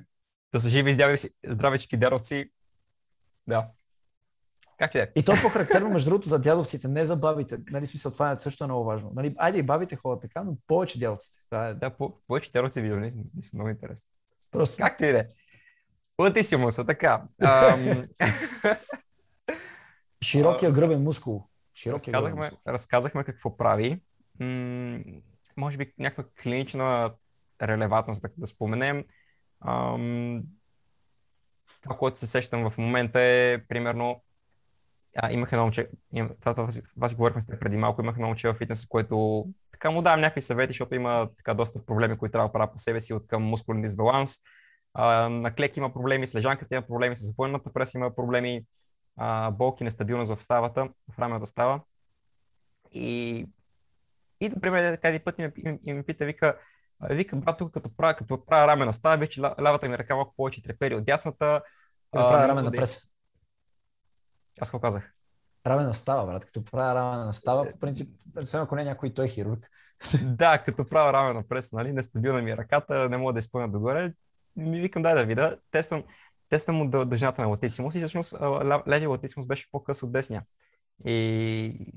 Да 0.54 0.60
са 0.60 0.70
живи 0.70 0.90
и 0.90 0.92
здрави 1.46 1.76
всички 1.76 1.96
дядовци. 1.96 2.50
Да. 3.46 3.70
Как 4.80 4.94
е? 4.94 5.12
И 5.16 5.22
то 5.22 5.32
е 5.32 5.42
по-характерно, 5.42 5.90
между 5.90 6.10
другото, 6.10 6.28
за 6.28 6.40
дядовците, 6.40 6.88
не 6.88 7.06
за 7.06 7.16
бабите. 7.16 7.58
Нали, 7.70 7.86
смисъл, 7.86 8.12
това 8.12 8.30
е 8.30 8.36
също 8.36 8.64
много 8.64 8.84
важно. 8.84 9.12
Нали, 9.14 9.34
айде 9.38 9.58
и 9.58 9.62
бабите 9.62 9.96
ходят 9.96 10.22
така, 10.22 10.42
но 10.42 10.56
повече 10.66 10.98
дядовците. 10.98 11.40
Това 11.44 11.68
е... 11.68 11.74
Да, 11.74 11.90
по- 11.90 12.20
повече 12.26 12.52
дядовци 12.52 12.80
видео, 12.80 13.10
са 13.42 13.50
много 13.54 13.68
интересно. 13.70 14.10
Просто... 14.50 14.76
Както 14.76 15.04
и 15.04 15.12
да 15.12 15.18
е. 15.18 15.26
Латисимо 16.20 16.70
са, 16.70 16.86
така. 16.86 17.22
Ам... 17.42 18.08
Широкия 20.24 20.72
гръбен 20.72 21.02
мускул. 21.02 21.44
Широкия 21.74 22.12
разказахме, 22.14 22.40
гръбен 22.40 22.50
мускул. 22.52 22.72
разказахме 22.72 23.24
какво 23.24 23.56
прави. 23.56 24.00
М- 24.40 25.00
може 25.56 25.78
би 25.78 25.92
някаква 25.98 26.24
клинична 26.42 27.12
релевантност, 27.62 28.22
да, 28.22 28.28
да 28.36 28.46
споменем. 28.46 29.04
Ам... 29.66 30.42
Това, 31.82 31.96
което 31.96 32.20
се 32.20 32.26
сещам 32.26 32.70
в 32.70 32.78
момента 32.78 33.20
е, 33.20 33.64
примерно, 33.68 34.22
а, 35.16 35.32
имах 35.32 35.52
едно 35.52 35.64
момче, 35.64 35.88
им, 36.12 36.30
това, 36.40 36.54
това, 36.54 36.68
това, 36.94 37.08
си 37.08 37.14
говорихме 37.14 37.40
с 37.40 37.46
теб 37.46 37.60
преди 37.60 37.76
малко, 37.76 38.02
имах 38.02 38.16
едно 38.16 38.26
момче 38.26 38.48
в 38.48 38.54
фитнеса, 38.54 38.86
което 38.88 39.46
така 39.72 39.90
му 39.90 40.02
давам 40.02 40.20
някакви 40.20 40.40
съвети, 40.40 40.70
защото 40.70 40.94
има 40.94 41.28
така 41.36 41.54
доста 41.54 41.86
проблеми, 41.86 42.18
които 42.18 42.32
трябва 42.32 42.48
да 42.48 42.52
правя 42.52 42.72
по 42.72 42.78
себе 42.78 43.00
си 43.00 43.14
от 43.14 43.26
към 43.26 43.42
мускулен 43.42 43.82
дисбаланс. 43.82 44.36
А, 44.94 45.28
на 45.28 45.54
клек 45.54 45.76
има 45.76 45.92
проблеми, 45.92 46.26
с 46.26 46.34
лежанката 46.34 46.74
има 46.74 46.86
проблеми, 46.86 47.16
с 47.16 47.36
военната 47.36 47.72
прес 47.72 47.94
има 47.94 48.14
проблеми, 48.14 48.64
а, 49.16 49.50
болки, 49.50 49.84
нестабилност 49.84 50.34
в 50.34 50.42
ставата, 50.42 50.88
в 51.14 51.18
рамената 51.18 51.46
става. 51.46 51.80
И, 52.92 53.46
и 54.40 54.48
например, 54.48 54.92
така 54.94 55.08
един 55.08 55.20
път 55.24 55.38
и 55.38 55.42
ме, 55.42 55.78
и 55.86 55.92
ме 55.92 56.02
пита, 56.02 56.24
вика, 56.24 56.58
вика, 57.10 57.36
брат, 57.36 57.58
тук 57.58 57.72
като 57.72 57.96
правя, 57.96 58.14
като 58.14 58.44
правя 58.44 58.66
рамена 58.66 58.92
става, 58.92 59.16
вече 59.16 59.40
лявата 59.40 59.88
ми 59.88 59.98
ръка 59.98 60.16
малко 60.16 60.34
повече 60.36 60.62
трепери 60.62 60.94
от 60.94 61.04
дясната. 61.04 61.62
Да 62.14 62.20
правя 62.20 62.48
рамена 62.48 62.70
прес. 62.70 63.09
Аз 64.60 64.70
какво 64.70 64.80
казах? 64.80 65.14
Равена 65.66 65.94
става, 65.94 66.26
брат. 66.26 66.44
Като 66.44 66.64
правя 66.64 66.94
равена 66.94 67.34
става, 67.34 67.72
по 67.72 67.78
принцип, 67.78 68.20
освен 68.42 68.60
ако 68.60 68.76
не 68.76 68.82
е 68.82 68.84
някой, 68.84 69.14
той 69.14 69.24
е 69.24 69.28
хирург. 69.28 69.70
да, 70.24 70.58
като 70.58 70.86
правя 70.86 71.12
равена 71.12 71.42
прес, 71.48 71.72
нали, 71.72 71.92
нестабилна 71.92 72.42
ми 72.42 72.50
е 72.50 72.56
ръката, 72.56 73.08
не 73.08 73.16
мога 73.16 73.32
да 73.32 73.38
изпълня 73.38 73.68
догоре. 73.68 74.14
Ми 74.56 74.80
викам, 74.80 75.02
дай 75.02 75.14
да 75.14 75.26
видя. 75.26 75.58
Тествам, 75.70 76.04
тествам 76.48 76.76
му 76.76 76.90
дължината 76.90 77.42
на 77.42 77.48
латисимус 77.48 77.94
и 77.94 77.98
всъщност 77.98 78.34
леви 78.88 79.06
латисимус 79.06 79.46
беше 79.46 79.70
по-къс 79.70 80.02
от 80.02 80.12
десния. 80.12 80.42
И 81.04 81.92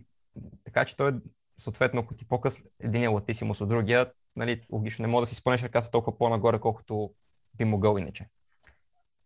така 0.64 0.86
че 0.86 0.98
той 0.98 1.10
е 1.12 1.14
съответно, 1.58 2.02
ако 2.02 2.14
ти 2.14 2.28
по-къс 2.28 2.62
един 2.80 3.04
е 3.04 3.08
латисимус 3.08 3.62
от 3.62 3.70
другия, 3.70 4.12
нали, 4.36 4.66
логично 4.72 5.04
не 5.04 5.08
мога 5.08 5.22
да 5.22 5.28
си 5.28 5.36
спънеш 5.36 5.64
ръката 5.64 5.92
толкова 5.92 6.18
по-нагоре, 6.18 6.60
колкото 6.60 7.14
би 7.54 7.66
могъл 7.66 7.98
иначе. 7.98 8.28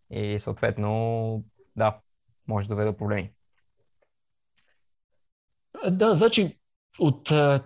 И 0.09 0.39
съответно, 0.39 1.43
да, 1.75 1.99
може 2.47 2.67
да 2.67 2.73
доведе 2.73 2.91
до 2.91 2.97
проблеми. 2.97 3.33
Да, 5.91 6.15
значи 6.15 6.59
от 6.99 7.31
а, 7.31 7.63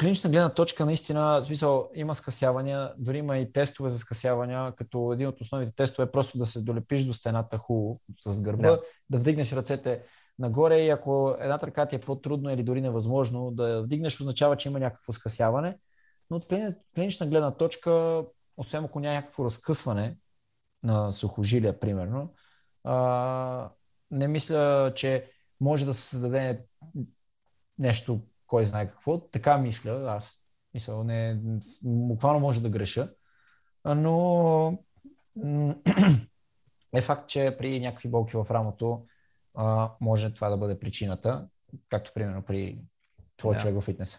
клинична 0.00 0.30
гледна 0.30 0.54
точка 0.54 0.84
наистина, 0.84 1.40
в 1.40 1.44
смисъл, 1.44 1.90
има 1.94 2.14
скъсявания, 2.14 2.92
дори 2.98 3.18
има 3.18 3.38
и 3.38 3.52
тестове 3.52 3.88
за 3.88 3.98
скъсявания, 3.98 4.72
като 4.72 5.12
един 5.12 5.28
от 5.28 5.40
основните 5.40 5.74
тестове 5.74 6.08
е 6.08 6.10
просто 6.10 6.38
да 6.38 6.46
се 6.46 6.62
долепиш 6.62 7.04
до 7.04 7.12
стената 7.12 7.58
хубаво 7.58 8.00
с 8.18 8.42
гърба, 8.42 8.70
да, 8.70 8.80
да 9.10 9.18
вдигнеш 9.18 9.52
ръцете 9.52 10.02
нагоре 10.38 10.80
и 10.80 10.90
ако 10.90 11.36
едната 11.40 11.66
ръка 11.66 11.86
ти 11.86 11.96
е 11.96 12.00
по-трудно 12.00 12.50
или 12.50 12.62
дори 12.62 12.80
невъзможно 12.80 13.50
да 13.50 13.82
вдигнеш, 13.82 14.20
означава, 14.20 14.56
че 14.56 14.68
има 14.68 14.78
някакво 14.78 15.12
скъсяване. 15.12 15.78
Но 16.30 16.36
от 16.36 16.46
клинична 16.94 17.26
гледна 17.26 17.50
точка, 17.50 18.24
освен 18.56 18.84
ако 18.84 19.00
няма 19.00 19.14
някакво 19.14 19.44
разкъсване 19.44 20.16
на 20.82 21.12
сухожилия, 21.12 21.80
примерно, 21.80 22.34
а, 22.84 23.70
не 24.12 24.28
мисля, 24.28 24.92
че 24.96 25.30
може 25.60 25.84
да 25.84 25.94
се 25.94 26.08
създаде 26.08 26.64
нещо, 27.78 28.20
кой 28.46 28.64
знае 28.64 28.88
какво. 28.88 29.20
Така 29.20 29.58
мисля, 29.58 30.04
аз 30.08 30.46
мисля, 30.74 31.04
не, 31.04 31.40
буквално 31.84 32.40
може 32.40 32.62
да 32.62 32.70
греша, 32.70 33.14
но 33.84 34.78
е 36.94 37.00
факт, 37.02 37.28
че 37.28 37.56
при 37.58 37.80
някакви 37.80 38.08
болки 38.08 38.36
в 38.36 38.46
рамото 38.50 39.06
а, 39.54 39.90
може 40.00 40.34
това 40.34 40.48
да 40.48 40.56
бъде 40.56 40.78
причината, 40.78 41.48
както 41.88 42.12
примерно 42.14 42.42
при 42.42 42.78
твой 43.36 43.54
да. 43.54 43.60
човек 43.60 43.74
в 43.74 43.80
фитнеса. 43.80 44.18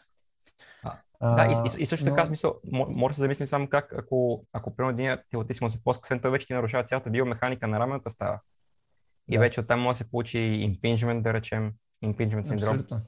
А, 1.20 1.36
да, 1.36 1.46
и, 1.46 1.56
и, 1.80 1.84
и 1.84 1.86
също 1.86 2.06
така, 2.06 2.22
но... 2.22 2.28
смисъл, 2.28 2.60
може 2.72 3.12
да 3.12 3.16
се 3.16 3.22
замислим 3.22 3.48
само 3.48 3.68
как, 3.68 3.94
ако, 3.94 4.46
ако 4.54 4.76
примерно 4.76 5.00
един 5.00 5.18
телатисмо 5.30 5.70
се 5.70 5.84
по-скъсен, 5.84 6.20
той 6.20 6.32
вече 6.32 6.48
ти 6.48 6.54
нарушава 6.54 6.84
цялата 6.84 7.10
биомеханика 7.10 7.68
на 7.68 7.80
рамената 7.80 8.10
става. 8.10 8.39
И 9.32 9.36
да. 9.36 9.40
вече 9.40 9.60
оттам 9.60 9.82
може 9.82 9.98
да 9.98 10.04
се 10.04 10.12
получи 10.12 10.38
impingement, 10.38 11.22
да 11.22 11.34
речем, 11.34 11.74
impingement 12.04 12.48
синдром. 12.48 12.70
Абсолютно. 12.70 13.02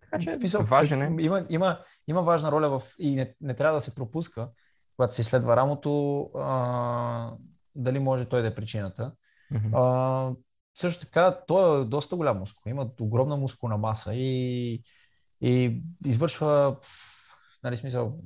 Така 0.00 0.18
че 0.18 0.36
Мисъл, 0.36 0.62
важен 0.62 1.02
е. 1.02 1.22
Има, 1.22 1.46
има, 1.50 1.78
има 2.06 2.22
важна 2.22 2.52
роля 2.52 2.78
в... 2.78 2.82
и 2.98 3.14
не, 3.14 3.34
не 3.40 3.54
трябва 3.54 3.76
да 3.76 3.80
се 3.80 3.94
пропуска, 3.94 4.48
когато 4.96 5.14
се 5.14 5.20
изследва 5.20 5.56
рамото, 5.56 6.22
а, 6.34 7.32
дали 7.74 7.98
може 7.98 8.24
той 8.24 8.42
да 8.42 8.48
е 8.48 8.54
причината. 8.54 9.12
Mm-hmm. 9.52 9.70
А, 9.72 10.34
също 10.74 11.06
така, 11.06 11.38
той 11.46 11.80
е 11.80 11.84
доста 11.84 12.16
голям 12.16 12.38
мускул. 12.38 12.70
Има 12.70 12.90
огромна 13.00 13.36
мускулна 13.36 13.76
маса 13.76 14.14
и, 14.14 14.82
и 15.40 15.82
извършва, 16.04 16.76
нали 17.64 17.76
смисъл, 17.76 18.18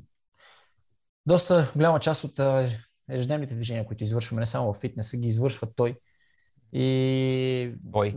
доста 1.26 1.72
голяма 1.76 2.00
част 2.00 2.24
от 2.24 2.66
ежедневните 3.10 3.54
движения, 3.54 3.86
които 3.86 4.04
извършваме, 4.04 4.40
не 4.40 4.46
само 4.46 4.72
в 4.72 4.78
фитнеса, 4.78 5.16
ги 5.16 5.26
извършва 5.26 5.68
той. 5.76 5.98
И... 6.72 7.74
Той. 7.92 8.16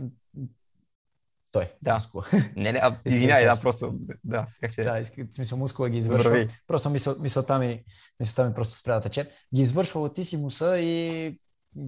Той. 1.52 1.72
Да. 1.82 1.94
Мускула. 1.94 2.24
Не, 2.56 2.72
не, 2.72 2.78
а, 2.82 2.96
извинявай, 3.04 3.44
да, 3.44 3.60
просто, 3.60 3.94
да, 4.24 4.46
как 4.60 4.72
ще... 4.72 4.84
Да, 4.84 5.04
в 5.04 5.34
смисъл 5.34 5.58
мускула 5.58 5.90
ги 5.90 5.98
извършва. 5.98 6.30
Здрави. 6.30 6.48
Просто 6.66 6.90
мисъл, 6.90 7.14
мисълта, 7.20 7.58
ми, 7.58 7.84
мисълта 8.20 8.48
ми 8.48 8.54
просто 8.54 8.78
спря 8.78 8.94
да 8.94 9.00
тече. 9.00 9.28
Ги 9.54 9.62
извършва 9.62 10.00
латисимуса 10.00 10.78
и 10.78 11.38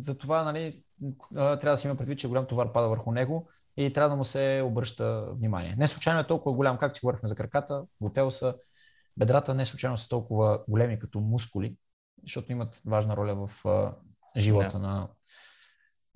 за 0.01 0.19
това, 0.19 0.45
нали, 0.45 0.83
трябва 1.35 1.57
да 1.57 1.77
си 1.77 1.87
има 1.87 1.97
предвид, 1.97 2.19
че 2.19 2.29
голям 2.29 2.47
товар 2.47 2.73
пада 2.73 2.89
върху 2.89 3.13
него 3.13 3.49
и 3.77 3.93
трябва 3.93 4.11
да 4.11 4.17
му 4.17 4.25
се 4.25 4.63
обръща 4.65 5.27
внимание. 5.33 5.75
Не 5.79 5.89
случайно 5.89 6.21
е 6.21 6.27
толкова 6.27 6.57
голям, 6.57 6.79
както 6.79 6.99
си 6.99 7.01
говорихме 7.05 7.29
за 7.29 7.35
краката, 7.35 7.85
готелса, 8.01 8.55
бедрата 9.17 9.55
не 9.55 9.65
случайно 9.65 9.97
са 9.97 10.09
толкова 10.09 10.65
големи 10.69 10.99
като 10.99 11.21
мускули, 11.21 11.77
защото 12.23 12.53
имат 12.53 12.81
важна 12.87 13.17
роля 13.17 13.35
в 13.35 13.67
живота 14.37 14.71
yeah. 14.71 14.79
на, 14.79 15.09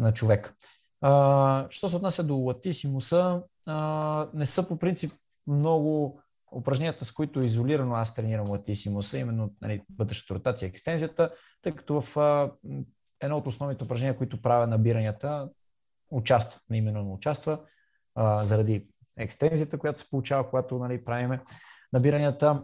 на 0.03 0.15
човек. 0.15 0.55
А, 1.01 1.67
що 1.71 1.89
се 1.89 1.97
отнася 1.97 2.25
до 2.25 2.37
латисимуса, 2.37 3.43
а, 3.67 4.29
не 4.35 4.47
са 4.47 4.69
по 4.69 4.79
принцип 4.79 5.13
много 5.47 6.21
упражненията, 6.53 7.05
с 7.05 7.13
които 7.13 7.41
изолирано 7.41 7.95
аз 7.95 8.15
тренирам 8.15 8.51
латисимуса, 8.51 9.19
именно 9.19 9.55
нали, 9.63 9.83
вътрешната 9.99 10.35
ротация, 10.35 10.67
екстензията, 10.67 11.31
тъй 11.63 11.73
като 11.73 12.01
в 12.01 12.17
а, 12.17 12.53
едно 13.21 13.37
от 13.37 13.47
основните 13.47 13.85
упражнения, 13.85 14.17
които 14.17 14.43
правя 14.43 14.67
набиранията, 14.67 15.49
участва, 16.11 16.61
не 16.71 16.77
именно 16.77 17.13
участва, 17.13 17.61
а, 18.15 18.45
заради 18.45 18.89
екстензията, 19.17 19.79
която 19.79 19.99
се 19.99 20.11
получава, 20.11 20.51
когато 20.51 20.79
нали, 20.79 21.05
правиме 21.05 21.41
набиранията. 21.93 22.63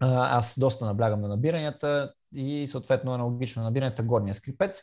А, 0.00 0.38
аз 0.38 0.58
доста 0.58 0.84
наблягам 0.84 1.20
на 1.20 1.28
набиранията 1.28 2.14
и 2.34 2.66
съответно 2.66 3.14
аналогично 3.14 3.62
на 3.62 3.68
набиранията 3.68 4.02
горния 4.02 4.34
скрипец 4.34 4.82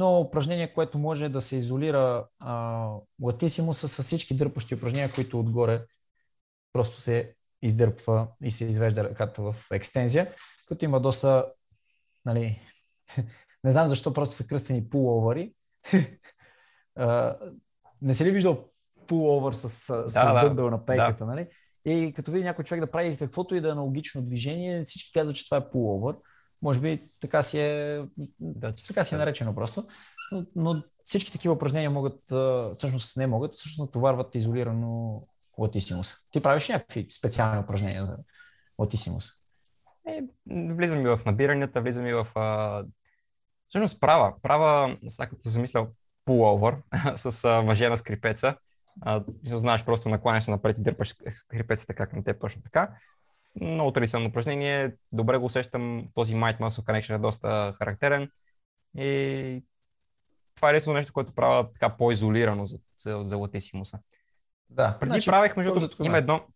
но 0.00 0.20
упражнение, 0.20 0.72
което 0.72 0.98
може 0.98 1.28
да 1.28 1.40
се 1.40 1.56
изолира 1.56 2.26
а, 2.38 2.88
латисимуса 3.22 3.88
с 3.88 4.02
всички 4.02 4.36
дърпащи 4.36 4.74
упражнения, 4.74 5.12
които 5.12 5.40
отгоре 5.40 5.84
просто 6.72 7.00
се 7.00 7.34
издърпва 7.62 8.28
и 8.42 8.50
се 8.50 8.64
извежда 8.64 9.04
ръката 9.04 9.42
в 9.42 9.56
екстензия, 9.72 10.26
като 10.68 10.84
има 10.84 11.00
доста, 11.00 11.46
нали, 12.24 12.60
не 13.64 13.70
знам 13.70 13.88
защо 13.88 14.12
просто 14.14 14.36
са 14.36 14.46
кръстени 14.46 14.88
пуловари. 14.88 15.54
не 18.02 18.14
си 18.14 18.24
ли 18.24 18.30
виждал 18.30 18.68
пуловър 19.06 19.52
с, 19.52 19.68
с, 19.68 20.02
да, 20.02 20.10
с 20.10 20.40
дъмбел 20.42 20.70
на 20.70 20.84
пейката, 20.84 21.24
да. 21.24 21.30
нали? 21.30 21.48
И 21.84 22.12
като 22.16 22.30
види 22.30 22.44
някой 22.44 22.64
човек 22.64 22.80
да 22.80 22.90
прави 22.90 23.16
каквото 23.16 23.54
и 23.54 23.60
да 23.60 23.68
е 23.68 23.72
аналогично 23.72 24.24
движение, 24.24 24.82
всички 24.82 25.12
казват, 25.12 25.36
че 25.36 25.44
това 25.44 25.56
е 25.56 25.70
пуловър. 25.70 26.16
Може 26.62 26.80
би 26.80 27.02
така 27.20 27.42
си 27.42 27.60
е, 27.60 28.02
да, 28.40 28.74
така 28.88 29.04
си 29.04 29.14
е 29.14 29.18
наречено 29.18 29.54
просто. 29.54 29.86
Но, 30.32 30.46
но 30.56 30.82
всички 31.04 31.32
такива 31.32 31.54
упражнения 31.54 31.90
могат, 31.90 32.24
всъщност 32.74 33.16
не 33.16 33.26
могат, 33.26 33.54
всъщност 33.54 33.78
натоварват 33.78 34.34
изолирано 34.34 35.22
латисимус. 35.58 36.14
Ти 36.30 36.42
правиш 36.42 36.68
някакви 36.68 37.06
специални 37.10 37.60
упражнения 37.60 38.06
за 38.06 38.16
латисимус? 38.78 39.28
Е, 40.08 40.22
влизам 40.50 41.00
и 41.00 41.08
в 41.08 41.20
набиранията, 41.26 41.80
влизам 41.80 42.06
и 42.06 42.12
в... 42.12 42.26
А... 42.34 42.84
Всъщност 43.68 44.00
права. 44.00 44.34
Права, 44.42 44.98
сега 45.08 45.28
като 45.28 45.48
замислял 45.48 45.88
пуловър 46.24 46.76
с 47.16 47.44
а, 47.44 47.62
мъже 47.62 47.88
на 47.88 47.96
скрипеца. 47.96 48.56
А, 49.02 49.24
знаеш, 49.44 49.84
просто 49.84 50.08
накланяш 50.08 50.44
се 50.44 50.50
напред 50.50 50.78
и 50.78 50.82
дърпаш 50.82 51.14
скрипецата 51.34 51.94
как 51.94 52.12
на 52.12 52.24
теб 52.24 52.40
точно 52.40 52.62
така. 52.62 52.90
Много 53.60 53.92
традиционно 53.92 54.28
упражнение. 54.28 54.94
Добре 55.12 55.38
го 55.38 55.46
усещам. 55.46 56.08
Този 56.14 56.34
Might 56.34 56.58
Muscle 56.58 56.84
Connection 56.84 57.14
е 57.14 57.18
доста 57.18 57.72
характерен. 57.78 58.30
И 58.96 59.64
това 60.54 60.68
е 60.68 60.70
единствено 60.70 60.96
нещо, 60.96 61.12
което 61.12 61.34
правя 61.34 61.72
така 61.72 61.96
по-изолирано 61.96 62.64
за, 62.64 62.78
за, 62.96 63.22
за 63.24 63.36
латисимуса. 63.36 63.98
Да. 64.70 64.96
Преди 65.00 65.10
значи, 65.10 65.30
правих, 65.30 65.56
между 65.56 65.74
другото, 65.74 66.04
има 66.04 66.18
едно, 66.18 66.46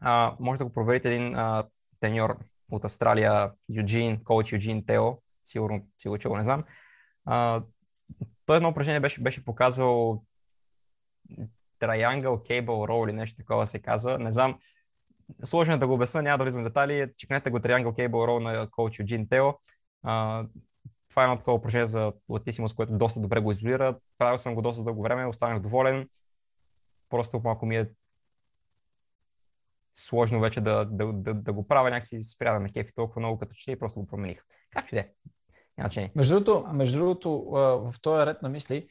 а, 0.00 0.36
може 0.40 0.58
да 0.58 0.64
го 0.64 0.72
проверите 0.72 1.14
един 1.14 1.36
а, 1.36 1.64
треньор 2.00 2.38
от 2.70 2.84
Австралия, 2.84 3.52
Юджин, 3.68 4.24
коуч 4.24 4.52
Юджин 4.52 4.86
Тео, 4.86 5.18
сигурно 5.44 5.86
си 5.98 6.08
го 6.08 6.18
чул, 6.18 6.36
не 6.36 6.44
знам. 6.44 6.64
А, 7.24 7.62
той 8.46 8.56
едно 8.56 8.68
упражнение 8.68 9.00
беше, 9.00 9.22
беше 9.22 9.44
показвал 9.44 10.24
Triangle 11.80 12.24
Cable 12.24 12.64
Roll 12.64 13.08
или 13.08 13.16
нещо 13.16 13.36
такова 13.36 13.66
се 13.66 13.82
казва. 13.82 14.18
Не 14.18 14.32
знам, 14.32 14.58
сложно 15.44 15.74
е 15.74 15.78
да 15.78 15.86
го 15.86 15.94
обясня, 15.94 16.22
няма 16.22 16.38
да 16.38 16.44
влизам 16.44 16.62
в 16.62 16.68
детайли. 16.68 17.12
Чекнете 17.16 17.50
го 17.50 17.58
Triangle 17.58 17.92
Cable 17.92 18.10
Roll 18.10 18.38
на 18.38 18.70
коуч 18.70 18.98
Юджин 18.98 19.28
Тео. 19.28 19.52
А, 20.02 20.44
това 21.08 21.22
е 21.22 21.24
едно 21.24 21.36
такова 21.36 21.56
упражнение 21.56 21.86
за 21.86 22.12
латисимус, 22.28 22.74
което 22.74 22.98
доста 22.98 23.20
добре 23.20 23.40
го 23.40 23.52
изолира. 23.52 23.98
Правил 24.18 24.38
съм 24.38 24.54
го 24.54 24.62
доста 24.62 24.84
дълго 24.84 25.02
време, 25.02 25.26
останах 25.26 25.60
доволен. 25.60 26.08
Просто 27.08 27.40
малко 27.44 27.66
ми 27.66 27.76
е 27.76 27.90
сложно 29.92 30.40
вече 30.40 30.60
да, 30.60 30.84
да, 30.84 31.12
да, 31.12 31.34
да 31.34 31.52
го 31.52 31.68
правя 31.68 31.90
някакси 31.90 32.22
спря 32.22 32.52
да 32.52 32.60
ме 32.60 32.72
кефи 32.72 32.94
толкова 32.94 33.20
много 33.20 33.38
като 33.38 33.54
че 33.54 33.70
и 33.70 33.78
просто 33.78 34.00
го 34.00 34.06
промених. 34.06 34.42
Как 34.70 34.92
и 34.92 34.94
да 34.94 35.00
е. 35.00 35.08
Между 36.16 36.40
другото, 36.40 36.72
между 36.72 36.98
другото, 36.98 37.44
в 37.50 37.94
този 38.02 38.26
ред 38.26 38.42
на 38.42 38.48
мисли, 38.48 38.88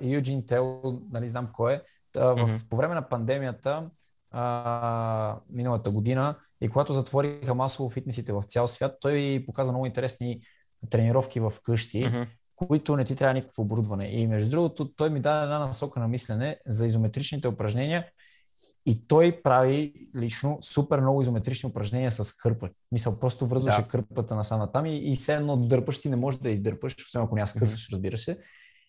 Юджин 0.00 0.46
Тел, 0.46 0.82
нали 1.12 1.28
знам 1.28 1.48
кой 1.52 1.74
е, 1.74 1.80
в, 2.14 2.36
mm-hmm. 2.36 2.68
по 2.68 2.76
време 2.76 2.94
на 2.94 3.08
пандемията 3.08 3.90
а, 4.30 5.38
миналата 5.50 5.90
година 5.90 6.36
и 6.60 6.68
когато 6.68 6.92
затвориха 6.92 7.54
масово 7.54 7.90
фитнесите 7.90 8.32
в 8.32 8.42
цял 8.42 8.68
свят, 8.68 8.96
той 9.00 9.42
показа 9.46 9.72
много 9.72 9.86
интересни 9.86 10.40
тренировки 10.90 11.40
в 11.40 11.52
къщи, 11.62 12.04
mm-hmm. 12.04 12.26
които 12.56 12.96
не 12.96 13.04
ти 13.04 13.16
трябва 13.16 13.34
никакво 13.34 13.62
оборудване. 13.62 14.08
И 14.08 14.26
между 14.26 14.50
другото, 14.50 14.94
той 14.94 15.10
ми 15.10 15.20
даде 15.20 15.44
една 15.44 15.58
насока 15.58 16.00
на 16.00 16.08
мислене 16.08 16.56
за 16.66 16.86
изометричните 16.86 17.48
упражнения 17.48 18.06
и 18.86 19.06
той 19.06 19.40
прави 19.42 19.92
лично 20.16 20.58
супер 20.62 21.00
много 21.00 21.22
изометрични 21.22 21.70
упражнения 21.70 22.10
с 22.10 22.36
кърпа. 22.36 22.68
Мисъл, 22.92 23.18
просто 23.20 23.46
връзваше 23.46 23.82
да. 23.82 23.88
кърпата 23.88 24.34
на 24.34 24.72
там 24.72 24.86
и, 24.86 24.96
и 24.96 25.14
все 25.14 25.34
едно 25.34 25.56
дърпаш 25.56 26.00
ти 26.00 26.08
не 26.08 26.16
можеш 26.16 26.40
да 26.40 26.50
издърпаш, 26.50 26.96
освен 27.06 27.22
ако 27.22 27.34
няма 27.34 27.46
скъсаш, 27.46 27.88
разбира 27.92 28.18
се. 28.18 28.38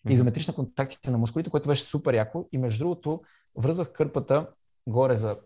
Изометрична 0.08 0.54
контакция 0.54 1.12
на 1.12 1.18
мускулите, 1.18 1.50
което 1.50 1.68
беше 1.68 1.82
супер 1.82 2.14
яко. 2.14 2.48
И 2.52 2.58
между 2.58 2.78
другото, 2.84 3.20
връзвах 3.56 3.92
кърпата 3.92 4.46
горе 4.86 5.16
за 5.16 5.38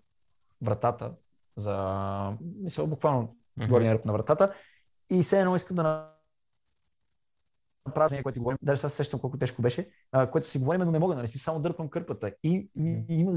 вратата, 0.63 1.13
за, 1.57 2.37
мисля, 2.41 2.87
буквално 2.87 3.37
mm-hmm. 3.59 3.69
горния 3.69 3.95
ръб 3.95 4.05
на 4.05 4.13
вратата. 4.13 4.55
И 5.11 5.23
все 5.23 5.41
едно 5.41 5.57
искам 5.57 5.77
да 5.77 6.13
направя 7.87 8.23
което 8.23 8.41
говорим, 8.41 8.59
даже 8.63 8.81
сега 8.81 8.89
сещам 8.89 9.21
колко 9.21 9.39
тежко 9.39 9.63
беше, 9.63 9.91
а, 10.13 10.31
което 10.31 10.49
си 10.49 10.59
говорим, 10.59 10.81
но 10.81 10.91
не 10.91 10.99
мога, 10.99 11.15
нали, 11.15 11.29
само 11.29 11.61
дърпам 11.61 11.89
кърпата. 11.89 12.33
И, 12.43 12.71
и, 12.77 13.05
имах 13.09 13.35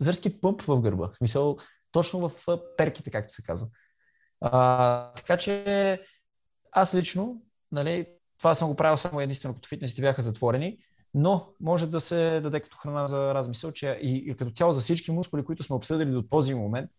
зверски 0.00 0.40
пъмп 0.40 0.62
в 0.62 0.80
гърба. 0.80 1.08
В 1.08 1.16
смисъл, 1.16 1.58
точно 1.92 2.28
в 2.28 2.58
перките, 2.76 3.10
както 3.10 3.34
се 3.34 3.42
казва. 3.42 3.68
А, 4.40 5.12
така 5.12 5.36
че 5.36 6.02
аз 6.72 6.94
лично, 6.94 7.42
нали, 7.72 8.06
това 8.38 8.54
съм 8.54 8.68
го 8.68 8.76
правил 8.76 8.96
само 8.96 9.20
единствено 9.20 9.54
като 9.54 9.68
фитнесите 9.68 10.02
бяха 10.02 10.22
затворени, 10.22 10.78
но 11.14 11.48
може 11.60 11.86
да 11.86 12.00
се 12.00 12.40
даде 12.40 12.60
като 12.60 12.76
храна 12.76 13.06
за 13.06 13.34
размисъл, 13.34 13.72
че 13.72 13.98
и, 14.02 14.16
и 14.16 14.36
като 14.36 14.50
цяло 14.50 14.72
за 14.72 14.80
всички 14.80 15.10
мускули, 15.10 15.44
които 15.44 15.62
сме 15.62 15.76
обсъдили 15.76 16.10
до 16.10 16.22
този 16.22 16.54
момент, 16.54 16.90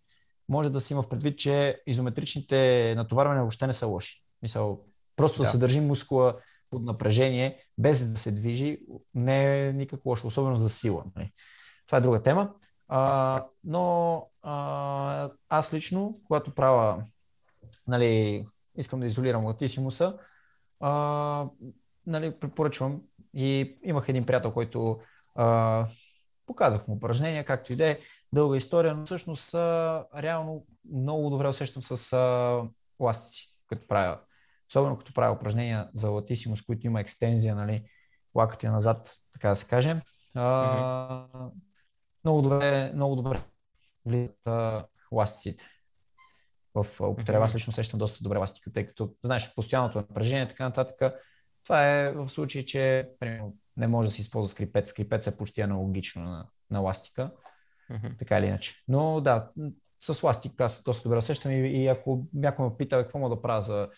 може 0.50 0.70
да 0.70 0.80
се 0.80 0.94
има 0.94 1.04
в 1.04 1.10
предвид, 1.10 1.40
че 1.40 1.82
изометричните 1.88 2.94
натоварвания 2.98 3.42
въобще 3.42 3.68
не 3.68 3.74
са 3.74 3.88
лоши. 3.88 4.24
Мисъл, 4.42 4.86
просто 5.16 5.38
да, 5.38 5.44
да 5.44 5.50
се 5.50 5.58
държи 5.58 5.80
мускула 5.80 6.36
под 6.70 6.84
напрежение, 6.84 7.60
без 7.78 8.12
да 8.12 8.18
се 8.18 8.32
движи, 8.32 8.80
не 9.14 9.68
е 9.68 9.74
никак 9.74 10.06
лошо, 10.06 10.28
особено 10.28 10.58
за 10.58 10.70
сила. 10.70 11.04
Нали. 11.16 11.32
Това 11.88 11.98
е 11.98 12.02
друга 12.02 12.24
тема. 12.24 12.54
А, 12.88 13.46
но 13.64 14.28
а, 14.42 15.30
аз 15.50 15.74
лично, 15.74 16.20
когато 16.28 16.56
правя, 16.56 17.04
нали, 17.88 18.46
искам 18.78 19.00
да 19.00 19.06
изолирам 19.06 19.46
латисимуса, 19.46 20.18
а, 20.80 21.50
нали, 22.06 22.40
препоръчвам 22.40 23.02
и 23.34 23.80
имах 23.84 24.10
един 24.10 24.26
приятел, 24.26 24.52
който 24.52 25.00
а, 25.36 25.88
показах 26.46 26.88
му 26.88 26.94
упражнения, 26.94 27.46
както 27.46 27.74
и 27.74 27.76
да 27.76 27.88
е, 27.88 28.00
дълга 28.34 28.58
история, 28.58 28.96
но 28.96 29.06
всъщност 29.06 29.54
а, 29.54 30.06
реално 30.18 30.66
много 30.94 31.30
добре 31.30 31.48
усещам 31.48 31.82
с 31.82 32.14
а, 32.14 32.64
ластици, 33.00 33.56
като 33.68 33.88
правя. 33.88 34.20
Особено 34.70 34.98
като 34.98 35.14
правя 35.14 35.36
упражнения 35.36 35.90
за 35.94 36.10
латисимус, 36.10 36.62
които 36.62 36.88
има 36.88 37.02
екстензия, 37.02 37.56
нали, 37.56 37.84
лакътя 38.36 38.72
назад, 38.72 39.14
така 39.34 39.50
да 39.50 39.56
се 39.56 39.68
каже. 39.68 40.02
А, 40.36 40.42
mm-hmm 40.42 41.52
много 42.24 42.42
добре, 42.42 42.92
много 42.96 43.16
добре 43.16 43.40
влизат 44.06 44.48
ластиците 45.12 45.68
в 46.76 46.88
употреба. 47.02 47.46
Аз 47.46 47.56
лично 47.56 47.74
сещам 47.74 48.00
доста 48.00 48.24
добре 48.24 48.38
ластика, 48.38 48.74
тъй 48.74 48.86
като 48.86 49.14
знаеш 49.24 49.56
постоянното 49.56 49.98
напрежение 49.98 50.46
и 50.46 50.48
така 50.48 50.64
нататък. 50.64 51.14
Това 51.64 52.00
е 52.00 52.12
в 52.12 52.30
случай, 52.30 52.66
че 52.66 53.10
примерно, 53.20 53.56
не 53.78 53.88
може 53.88 54.08
да 54.08 54.14
се 54.14 54.22
използва 54.22 54.52
скрипец. 54.52 54.90
Скрипец 54.90 55.28
е 55.28 55.38
почти 55.38 55.62
аналогично 55.62 56.24
на, 56.24 56.48
на 56.72 56.80
ластика. 56.80 57.32
Mm-hmm. 57.92 58.20
Така 58.20 58.40
или 58.40 58.46
иначе. 58.46 58.74
Но 58.88 59.22
да, 59.22 59.50
с 60.00 60.24
ластик 60.24 60.62
аз 60.62 60.84
доста 60.84 61.04
добре 61.04 61.18
усещам 61.18 61.52
и, 61.52 61.56
и 61.56 61.88
ако 61.88 62.28
някой 62.34 62.66
ме 62.66 62.78
пита 62.78 62.98
какво 62.98 63.20
мога 63.20 63.36
да 63.36 63.42
правя 63.42 63.62
за 63.62 63.90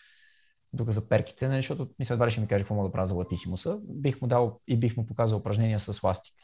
тук 0.76 0.90
за 0.90 1.08
перките, 1.08 1.48
нали, 1.48 1.58
защото 1.58 1.88
мисля, 1.98 2.12
едва 2.12 2.26
ли 2.26 2.30
ще 2.30 2.40
ми 2.40 2.48
каже 2.48 2.64
какво 2.64 2.74
мога 2.74 2.88
да 2.88 2.92
правя 2.92 3.06
за 3.06 3.14
латисимуса, 3.14 3.78
бих 3.82 4.20
му 4.20 4.28
дал 4.28 4.60
и 4.66 4.76
бих 4.76 4.96
му 4.96 5.06
показал 5.06 5.38
упражнения 5.38 5.80
с 5.80 6.02
ластик. 6.02 6.34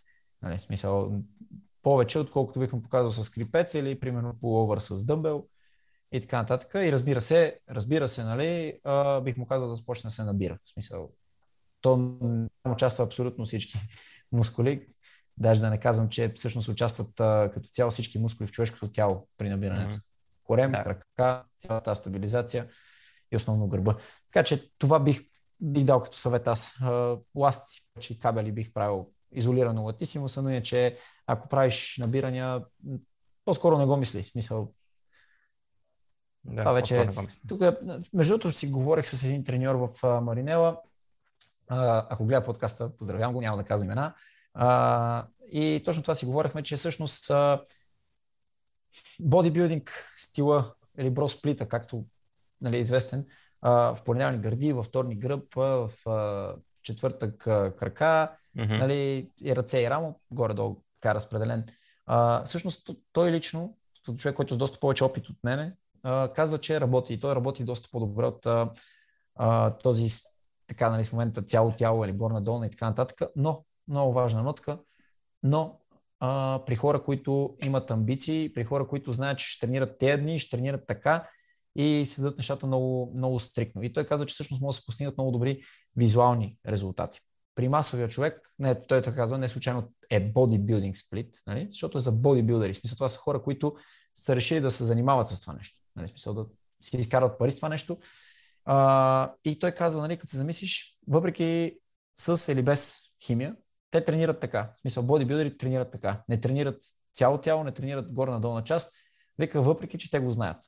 Нали, 0.42 0.60
смисъл, 0.60 1.12
повече, 1.82 2.18
отколкото 2.18 2.60
бихме 2.60 2.82
показал 2.82 3.24
с 3.24 3.30
крипец 3.30 3.74
или 3.74 4.00
примерно 4.00 4.38
пуловър 4.40 4.78
с 4.78 5.04
дъмбел 5.04 5.46
и 6.12 6.20
така 6.20 6.38
нататък. 6.38 6.70
И 6.74 6.92
разбира 6.92 7.20
се, 7.20 7.58
разбира 7.70 8.08
се, 8.08 8.24
нали, 8.24 8.80
а, 8.84 9.20
бих 9.20 9.36
му 9.36 9.46
казал 9.46 9.68
да 9.68 9.74
започне 9.74 10.08
да 10.08 10.14
се 10.14 10.24
набира. 10.24 10.58
В 10.64 10.70
смисъл, 10.70 11.10
то 11.80 12.18
участва 12.68 13.04
абсолютно 13.04 13.46
всички 13.46 13.78
мускули. 14.32 14.86
Даже 15.36 15.60
да 15.60 15.70
не 15.70 15.80
казвам, 15.80 16.08
че 16.08 16.32
всъщност 16.36 16.68
участват 16.68 17.20
а, 17.20 17.50
като 17.54 17.68
цяло 17.68 17.90
всички 17.90 18.18
мускули 18.18 18.46
в 18.46 18.52
човешкото 18.52 18.92
тяло 18.92 19.28
при 19.36 19.48
набирането. 19.48 19.94
Mm-hmm. 19.94 20.02
Корем, 20.44 20.70
да. 20.70 20.84
крака, 20.84 21.44
цялата 21.60 21.94
стабилизация 21.94 22.66
и 23.32 23.36
основно 23.36 23.68
гърба. 23.68 23.96
Така 24.32 24.44
че 24.44 24.70
това 24.78 24.98
бих, 24.98 25.20
бих 25.60 25.84
дал 25.84 26.02
като 26.02 26.18
съвет 26.18 26.48
аз. 26.48 26.78
Ластици, 27.34 27.80
че 28.00 28.18
кабели 28.18 28.52
бих 28.52 28.72
правил 28.72 29.10
изолирано 29.32 29.84
латисимуса, 29.84 30.42
но 30.42 30.50
иначе 30.50 30.96
ако 31.26 31.48
правиш 31.48 31.96
набирания, 31.98 32.64
по-скоро 33.44 33.78
не 33.78 33.86
го 33.86 33.96
мисли. 33.96 34.24
Смисъл, 34.24 34.72
да, 36.44 36.62
това 36.62 36.72
вече. 36.72 37.08
Тук, 37.48 37.60
между 38.12 38.32
другото, 38.32 38.52
си 38.52 38.70
говорих 38.70 39.06
с 39.06 39.24
един 39.24 39.44
треньор 39.44 39.74
в 39.74 40.20
Маринела. 40.20 40.80
ако 41.68 42.24
гледа 42.24 42.44
подкаста, 42.44 42.96
поздравявам 42.96 43.34
го, 43.34 43.40
няма 43.40 43.56
да 43.56 43.64
казвам 43.64 43.90
имена. 43.90 44.14
и 45.52 45.82
точно 45.84 46.02
това 46.02 46.14
си 46.14 46.26
говорихме, 46.26 46.62
че 46.62 46.76
всъщност 46.76 47.30
бодибилдинг 49.20 50.12
стила 50.16 50.74
или 50.98 51.10
бро 51.10 51.28
сплита, 51.28 51.68
както 51.68 52.04
нали, 52.60 52.76
е 52.76 52.80
известен, 52.80 53.26
в 53.62 53.98
понеделник 54.04 54.40
гърди, 54.40 54.72
във 54.72 54.86
вторник 54.86 55.18
гръб, 55.18 55.54
в 55.54 55.90
четвъртък 56.82 57.38
крака, 57.78 58.36
mm-hmm. 58.56 58.78
нали, 58.78 59.30
и 59.40 59.56
ръце 59.56 59.80
и 59.80 59.90
рамо, 59.90 60.20
горе-долу 60.30 60.82
така 61.00 61.14
разпределен. 61.14 61.66
А, 62.06 62.44
всъщност 62.44 62.90
той 63.12 63.32
лично, 63.32 63.76
като 63.94 64.18
човек, 64.18 64.36
който 64.36 64.54
е 64.54 64.56
с 64.56 64.58
доста 64.58 64.80
повече 64.80 65.04
опит 65.04 65.28
от 65.28 65.36
мене, 65.44 65.76
казва, 66.34 66.58
че 66.58 66.80
работи 66.80 67.14
и 67.14 67.20
той 67.20 67.34
работи 67.34 67.64
доста 67.64 67.88
по-добре 67.92 68.26
от 68.26 68.46
а, 68.46 68.70
а, 69.34 69.70
този 69.78 70.08
така, 70.66 70.90
нали, 70.90 71.04
в 71.04 71.12
момента 71.12 71.42
цяло 71.42 71.72
тяло 71.72 72.04
или 72.04 72.12
горна 72.12 72.42
долна 72.42 72.66
и 72.66 72.70
така 72.70 72.86
нататък, 72.86 73.30
но, 73.36 73.64
много 73.88 74.12
важна 74.12 74.42
нотка, 74.42 74.78
но 75.42 75.80
а, 76.20 76.62
при 76.66 76.76
хора, 76.76 77.02
които 77.02 77.56
имат 77.64 77.90
амбиции, 77.90 78.52
при 78.52 78.64
хора, 78.64 78.88
които 78.88 79.12
знаят, 79.12 79.38
че 79.38 79.48
ще 79.48 79.66
тренират 79.66 79.98
тези 79.98 80.22
дни, 80.22 80.38
ще 80.38 80.56
тренират 80.56 80.86
така 80.86 81.28
и 81.76 82.06
седат 82.06 82.36
нещата 82.36 82.66
много, 82.66 83.12
много 83.16 83.40
стрикно. 83.40 83.82
И 83.82 83.92
той 83.92 84.06
каза, 84.06 84.26
че 84.26 84.32
всъщност 84.32 84.62
може 84.62 84.76
да 84.76 84.80
се 84.80 84.86
постигнат 84.86 85.18
много 85.18 85.30
добри 85.30 85.60
визуални 85.96 86.56
резултати 86.66 87.20
при 87.54 87.68
масовия 87.68 88.08
човек, 88.08 88.40
не, 88.58 88.80
той 88.80 89.02
така 89.02 89.16
казва, 89.16 89.38
не 89.38 89.48
случайно 89.48 89.92
е 90.10 90.20
бодибилдинг 90.20 90.96
сплит, 90.96 91.36
нали? 91.46 91.68
защото 91.70 91.98
е 91.98 92.00
за 92.00 92.12
бодибилдери. 92.12 92.74
Смисъл, 92.74 92.96
това 92.96 93.08
са 93.08 93.18
хора, 93.18 93.42
които 93.42 93.76
са 94.14 94.36
решили 94.36 94.60
да 94.60 94.70
се 94.70 94.84
занимават 94.84 95.28
с 95.28 95.40
това 95.40 95.52
нещо. 95.52 95.78
Нали? 95.96 96.08
Смисъл, 96.08 96.34
да 96.34 96.46
си 96.82 96.96
изкарват 96.96 97.38
пари 97.38 97.52
с 97.52 97.56
това 97.56 97.68
нещо. 97.68 97.98
А, 98.64 99.32
и 99.44 99.58
той 99.58 99.72
казва, 99.72 100.02
нали, 100.02 100.16
като 100.16 100.30
се 100.30 100.36
замислиш, 100.36 100.98
въпреки 101.08 101.78
с 102.16 102.52
или 102.52 102.62
без 102.62 103.00
химия, 103.24 103.56
те 103.90 104.04
тренират 104.04 104.40
така. 104.40 104.72
В 104.74 104.78
смисъл, 104.80 105.02
бодибилдери 105.02 105.58
тренират 105.58 105.90
така. 105.90 106.22
Не 106.28 106.40
тренират 106.40 106.82
цяло 107.14 107.38
тяло, 107.38 107.64
не 107.64 107.72
тренират 107.72 108.12
горна-долна 108.12 108.64
част. 108.64 108.94
Вика, 109.38 109.62
въпреки, 109.62 109.98
че 109.98 110.10
те 110.10 110.20
го 110.20 110.30
знаят. 110.30 110.64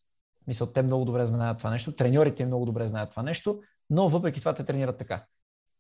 Мисля, 0.47 0.72
те 0.72 0.83
много 0.83 1.05
добре 1.05 1.26
знаят 1.26 1.59
това 1.59 1.70
нещо, 1.70 1.97
треньорите 1.97 2.47
много 2.47 2.66
добре 2.66 2.87
знаят 2.87 3.11
това 3.11 3.22
нещо, 3.22 3.62
но 3.91 4.09
въпреки 4.09 4.41
това 4.41 4.55
те 4.55 4.64
тренират 4.64 4.99
така. 4.99 5.24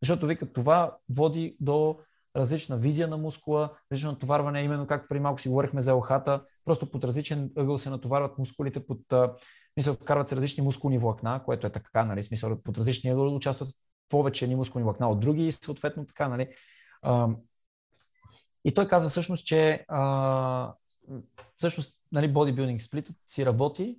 Защото 0.02 0.26
вика, 0.26 0.52
това 0.52 0.96
води 1.08 1.56
до 1.60 1.98
различна 2.36 2.76
визия 2.76 3.08
на 3.08 3.16
мускула, 3.16 3.70
различно 3.92 4.10
натоварване, 4.10 4.62
именно 4.62 4.86
както 4.86 5.08
преди 5.08 5.20
малко 5.20 5.40
си 5.40 5.48
говорихме 5.48 5.80
за 5.80 5.90
елхата, 5.90 6.44
просто 6.64 6.90
под 6.90 7.04
различен 7.04 7.50
ъгъл 7.56 7.78
се 7.78 7.90
натоварват 7.90 8.38
мускулите, 8.38 8.86
под, 8.86 9.00
мисъл, 9.76 9.94
вкарват 9.94 10.28
се 10.28 10.36
различни 10.36 10.64
мускулни 10.64 10.98
влакна, 10.98 11.42
което 11.44 11.66
е 11.66 11.72
така, 11.72 12.04
нали, 12.04 12.22
смисъл, 12.22 12.62
под 12.62 12.78
различни 12.78 13.10
ъгъл 13.10 13.34
участват 13.34 13.68
повече 14.08 14.46
ни 14.46 14.56
мускулни 14.56 14.84
влакна 14.84 15.08
от 15.10 15.20
други 15.20 15.46
и 15.46 15.52
съответно 15.52 16.06
така, 16.06 16.28
нали. 16.28 16.48
И 18.64 18.74
той 18.74 18.88
каза 18.88 19.08
всъщност, 19.08 19.46
че 19.46 19.86
всъщност 21.56 22.00
нали, 22.12 22.32
бодибилдинг 22.32 22.82
сплитът 22.82 23.16
си 23.26 23.46
работи, 23.46 23.98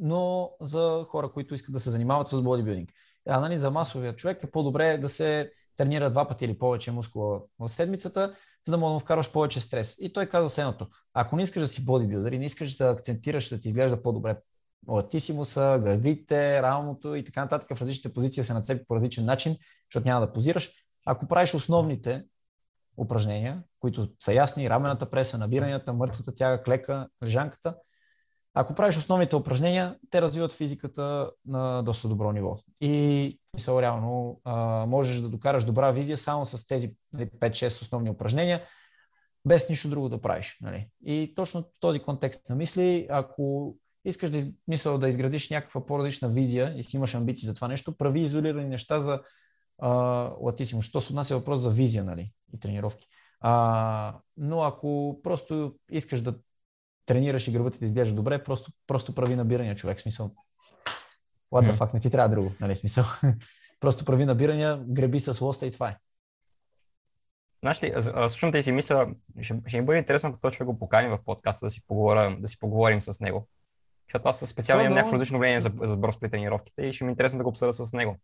но 0.00 0.50
за 0.60 1.04
хора, 1.08 1.32
които 1.32 1.54
искат 1.54 1.72
да 1.72 1.80
се 1.80 1.90
занимават 1.90 2.28
с 2.28 2.42
бодибилдинг. 2.42 2.92
А, 3.28 3.40
нали, 3.40 3.58
за 3.58 3.70
масовия 3.70 4.16
човек 4.16 4.44
е 4.44 4.50
по-добре 4.50 4.98
да 4.98 5.08
се 5.08 5.50
тренира 5.76 6.10
два 6.10 6.28
пъти 6.28 6.44
или 6.44 6.58
повече 6.58 6.90
мускула 6.90 7.40
в 7.58 7.68
седмицата, 7.68 8.34
за 8.66 8.72
да 8.72 8.78
му 8.78 9.00
вкарваш 9.00 9.32
повече 9.32 9.60
стрес. 9.60 9.96
И 10.00 10.12
той 10.12 10.26
каза 10.26 10.48
следното. 10.48 10.86
Ако 11.14 11.36
не 11.36 11.42
искаш 11.42 11.62
да 11.62 11.68
си 11.68 11.84
бодибилдър 11.84 12.32
и 12.32 12.38
не 12.38 12.44
искаш 12.44 12.76
да 12.76 12.90
акцентираш 12.90 13.48
да 13.48 13.60
ти 13.60 13.68
изглежда 13.68 14.02
по-добре 14.02 14.36
латисимуса, 14.88 15.80
гърдите, 15.84 16.62
рамото 16.62 17.14
и 17.14 17.24
така 17.24 17.42
нататък 17.42 17.76
в 17.76 17.80
различните 17.80 18.14
позиции 18.14 18.44
се 18.44 18.54
нацепи 18.54 18.84
по 18.88 18.96
различен 18.96 19.24
начин, 19.24 19.56
защото 19.92 20.08
няма 20.08 20.26
да 20.26 20.32
позираш. 20.32 20.70
Ако 21.06 21.28
правиш 21.28 21.54
основните 21.54 22.24
упражнения, 22.96 23.62
които 23.80 24.08
са 24.20 24.34
ясни, 24.34 24.70
рамената 24.70 25.10
преса, 25.10 25.38
набиранията, 25.38 25.92
мъртвата 25.92 26.34
тяга, 26.34 26.62
клека, 26.62 27.08
лежанката, 27.24 27.74
ако 28.54 28.74
правиш 28.74 28.96
основните 28.96 29.36
упражнения, 29.36 29.96
те 30.10 30.22
развиват 30.22 30.52
физиката 30.52 31.30
на 31.46 31.82
доста 31.82 32.08
добро 32.08 32.32
ниво. 32.32 32.58
И 32.80 33.38
мисъл, 33.54 33.80
реално 33.80 34.40
а, 34.44 34.86
можеш 34.86 35.20
да 35.20 35.28
докараш 35.28 35.64
добра 35.64 35.90
визия 35.90 36.18
само 36.18 36.46
с 36.46 36.66
тези 36.66 36.88
5-6 37.14 37.62
нали, 37.62 37.66
основни 37.82 38.10
упражнения, 38.10 38.62
без 39.44 39.68
нищо 39.68 39.88
друго 39.88 40.08
да 40.08 40.20
правиш. 40.20 40.58
Нали. 40.60 40.88
И 41.06 41.32
точно 41.36 41.62
в 41.62 41.80
този 41.80 42.00
контекст 42.00 42.48
на 42.48 42.54
мисли, 42.54 43.06
ако 43.10 43.76
искаш 44.04 44.30
да, 44.30 44.38
мисъл, 44.68 44.98
да 44.98 45.08
изградиш 45.08 45.50
някаква 45.50 45.86
по-различна 45.86 46.28
визия 46.28 46.74
и 46.76 46.82
си 46.82 46.96
имаш 46.96 47.14
амбиции 47.14 47.46
за 47.46 47.54
това 47.54 47.68
нещо, 47.68 47.96
прави 47.96 48.20
изолирани 48.20 48.68
неща 48.68 49.00
за 49.00 49.20
а, 49.78 49.90
латисимо. 50.40 50.82
Що 50.82 51.00
се 51.00 51.12
отнася 51.12 51.36
въпрос 51.36 51.60
за 51.60 51.70
визия 51.70 52.04
нали, 52.04 52.30
и 52.54 52.60
тренировки. 52.60 53.06
А, 53.40 54.18
но 54.36 54.62
ако 54.62 55.20
просто 55.22 55.74
искаш 55.90 56.20
да 56.20 56.34
тренираш 57.06 57.48
и 57.48 57.52
гърбът 57.52 57.72
ти 57.72 57.78
да 57.78 57.84
изглежда 57.84 58.14
добре, 58.14 58.44
просто, 58.44 58.70
просто 58.86 59.14
прави 59.14 59.36
набирания 59.36 59.74
човек. 59.74 60.00
Смисъл. 60.00 60.30
What 61.52 61.72
the 61.72 61.76
fuck, 61.76 61.94
не 61.94 62.00
ти 62.00 62.10
трябва 62.10 62.28
друго, 62.28 62.52
нали 62.60 62.76
смисъл. 62.76 63.04
просто 63.80 64.04
прави 64.04 64.24
набирания, 64.24 64.84
греби 64.88 65.20
с 65.20 65.40
лоста 65.40 65.66
и 65.66 65.70
това 65.70 65.88
е. 65.88 65.96
Знаеш 67.62 67.82
ли, 67.82 67.92
слушам 68.28 68.52
те 68.52 68.62
си 68.62 68.72
мисля, 68.72 69.08
ще, 69.40 69.60
ще 69.66 69.80
ми 69.80 69.86
бъде 69.86 69.98
интересно, 69.98 70.28
ако 70.28 70.40
точно 70.40 70.66
го 70.66 70.78
покани 70.78 71.08
в 71.08 71.18
подкаста 71.24 71.66
да 71.66 71.70
си, 71.70 71.86
поговоря, 71.86 72.36
да 72.40 72.48
си 72.48 72.58
поговорим 72.58 73.02
с 73.02 73.20
него. 73.20 73.48
Защото 74.08 74.28
аз 74.28 74.38
специално 74.38 74.84
имам 74.84 74.94
някакво 74.94 75.14
различно 75.14 75.38
мнение 75.38 75.60
за, 75.60 75.72
за 75.82 75.96
брос 75.96 76.20
при 76.20 76.30
тренировките 76.30 76.86
и 76.86 76.92
ще 76.92 77.04
ми 77.04 77.10
е 77.10 77.12
интересно 77.12 77.38
да 77.38 77.44
го 77.44 77.50
обсъда 77.50 77.72
с 77.72 77.92
него. 77.92 78.16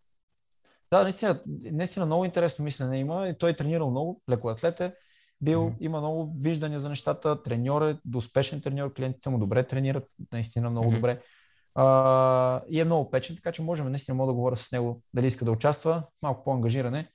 Да, 0.90 1.02
наистина, 1.02 1.42
наистина 1.72 2.06
много 2.06 2.24
интересно 2.24 2.64
мислене 2.64 2.98
има 2.98 3.34
той 3.38 3.50
е 3.50 3.56
тренирал 3.56 3.90
много, 3.90 4.22
леко 4.30 4.48
атлет 4.48 4.80
е 4.80 4.94
бил, 5.40 5.60
mm-hmm. 5.60 5.76
има 5.80 5.98
много 5.98 6.34
виждания 6.38 6.80
за 6.80 6.88
нещата, 6.88 7.42
треньор 7.42 7.82
е, 7.82 7.98
успешен 8.16 8.60
треньор, 8.60 8.92
клиентите 8.92 9.30
му 9.30 9.38
добре 9.38 9.66
тренират, 9.66 10.04
наистина 10.32 10.70
много 10.70 10.90
mm-hmm. 10.90 10.94
добре. 10.94 11.22
А, 11.74 12.62
и 12.68 12.80
е 12.80 12.84
много 12.84 13.10
печен, 13.10 13.36
така 13.36 13.52
че 13.52 13.62
можем 13.62 13.88
наистина 13.88 14.14
мога 14.14 14.30
да 14.30 14.34
говоря 14.34 14.56
с 14.56 14.72
него 14.72 15.02
дали 15.14 15.26
иска 15.26 15.44
да 15.44 15.50
участва, 15.50 16.02
малко 16.22 16.44
по-ангажиране, 16.44 17.08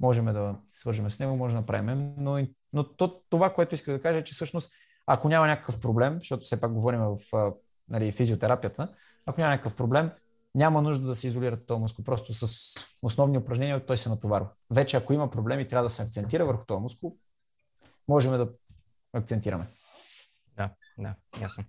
можем 0.00 0.24
да 0.24 0.56
свържем 0.68 1.10
с 1.10 1.20
него, 1.20 1.36
може 1.36 1.54
да 1.54 1.60
направим, 1.60 2.12
но, 2.16 2.46
но 2.72 2.96
то, 2.96 3.22
това, 3.30 3.54
което 3.54 3.74
иска 3.74 3.92
да 3.92 4.02
кажа 4.02 4.18
е, 4.18 4.24
че 4.24 4.34
всъщност 4.34 4.72
ако 5.06 5.28
няма 5.28 5.46
някакъв 5.46 5.80
проблем, 5.80 6.18
защото 6.18 6.44
все 6.44 6.60
пак 6.60 6.72
говорим 6.72 7.00
в 7.00 7.16
нали, 7.88 8.12
физиотерапията, 8.12 8.88
ако 9.26 9.40
няма 9.40 9.52
някакъв 9.52 9.76
проблем, 9.76 10.10
няма 10.54 10.82
нужда 10.82 11.06
да 11.06 11.14
се 11.14 11.26
изолира 11.26 11.64
този 11.66 11.80
мускул, 11.80 12.04
просто 12.04 12.34
с 12.34 12.74
основни 13.02 13.38
упражнения 13.38 13.86
той 13.86 13.96
се 13.96 14.08
натоварва. 14.08 14.48
Вече 14.70 14.96
ако 14.96 15.12
има 15.12 15.30
проблеми, 15.30 15.68
трябва 15.68 15.82
да 15.82 15.90
се 15.90 16.02
акцентира 16.02 16.46
върху 16.46 16.64
този 16.66 16.80
мускул, 16.80 17.16
можем 18.08 18.32
да 18.32 18.48
акцентираме. 19.12 19.66
Да, 20.56 20.70
да, 20.98 21.14
ясно. 21.40 21.64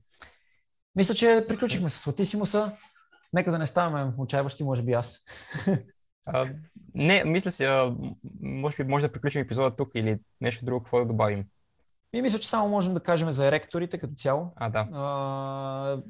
Мисля, 0.96 1.16
че 1.16 1.46
приключихме 1.48 1.90
с 1.90 2.08
Латисимуса. 2.08 2.78
Нека 3.34 3.52
да 3.52 3.60
не 3.60 3.68
ставаме 3.68 4.14
отчаяващи, 4.18 4.64
може 4.64 4.84
би 4.84 4.94
аз. 4.94 5.26
А, 6.26 6.48
не, 6.96 7.24
мисля 7.24 7.52
си, 7.52 7.66
а, 7.66 7.96
може 8.42 8.78
би 8.78 8.90
може 8.90 9.08
да 9.08 9.12
приключим 9.12 9.42
епизода 9.42 9.76
тук 9.76 9.92
или 9.96 10.20
нещо 10.42 10.66
друго, 10.66 10.84
какво 10.84 11.00
да 11.00 11.06
добавим. 11.06 11.46
И 12.14 12.22
мисля, 12.22 12.40
че 12.40 12.50
само 12.50 12.70
можем 12.70 12.94
да 12.94 13.00
кажем 13.00 13.32
за 13.32 13.48
еректорите 13.48 13.98
като 13.98 14.14
цяло. 14.14 14.54
А, 14.56 14.70
да. 14.70 14.88
А, 14.94 16.02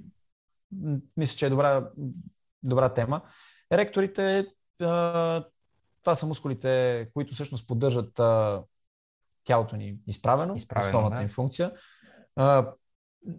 мисля, 1.18 1.38
че 1.38 1.46
е 1.46 1.50
добра, 1.50 1.90
добра 2.64 2.94
тема. 2.94 3.22
Еректорите, 3.72 4.48
а, 4.82 5.46
това 6.02 6.16
са 6.16 6.28
мускулите, 6.28 7.08
които 7.14 7.34
всъщност 7.34 7.68
поддържат 7.68 8.20
а, 8.20 8.64
тялото 9.44 9.76
ни 9.76 9.98
изправено, 10.08 10.56
изправено 10.56 10.89
основната 10.89 11.16
да. 11.16 11.22
им 11.22 11.30
функция. 11.30 11.72
А, 12.36 12.74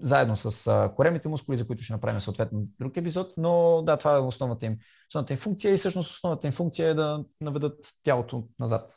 заедно 0.01 0.37
с 0.37 0.67
а, 0.67 0.95
коремните 0.97 1.29
мускули, 1.29 1.57
за 1.57 1.67
които 1.67 1.83
ще 1.83 1.93
направим 1.93 2.21
съответно 2.21 2.67
друг 2.81 2.97
епизод, 2.97 3.33
но 3.37 3.83
да, 3.83 3.97
това 3.97 4.17
е 4.17 4.21
основната 4.21 4.67
им, 4.67 4.79
основната 5.09 5.33
им 5.33 5.39
функция 5.39 5.75
и 5.75 5.77
всъщност 5.77 6.11
основната 6.11 6.47
им 6.47 6.53
функция 6.53 6.89
е 6.89 6.95
да 6.95 7.25
наведат 7.41 7.79
тялото 8.03 8.49
назад. 8.59 8.91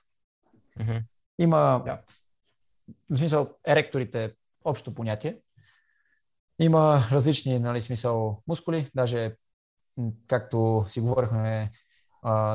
Mm-hmm. 0.79 1.03
Има, 1.39 1.81
да. 1.85 2.01
в 3.09 3.17
смисъл, 3.17 3.49
еректорите 3.67 4.33
общо 4.65 4.93
понятие. 4.93 5.37
Има 6.59 7.01
различни, 7.11 7.59
нали, 7.59 7.81
смисъл, 7.81 8.43
мускули, 8.47 8.89
даже 8.95 9.35
както 10.27 10.85
си 10.87 11.01
говорихме, 11.01 11.71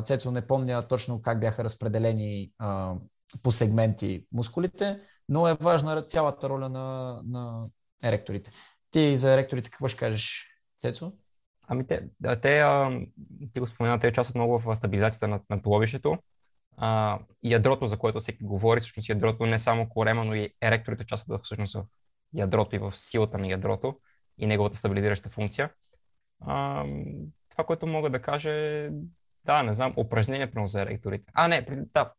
Цецо 0.04 0.30
не 0.30 0.46
помня 0.46 0.88
точно 0.88 1.22
как 1.22 1.40
бяха 1.40 1.64
разпределени 1.64 2.52
а, 2.58 2.94
по 3.42 3.52
сегменти 3.52 4.26
мускулите, 4.32 5.00
но 5.28 5.48
е 5.48 5.54
важна 5.54 6.02
цялата 6.02 6.48
роля 6.48 6.68
на, 6.68 7.20
на 7.24 7.66
еректорите. 8.02 8.50
Ти 8.90 9.18
за 9.18 9.32
еректорите 9.32 9.70
какво 9.70 9.88
ще 9.88 9.98
кажеш, 9.98 10.48
Цецо? 10.78 11.12
Ами 11.68 11.86
те, 11.86 12.08
те 12.42 12.60
а, 12.60 13.00
ти 13.52 13.60
го 13.60 13.66
спомена, 13.66 14.00
те 14.00 14.08
участват 14.08 14.34
много 14.34 14.58
в 14.58 14.74
стабилизацията 14.74 15.28
на, 15.28 15.40
на 15.50 15.62
туловището. 15.62 16.18
А, 16.76 17.18
ядрото, 17.42 17.86
за 17.86 17.98
което 17.98 18.20
всеки 18.20 18.44
говори, 18.44 18.80
всъщност 18.80 19.08
ядрото 19.08 19.46
не 19.46 19.58
само 19.58 19.88
корема, 19.88 20.24
но 20.24 20.34
и 20.34 20.54
еректорите 20.60 21.02
участват 21.02 21.44
всъщност 21.44 21.74
в 21.74 21.84
ядрото 22.34 22.76
и 22.76 22.78
в 22.78 22.96
силата 22.96 23.38
на 23.38 23.48
ядрото 23.48 23.98
и 24.38 24.46
неговата 24.46 24.76
стабилизираща 24.76 25.30
функция. 25.30 25.70
А, 26.40 26.84
това, 27.48 27.64
което 27.64 27.86
мога 27.86 28.10
да 28.10 28.22
кажа 28.22 28.50
е, 28.50 28.90
да, 29.44 29.62
не 29.62 29.74
знам, 29.74 29.94
упражнение 29.96 30.50
прямо 30.50 30.66
за 30.66 30.82
еректорите. 30.82 31.32
А, 31.34 31.48
не, 31.48 31.66
да, 31.94 32.12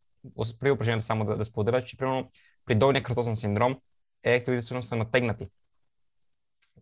при 0.59 0.71
упражнението 0.71 1.05
само 1.05 1.25
да, 1.25 1.37
да 1.37 1.45
споделя, 1.45 1.85
че 1.85 1.97
примерно 1.97 2.31
при 2.65 2.75
долния 2.75 3.03
кръстосен 3.03 3.35
синдром 3.35 3.79
еректорите 4.23 4.61
всъщност 4.61 4.89
са 4.89 4.95
натегнати. 4.95 5.49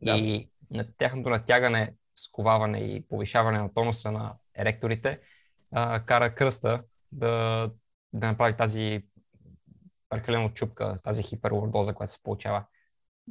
Да. 0.02 0.18
И 0.18 0.50
на 0.72 0.88
тяхното 0.98 1.30
натягане, 1.30 1.94
сковаване 2.16 2.80
и 2.80 3.08
повишаване 3.08 3.58
на 3.58 3.74
тонуса 3.74 4.12
на 4.12 4.34
еректорите 4.56 5.20
а, 5.72 6.00
кара 6.00 6.36
кръста 6.36 6.84
да, 7.12 7.70
да 8.14 8.28
направи 8.28 8.58
тази 8.58 9.04
прекалено 10.10 10.54
чупка, 10.54 10.98
тази 11.04 11.24
хиперлордоза, 11.24 11.94
която 11.94 12.14
се 12.14 12.24
получава 12.24 12.66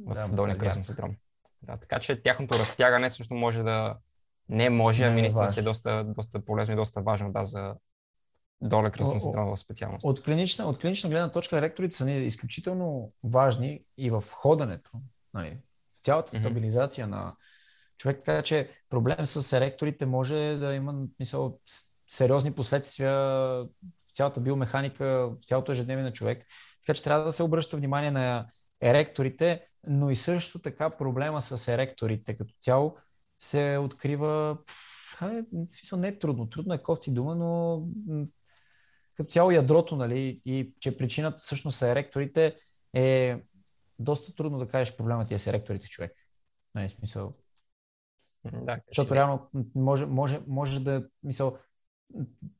в 0.05 0.13
да, 0.13 0.27
долния 0.27 0.57
кръстен 0.57 0.83
синдром. 0.83 1.15
Да, 1.61 1.77
така 1.77 1.99
че 1.99 2.21
тяхното 2.21 2.59
разтягане 2.59 3.09
също 3.09 3.33
може 3.33 3.63
да 3.63 3.97
не 4.49 4.69
може, 4.69 5.03
ами 5.03 5.21
наистина 5.21 5.49
си 5.49 5.59
е 5.59 5.63
доста, 5.63 6.03
доста 6.03 6.45
полезно 6.45 6.73
и 6.73 6.75
доста 6.75 7.01
важно 7.01 7.31
да, 7.31 7.45
за, 7.45 7.75
доле 8.61 8.91
кръстна 8.91 9.19
централна 9.19 9.57
специалност. 9.57 10.05
От 10.05 10.23
клинична, 10.23 10.65
от 10.65 10.79
клинична 10.79 11.09
гледна 11.09 11.31
точка 11.31 11.61
ректорите 11.61 11.95
са 11.95 12.11
изключително 12.11 13.11
важни 13.23 13.83
и 13.97 14.09
в 14.09 14.23
ходенето, 14.31 14.91
нали, 15.33 15.57
в 15.93 15.99
цялата 15.99 16.37
стабилизация 16.37 17.05
mm-hmm. 17.05 17.09
на 17.09 17.35
човек, 17.97 18.21
така 18.25 18.41
че 18.41 18.69
проблем 18.89 19.25
с 19.25 19.57
еректорите 19.57 20.05
може 20.05 20.57
да 20.59 20.73
има 20.73 20.95
мисъл, 21.19 21.59
сериозни 22.07 22.51
последствия 22.51 23.13
в 23.13 24.13
цялата 24.13 24.39
биомеханика, 24.39 25.05
в 25.05 25.45
цялото 25.45 25.71
ежедневие 25.71 26.03
на 26.03 26.13
човек. 26.13 26.45
Така 26.85 26.95
че 26.95 27.03
трябва 27.03 27.25
да 27.25 27.31
се 27.31 27.43
обръща 27.43 27.77
внимание 27.77 28.11
на 28.11 28.47
еректорите, 28.81 29.65
но 29.87 30.09
и 30.09 30.15
също 30.15 30.59
така 30.59 30.89
проблема 30.89 31.41
с 31.41 31.67
еректорите 31.67 32.35
като 32.35 32.53
цяло 32.59 32.97
се 33.39 33.77
открива. 33.81 34.57
А, 35.19 35.27
в 35.51 35.71
смисъл 35.71 35.99
не 35.99 36.07
е 36.07 36.19
трудно. 36.19 36.49
Трудно 36.49 36.73
е 36.73 36.81
кофти 36.81 37.11
дума, 37.11 37.35
но 37.35 37.81
като 39.17 39.29
цяло 39.29 39.51
ядрото, 39.51 39.95
нали, 39.95 40.41
и 40.45 40.73
че 40.79 40.97
причината 40.97 41.37
всъщност 41.37 41.77
са 41.77 41.91
еректорите, 41.91 42.55
е 42.93 43.37
доста 43.99 44.35
трудно 44.35 44.59
да 44.59 44.67
кажеш 44.67 44.97
проблема 44.97 45.25
ти 45.25 45.33
е 45.33 45.39
с 45.39 45.47
еректорите 45.47 45.87
човек. 45.87 46.11
Не, 46.75 46.81
нали, 46.81 46.89
смисъл. 46.89 47.33
Да, 48.53 48.79
Защото 48.87 49.15
реално 49.15 49.49
може, 49.75 50.05
може, 50.05 50.39
може 50.47 50.79
да, 50.79 51.07
мисъл, 51.23 51.57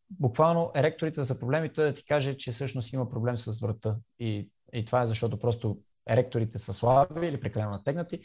буквално 0.10 0.72
еректорите 0.76 1.20
да 1.20 1.26
са 1.26 1.39
проблеми, 1.39 1.74
той 1.74 1.86
да 1.86 1.93
ти 1.93 2.06
каже, 2.06 2.38
че 2.38 2.52
всъщност 2.52 2.93
има 2.93 3.10
проблем 3.10 3.38
с 3.38 3.62
врата. 3.62 3.97
И, 4.20 4.49
и 4.74 4.86
това 4.86 5.02
е 5.02 5.08
защото 5.08 5.39
просто 5.39 5.80
еректорите 6.10 6.60
са 6.60 6.74
слаби 6.74 7.28
или 7.28 7.39
прекалено 7.39 7.72
натегнати. 7.72 8.20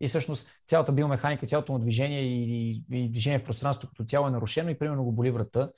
И 0.00 0.08
всъщност 0.08 0.50
цялата 0.66 0.92
биомеханика, 0.92 1.46
цялото 1.46 1.72
му 1.72 1.78
движение 1.78 2.20
и, 2.20 2.70
и, 2.70 2.84
и 2.92 3.10
движение 3.10 3.38
в 3.38 3.44
пространството 3.44 3.92
като 3.92 4.04
цяло 4.04 4.28
е 4.28 4.30
нарушено 4.30 4.70
и 4.70 4.78
примерно 4.78 5.04
го 5.04 5.12
боли 5.12 5.30
врата. 5.30 5.70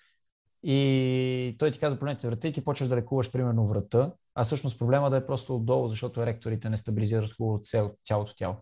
И 0.62 1.56
той 1.58 1.70
ти 1.70 1.78
казва 1.78 1.98
проблемите 1.98 2.26
врата 2.26 2.48
и 2.48 2.52
ти 2.52 2.64
почваш 2.64 2.88
да 2.88 2.96
лекуваш 2.96 3.32
примерно 3.32 3.66
врата, 3.66 4.12
а 4.34 4.44
всъщност 4.44 4.78
проблема 4.78 5.10
да 5.10 5.16
е 5.16 5.26
просто 5.26 5.56
отдолу, 5.56 5.88
защото 5.88 6.22
еректорите 6.22 6.70
не 6.70 6.76
стабилизират 6.76 7.32
хубаво 7.32 7.60
цялото 8.04 8.34
тяло 8.34 8.56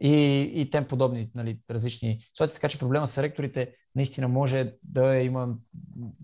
и, 0.00 0.40
и 0.54 0.70
тем 0.70 0.88
подобни 0.88 1.30
нали, 1.34 1.58
различни 1.70 2.20
ситуации. 2.20 2.54
Така 2.54 2.68
че 2.68 2.78
проблема 2.78 3.06
с 3.06 3.22
ректорите 3.22 3.74
наистина 3.94 4.28
може 4.28 4.72
да 4.82 5.16
има, 5.16 5.54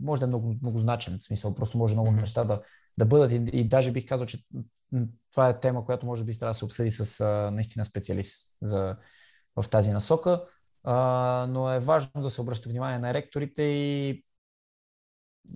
може 0.01 0.21
да 0.21 0.25
е 0.25 0.29
много, 0.29 0.55
многозначен, 0.63 1.19
в 1.19 1.25
смисъл, 1.25 1.55
просто 1.55 1.79
може 1.79 1.95
много 1.95 2.11
mm-hmm. 2.11 2.21
неща 2.21 2.45
да, 2.45 2.63
да 2.99 3.05
бъдат 3.05 3.33
и, 3.33 3.59
и 3.59 3.69
даже 3.69 3.93
бих 3.93 4.09
казал, 4.09 4.27
че 4.27 4.39
това 5.31 5.49
е 5.49 5.61
тема, 5.61 5.85
която 5.85 6.07
може 6.07 6.25
би 6.25 6.39
трябва 6.39 6.51
да 6.51 6.55
се 6.55 6.65
обсъди 6.65 6.91
с 6.91 7.21
а, 7.21 7.51
наистина 7.51 7.85
специалист 7.85 8.57
за, 8.63 8.97
в 9.57 9.69
тази 9.71 9.93
насока, 9.93 10.45
а, 10.85 11.47
но 11.51 11.73
е 11.73 11.79
важно 11.79 12.23
да 12.23 12.31
се 12.31 12.41
обръща 12.41 12.71
внимание 12.71 12.99
на 12.99 13.15
ректорите 13.15 13.63
и 13.63 14.25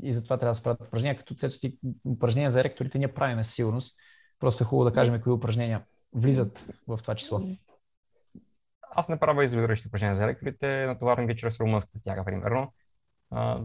и 0.03 0.13
затова 0.13 0.39
трябва 0.39 0.51
да 0.51 0.55
се 0.55 0.63
правят 0.63 0.81
упражнения. 0.81 1.19
Като 1.19 1.35
цето 1.35 1.59
ти 1.59 1.79
упражнения 2.05 2.51
за 2.51 2.65
ректорите 2.65 2.99
ние 2.99 3.15
правиме 3.15 3.45
със 3.45 3.55
сигурност. 3.55 3.97
Просто 4.41 4.65
е 4.65 4.67
хубаво 4.67 4.91
да 4.91 4.95
кажем 4.95 5.21
кои 5.21 5.33
упражнения 5.33 5.85
влизат 6.13 6.65
в 6.87 6.99
това 7.03 7.15
число 7.15 7.41
аз 8.95 9.09
не 9.09 9.19
правя 9.19 9.45
изолиращи 9.45 9.89
упражнения 9.89 10.17
за 10.17 10.27
ректорите, 10.27 10.87
натоварвам 10.87 11.27
ги 11.27 11.37
чрез 11.37 11.61
румънската 11.61 12.01
тяга, 12.03 12.25
примерно. 12.25 12.73
А, 13.31 13.61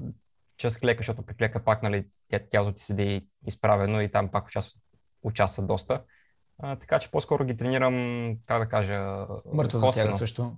чрез 0.57 0.77
клека, 0.77 0.99
защото 0.99 1.21
при 1.21 1.35
клека 1.35 1.63
пак 1.63 1.83
нали, 1.83 2.07
тялото 2.49 2.73
ти 2.73 2.83
седи 2.83 3.27
изправено 3.47 4.01
и 4.01 4.11
там 4.11 4.31
пак 4.31 4.47
участва, 4.47 4.81
участва 5.23 5.63
доста. 5.63 6.03
А, 6.57 6.75
така 6.75 6.99
че 6.99 7.11
по-скоро 7.11 7.45
ги 7.45 7.57
тренирам, 7.57 8.35
как 8.47 8.59
да 8.59 8.69
кажа, 8.69 9.25
Мъртвата 9.53 9.91
тяга 9.91 10.13
също. 10.13 10.57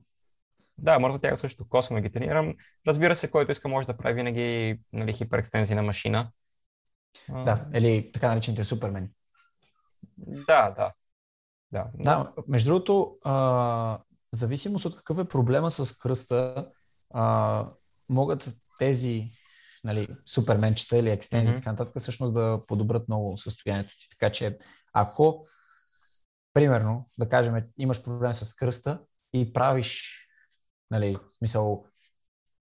Да, 0.81 0.99
мъртва 0.99 1.19
тяга 1.19 1.37
също 1.37 1.69
косвено 1.69 2.01
ги 2.01 2.11
тренирам. 2.11 2.55
Разбира 2.87 3.15
се, 3.15 3.31
който 3.31 3.51
иска 3.51 3.67
може 3.67 3.87
да 3.87 3.97
прави 3.97 4.13
винаги 4.13 4.79
нали, 4.93 5.13
хиперекстензия 5.13 5.75
на 5.75 5.83
машина. 5.83 6.31
Да, 7.29 7.65
или 7.73 8.11
така 8.13 8.29
наречените 8.29 8.63
супермени. 8.63 9.09
Да, 10.17 10.69
да. 10.69 10.91
Да, 11.71 11.87
да 11.93 12.31
между 12.47 12.71
другото, 12.71 13.17
а, 13.23 13.99
зависимост 14.31 14.85
от 14.85 14.95
какъв 14.95 15.17
е 15.17 15.27
проблема 15.27 15.71
с 15.71 15.97
кръста, 15.97 16.67
а, 17.13 17.67
могат 18.09 18.55
тези 18.79 19.31
нали, 19.83 20.07
суперменчета 20.25 20.97
или 20.97 21.09
екстензии 21.09 21.53
mm-hmm. 21.53 21.57
така 21.57 21.71
нататък 21.71 21.99
всъщност 21.99 22.33
да 22.33 22.61
подобрат 22.67 23.07
много 23.07 23.37
състоянието 23.37 23.91
ти. 23.99 24.09
Така 24.09 24.31
че 24.31 24.57
ако, 24.93 25.45
примерно, 26.53 27.05
да 27.19 27.29
кажем, 27.29 27.63
имаш 27.77 28.03
проблем 28.03 28.33
с 28.33 28.53
кръста 28.53 28.99
и 29.33 29.53
правиш, 29.53 30.20
нали, 30.91 31.15
в 31.15 31.37
смисъл, 31.37 31.85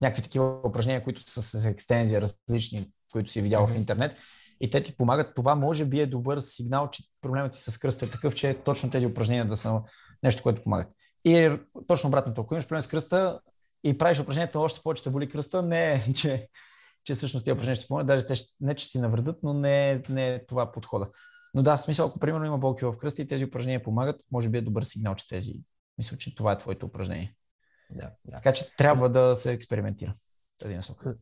някакви 0.01 0.21
такива 0.21 0.59
упражнения, 0.65 1.03
които 1.03 1.21
са 1.21 1.41
с 1.41 1.65
екстензия 1.65 2.21
различни, 2.21 2.91
които 3.11 3.31
си 3.31 3.41
видял 3.41 3.67
mm-hmm. 3.67 3.73
в 3.73 3.77
интернет, 3.77 4.17
и 4.61 4.71
те 4.71 4.83
ти 4.83 4.97
помагат, 4.97 5.35
това 5.35 5.55
може 5.55 5.85
би 5.85 5.99
е 5.99 6.05
добър 6.05 6.39
сигнал, 6.39 6.89
че 6.89 7.03
проблемът 7.21 7.51
ти 7.51 7.61
с 7.61 7.77
кръста 7.77 8.05
е 8.05 8.09
такъв, 8.09 8.35
че 8.35 8.53
точно 8.53 8.91
тези 8.91 9.05
упражнения 9.05 9.47
да 9.47 9.57
са 9.57 9.81
нещо, 10.23 10.43
което 10.43 10.63
помагат. 10.63 10.87
И 11.25 11.35
е 11.35 11.59
точно 11.87 12.07
обратното. 12.07 12.41
Ако 12.41 12.53
имаш 12.53 12.67
проблем 12.67 12.81
с 12.81 12.87
кръста 12.87 13.39
и 13.83 13.97
правиш 13.97 14.19
упражнението, 14.19 14.61
още 14.61 14.81
повече 14.83 15.03
да 15.03 15.09
боли 15.09 15.29
кръста, 15.29 15.61
не 15.61 15.93
е, 15.93 16.13
че, 16.15 16.47
че 17.03 17.13
всъщност 17.13 17.45
тези 17.45 17.53
упражнения 17.53 17.75
ще 17.75 17.87
помогнат, 17.87 18.07
даже 18.07 18.27
те 18.27 18.33
не, 18.59 18.75
че 18.75 18.91
ти 18.91 18.99
навредят, 18.99 19.39
но 19.43 19.53
не, 19.53 19.91
е, 19.91 20.01
не 20.09 20.29
е 20.29 20.45
това 20.45 20.71
подхода. 20.71 21.09
Но 21.53 21.63
да, 21.63 21.77
в 21.77 21.83
смисъл, 21.83 22.07
ако 22.07 22.19
примерно 22.19 22.45
има 22.45 22.57
болки 22.57 22.85
в 22.85 22.97
кръста 22.97 23.21
и 23.21 23.27
тези 23.27 23.45
упражнения 23.45 23.83
помагат, 23.83 24.21
може 24.31 24.49
би 24.49 24.57
е 24.57 24.61
добър 24.61 24.83
сигнал, 24.83 25.15
че 25.15 25.27
тези, 25.27 25.53
мисля, 25.97 26.17
че 26.17 26.35
това 26.35 26.51
е 26.51 26.57
твоето 26.57 26.85
упражнение. 26.85 27.35
Да. 27.91 28.11
Така 28.31 28.53
че 28.53 28.75
трябва 28.75 29.09
да 29.09 29.35
се 29.35 29.53
експериментира 29.53 30.13
тази 30.57 30.75
насока. 30.75 31.15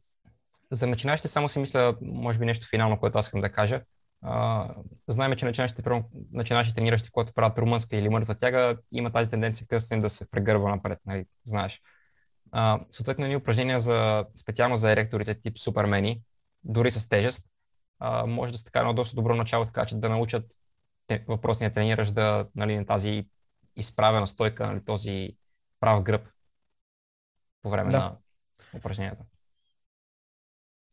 За 0.71 0.87
начинащите 0.87 1.27
само 1.27 1.49
си 1.49 1.59
мисля, 1.59 1.95
може 2.01 2.39
би 2.39 2.45
нещо 2.45 2.67
финално, 2.69 2.99
което 2.99 3.17
аз 3.17 3.25
искам 3.25 3.41
да 3.41 3.51
кажа. 3.51 3.81
Uh, 4.25 4.75
знаем, 5.07 5.35
че 5.35 5.45
начинащите, 5.45 5.89
начинащи 6.31 6.73
трениращи, 6.73 7.11
които 7.11 7.33
правят 7.33 7.57
румънска 7.57 7.95
или 7.95 8.09
мъртва 8.09 8.35
тяга, 8.35 8.77
има 8.91 9.11
тази 9.11 9.29
тенденция 9.29 9.67
им 9.93 10.01
да 10.01 10.09
се 10.09 10.29
прегърва 10.29 10.69
напред, 10.69 10.99
нали, 11.05 11.25
знаеш. 11.43 11.81
Uh, 12.53 12.83
съответно, 12.91 13.27
ни 13.27 13.35
упражнения 13.35 13.79
за, 13.79 14.25
специално 14.41 14.77
за 14.77 14.91
еректорите 14.91 15.39
тип 15.39 15.57
супермени, 15.57 16.21
дори 16.63 16.91
с 16.91 17.09
тежест, 17.09 17.47
uh, 18.01 18.25
може 18.25 18.51
да 18.51 18.57
се 18.57 18.63
така 18.63 18.79
едно 18.79 18.93
доста 18.93 19.15
добро 19.15 19.35
начало, 19.35 19.65
така 19.65 19.85
че 19.85 19.95
да 19.95 20.09
научат 20.09 20.45
въпросния 21.27 21.73
трениращ 21.73 22.13
да, 22.13 22.47
нали, 22.55 22.77
на 22.77 22.85
тази 22.85 23.25
изправена 23.75 24.27
стойка, 24.27 24.67
нали, 24.67 24.85
този 24.85 25.29
прав 25.79 26.01
гръб 26.01 26.21
по 27.61 27.69
време 27.69 27.91
да. 27.91 27.97
на 27.97 28.17
упражненията. 28.77 29.23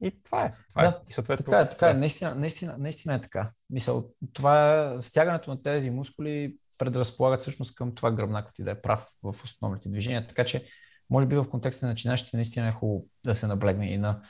И 0.03 0.23
това 0.23 0.45
е. 0.45 0.55
Това 0.69 0.83
е. 0.83 0.91
да, 0.91 0.97
е. 0.97 1.01
И 1.09 1.13
съответно, 1.13 1.45
така 1.45 1.61
е, 1.61 1.71
така 1.71 1.91
е. 1.91 1.95
Наистина, 1.95 2.35
наистина, 2.35 2.77
наистина 2.79 3.15
е 3.15 3.21
така. 3.21 3.51
Мисъл, 3.71 4.11
това 4.33 4.83
е, 4.83 5.03
стягането 5.03 5.51
на 5.51 5.63
тези 5.63 5.91
мускули 5.91 6.57
предразполагат 6.79 7.41
всъщност 7.41 7.75
към 7.75 7.95
това 7.95 8.13
гръбнакът 8.13 8.55
ти 8.55 8.65
да 8.65 8.71
е 8.71 8.81
прав 8.81 9.09
в 9.23 9.45
основните 9.45 9.89
движения. 9.89 10.27
Така 10.27 10.45
че, 10.45 10.67
може 11.11 11.27
би 11.27 11.37
в 11.37 11.49
контекста 11.51 11.87
на 11.87 11.93
начинащите 11.93 12.37
наистина 12.37 12.69
е 12.69 12.73
хубаво 12.73 13.07
да 13.25 13.35
се 13.35 13.47
наблегне 13.47 13.93
и 13.93 13.99
на 13.99 14.23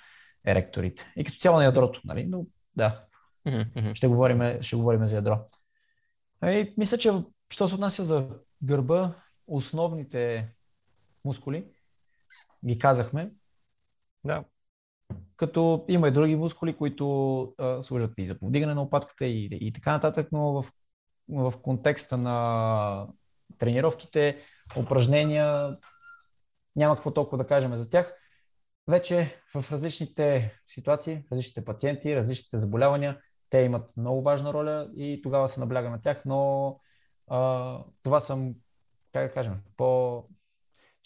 еректорите. 0.46 1.12
И 1.16 1.24
като 1.24 1.38
цяло 1.38 1.56
на 1.56 1.64
ядрото, 1.64 2.00
нали? 2.04 2.26
Но 2.26 2.46
да, 2.76 3.04
mm-hmm. 3.46 3.94
ще, 3.94 4.06
говорим, 4.06 4.62
ще 4.62 4.76
говорим 4.76 5.06
за 5.06 5.16
ядро. 5.16 5.38
И 6.44 6.74
мисля, 6.78 6.98
че 6.98 7.12
що 7.52 7.68
се 7.68 7.74
отнася 7.74 8.04
за 8.04 8.28
гърба, 8.62 9.14
основните 9.46 10.52
мускули 11.24 11.66
ги 12.66 12.78
казахме. 12.78 13.32
Да 14.24 14.44
като 15.36 15.84
има 15.88 16.08
и 16.08 16.10
други 16.10 16.36
мускули, 16.36 16.76
които 16.76 17.54
а, 17.58 17.82
служат 17.82 18.18
и 18.18 18.26
за 18.26 18.38
повдигане 18.38 18.74
на 18.74 18.82
опатката 18.82 19.26
и, 19.26 19.48
и 19.52 19.72
така 19.72 19.92
нататък, 19.92 20.28
но 20.32 20.62
в, 20.62 20.72
в 21.28 21.54
контекста 21.62 22.16
на 22.16 23.06
тренировките, 23.58 24.38
упражнения, 24.76 25.76
няма 26.76 26.94
какво 26.94 27.10
толкова 27.10 27.38
да 27.38 27.46
кажем 27.46 27.76
за 27.76 27.90
тях. 27.90 28.12
Вече 28.88 29.40
в 29.54 29.72
различните 29.72 30.54
ситуации, 30.68 31.22
различните 31.32 31.64
пациенти, 31.64 32.16
различните 32.16 32.58
заболявания, 32.58 33.20
те 33.50 33.58
имат 33.58 33.96
много 33.96 34.22
важна 34.22 34.52
роля 34.52 34.90
и 34.96 35.20
тогава 35.22 35.48
се 35.48 35.60
набляга 35.60 35.90
на 35.90 36.00
тях, 36.00 36.22
но 36.24 36.80
а, 37.28 37.78
това 38.02 38.20
съм, 38.20 38.54
как 39.12 39.28
да 39.28 39.34
кажем, 39.34 39.54
по, 39.76 40.24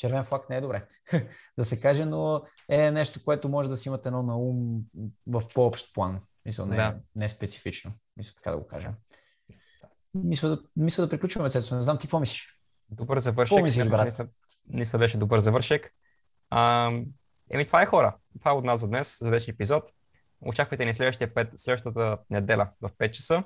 червен 0.00 0.24
флаг 0.24 0.50
не 0.50 0.56
е 0.56 0.60
добре 0.60 0.86
да 1.58 1.64
се 1.64 1.80
каже, 1.80 2.04
но 2.04 2.42
е 2.68 2.90
нещо, 2.90 3.24
което 3.24 3.48
може 3.48 3.68
да 3.68 3.76
си 3.76 3.88
имате 3.88 4.08
едно 4.08 4.22
на 4.22 4.38
ум 4.38 4.82
в 5.26 5.42
по-общ 5.54 5.94
план. 5.94 6.20
Мисля, 6.46 6.66
не, 6.66 6.76
да. 6.76 6.98
не 7.16 7.28
специфично. 7.28 7.92
Мисля 8.16 8.34
така 8.36 8.50
да 8.50 8.56
го 8.56 8.66
кажа. 8.66 8.92
Мисля 10.14 10.48
да, 10.48 10.62
мисля 10.76 11.02
да 11.02 11.08
приключваме, 11.08 11.50
Цецо. 11.50 11.74
Не 11.74 11.82
знам 11.82 11.98
ти 11.98 12.06
какво 12.06 12.20
мислиш. 12.20 12.60
Добър 12.90 13.18
завършек. 13.18 13.62
Мислиш, 13.62 13.88
брат? 13.88 14.20
Мисля, 14.68 14.98
беше 14.98 15.18
добър 15.18 15.38
завършек. 15.38 15.94
А, 16.50 16.92
еми, 17.50 17.66
това 17.66 17.82
е 17.82 17.86
хора. 17.86 18.16
Това 18.38 18.50
е 18.50 18.54
от 18.54 18.64
нас 18.64 18.80
за 18.80 18.88
днес, 18.88 19.18
за 19.20 19.30
днешния 19.30 19.52
епизод. 19.52 19.90
Очаквайте 20.40 20.84
ни 20.84 20.94
следващия 20.94 21.34
пет, 21.34 21.48
следващата 21.56 22.18
неделя 22.30 22.70
в 22.80 22.90
5 22.98 23.10
часа. 23.10 23.44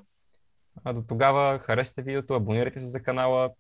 А 0.84 0.92
до 0.92 1.02
тогава 1.02 1.58
харесате 1.58 2.02
видеото, 2.02 2.34
абонирайте 2.34 2.78
се 2.78 2.86
за 2.86 3.02
канала, 3.02 3.50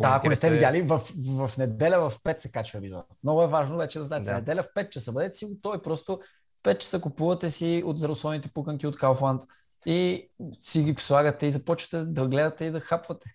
да, 0.00 0.08
ако 0.16 0.28
не 0.28 0.34
сте 0.34 0.50
видяли, 0.50 0.82
в, 0.82 1.02
в, 1.26 1.58
неделя 1.58 2.10
в 2.10 2.18
5 2.18 2.38
се 2.38 2.52
качва 2.52 2.78
епизод. 2.78 3.06
Много 3.22 3.42
е 3.42 3.46
важно 3.46 3.76
вече 3.76 3.98
да 3.98 4.04
знаете. 4.04 4.30
Да. 4.30 4.34
Неделя 4.34 4.62
в 4.62 4.74
5 4.76 4.88
часа. 4.88 5.12
Бъдете 5.12 5.36
си 5.36 5.46
готови. 5.46 5.82
Просто 5.82 6.20
5 6.64 6.78
часа 6.78 7.00
купувате 7.00 7.50
си 7.50 7.82
от 7.86 7.98
здравословните 7.98 8.52
пуканки 8.54 8.86
от 8.86 8.96
Kaufland 8.96 9.46
и 9.86 10.30
си 10.58 10.82
ги 10.82 10.94
слагате 10.98 11.46
и 11.46 11.50
започвате 11.50 12.04
да 12.04 12.28
гледате 12.28 12.64
и 12.64 12.70
да 12.70 12.80
хапвате. 12.80 13.30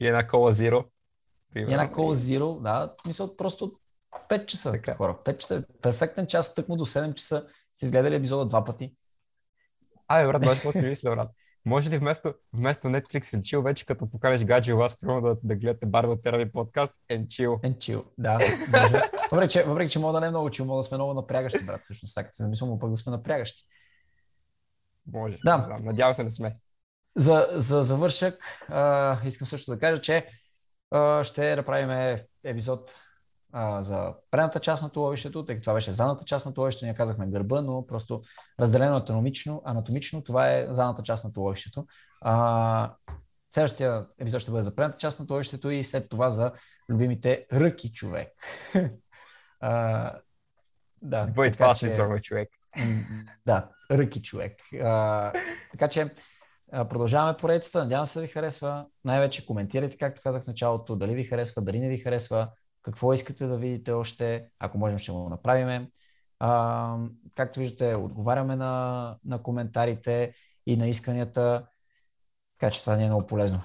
И 0.00 0.08
една 0.08 0.26
кола 0.26 0.50
зиро. 0.50 0.84
И 1.56 1.60
една 1.60 1.92
кола 1.92 2.14
зиро, 2.14 2.54
да. 2.54 2.94
Мисля, 3.06 3.36
просто 3.36 3.72
5 4.30 4.46
часа. 4.46 4.72
Така. 4.72 4.94
Хора. 4.94 5.18
5 5.24 5.36
часа. 5.36 5.64
Перфектен 5.82 6.26
час, 6.26 6.54
тъкмо 6.54 6.76
до 6.76 6.86
7 6.86 7.14
часа. 7.14 7.46
Сте 7.72 7.86
изгледали 7.86 8.14
епизода 8.14 8.44
два 8.44 8.64
пъти. 8.64 8.94
Абе, 10.08 10.26
брат, 10.26 10.44
може 10.44 10.54
какво 10.54 10.72
си 10.72 10.86
мисля, 10.86 11.10
брат. 11.10 11.30
Може 11.64 11.90
ли 11.90 11.98
вместо, 11.98 12.34
вместо 12.52 12.88
Netflix 12.88 13.20
and 13.20 13.40
chill, 13.40 13.62
вече 13.64 13.86
като 13.86 14.10
поканеш 14.10 14.44
гадже 14.44 14.74
у 14.74 14.76
вас, 14.76 15.00
примерно 15.00 15.20
да, 15.20 15.36
да 15.44 15.56
гледате 15.56 15.86
Барбел 15.86 16.16
Терави 16.16 16.52
подкаст 16.52 16.96
and 17.10 17.26
chill? 17.26 17.60
And 17.60 17.76
chill, 17.76 18.04
да. 18.18 18.38
Въпреки, 19.32 19.52
че, 19.52 19.62
въпреки, 19.62 19.90
че 19.90 19.98
мога 19.98 20.12
да 20.12 20.20
не 20.20 20.26
е 20.26 20.30
много 20.30 20.48
chill, 20.48 20.64
мога 20.64 20.78
да 20.78 20.84
сме 20.84 20.96
много 20.96 21.14
напрягащи, 21.14 21.64
брат, 21.64 21.80
всъщност. 21.84 22.14
Сега 22.14 22.28
се 22.32 22.42
замислям, 22.42 22.78
пък 22.78 22.90
да 22.90 22.96
сме 22.96 23.10
напрягащи. 23.10 23.64
Може. 25.12 25.38
Да. 25.44 25.56
Не 25.56 25.64
знам. 25.64 25.84
Надявам 25.84 26.14
се 26.14 26.24
не 26.24 26.30
сме. 26.30 26.56
За, 27.16 27.48
за 27.52 27.82
завършък, 27.82 28.44
а, 28.68 29.18
искам 29.26 29.46
също 29.46 29.70
да 29.70 29.78
кажа, 29.78 30.00
че 30.00 30.26
а, 30.90 31.24
ще 31.24 31.56
направим 31.56 32.18
епизод 32.44 32.94
а, 33.52 33.82
за 33.82 34.14
предната 34.30 34.60
част 34.60 34.82
на 34.82 34.90
туловището, 34.90 35.44
тъй 35.44 35.56
като 35.56 35.64
това 35.64 35.74
беше 35.74 35.92
задната 35.92 36.24
част 36.24 36.46
на 36.46 36.54
туловището, 36.54 36.86
ние 36.86 36.94
казахме 36.94 37.26
гърба, 37.26 37.60
но 37.60 37.86
просто 37.86 38.20
разделено 38.60 38.96
анатомично, 38.96 39.62
анатомично 39.64 40.24
това 40.24 40.52
е 40.52 40.66
задната 40.70 41.02
част 41.02 41.24
на 41.24 41.32
туловището. 41.32 41.86
А, 42.20 42.94
следващия 43.54 44.06
епизод 44.18 44.40
ще 44.40 44.50
бъде 44.50 44.62
за 44.62 44.74
предната 44.74 44.98
част 44.98 45.20
на 45.20 45.26
туловището 45.26 45.70
и 45.70 45.84
след 45.84 46.08
това 46.08 46.30
за 46.30 46.52
любимите 46.88 47.46
ръки 47.52 47.92
човек. 47.92 48.32
а, 49.60 50.12
да. 51.02 51.26
Бъде 51.26 51.50
това 51.50 51.74
че... 51.74 51.88
човек. 52.22 52.48
Да, 53.46 53.68
ръки 53.90 54.22
човек. 54.22 54.56
А, 54.82 55.32
така 55.72 55.88
че 55.88 56.10
Продължаваме 56.72 57.36
поредицата. 57.36 57.78
Надявам 57.78 58.06
се 58.06 58.18
да 58.18 58.22
ви 58.22 58.32
харесва. 58.32 58.86
Най-вече 59.04 59.46
коментирайте, 59.46 59.96
както 59.96 60.20
казах 60.22 60.42
в 60.42 60.46
началото, 60.46 60.96
дали 60.96 61.14
ви 61.14 61.24
харесва, 61.24 61.62
дали 61.62 61.80
не 61.80 61.88
ви 61.88 61.98
харесва, 61.98 62.48
какво 62.82 63.12
искате 63.12 63.46
да 63.46 63.56
видите 63.56 63.92
още. 63.92 64.44
Ако 64.58 64.78
можем, 64.78 64.98
ще 64.98 65.12
го 65.12 65.28
направим. 65.28 65.86
А, 66.38 66.96
както 67.34 67.60
виждате, 67.60 67.94
отговаряме 67.94 68.56
на, 68.56 69.16
на 69.24 69.42
коментарите 69.42 70.32
и 70.66 70.76
на 70.76 70.88
исканията. 70.88 71.66
Така 72.58 72.70
че 72.70 72.80
това 72.80 72.96
не 72.96 73.04
е 73.04 73.06
много 73.06 73.26
полезно. 73.26 73.62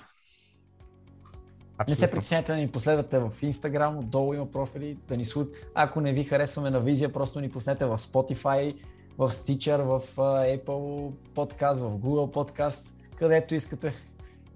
Абсолютно. 1.78 1.92
Не 1.92 1.96
се 1.96 2.12
притесняйте 2.12 2.52
да 2.52 2.58
ни 2.58 2.72
последвате 2.72 3.20
в 3.20 3.32
Instagram, 3.32 4.00
отдолу 4.00 4.34
има 4.34 4.52
профили, 4.52 4.98
да 5.08 5.18
ни 5.18 5.26
слуд. 5.26 5.56
Ако 5.76 6.02
не 6.02 6.14
ви 6.14 6.24
харесваме 6.24 6.70
на 6.70 6.80
визия, 6.80 7.14
просто 7.14 7.40
ни 7.40 7.50
пуснете 7.50 7.86
в 7.86 7.98
Spotify, 7.98 8.82
в 9.18 9.32
Stitcher, 9.32 9.78
в 9.78 10.16
Apple 10.16 11.12
Podcast, 11.36 11.88
в 11.88 12.00
Google 12.00 12.34
Podcast 12.34 12.98
където 13.18 13.56
искате, 13.56 13.94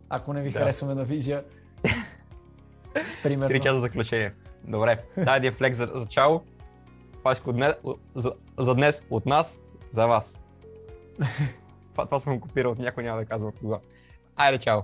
ако 0.10 0.34
не 0.34 0.42
ви 0.42 0.52
да. 0.52 0.60
харесваме 0.60 0.96
на 0.96 1.04
визия. 1.04 1.44
Примерно. 3.24 3.48
Три 3.48 3.60
часа 3.60 3.80
заключение. 3.80 4.34
Добре, 4.68 5.04
дай 5.18 5.38
един 5.38 5.52
флекс 5.52 5.78
за, 5.78 5.86
за 5.86 6.06
чао. 6.06 6.40
Пачко 7.24 7.54
днес, 7.54 7.74
за, 8.16 8.34
за 8.58 8.76
днес 8.76 9.08
от 9.10 9.26
нас, 9.26 9.62
за 9.92 10.08
вас. 10.08 10.40
това, 11.92 12.06
това 12.06 12.20
съм 12.20 12.40
копирал 12.40 12.72
от 12.72 12.80
някой, 12.80 13.04
няма 13.04 13.20
да 13.20 13.26
казвам 13.26 13.52
кога. 13.60 13.80
Айде, 14.36 14.58
чао! 14.58 14.82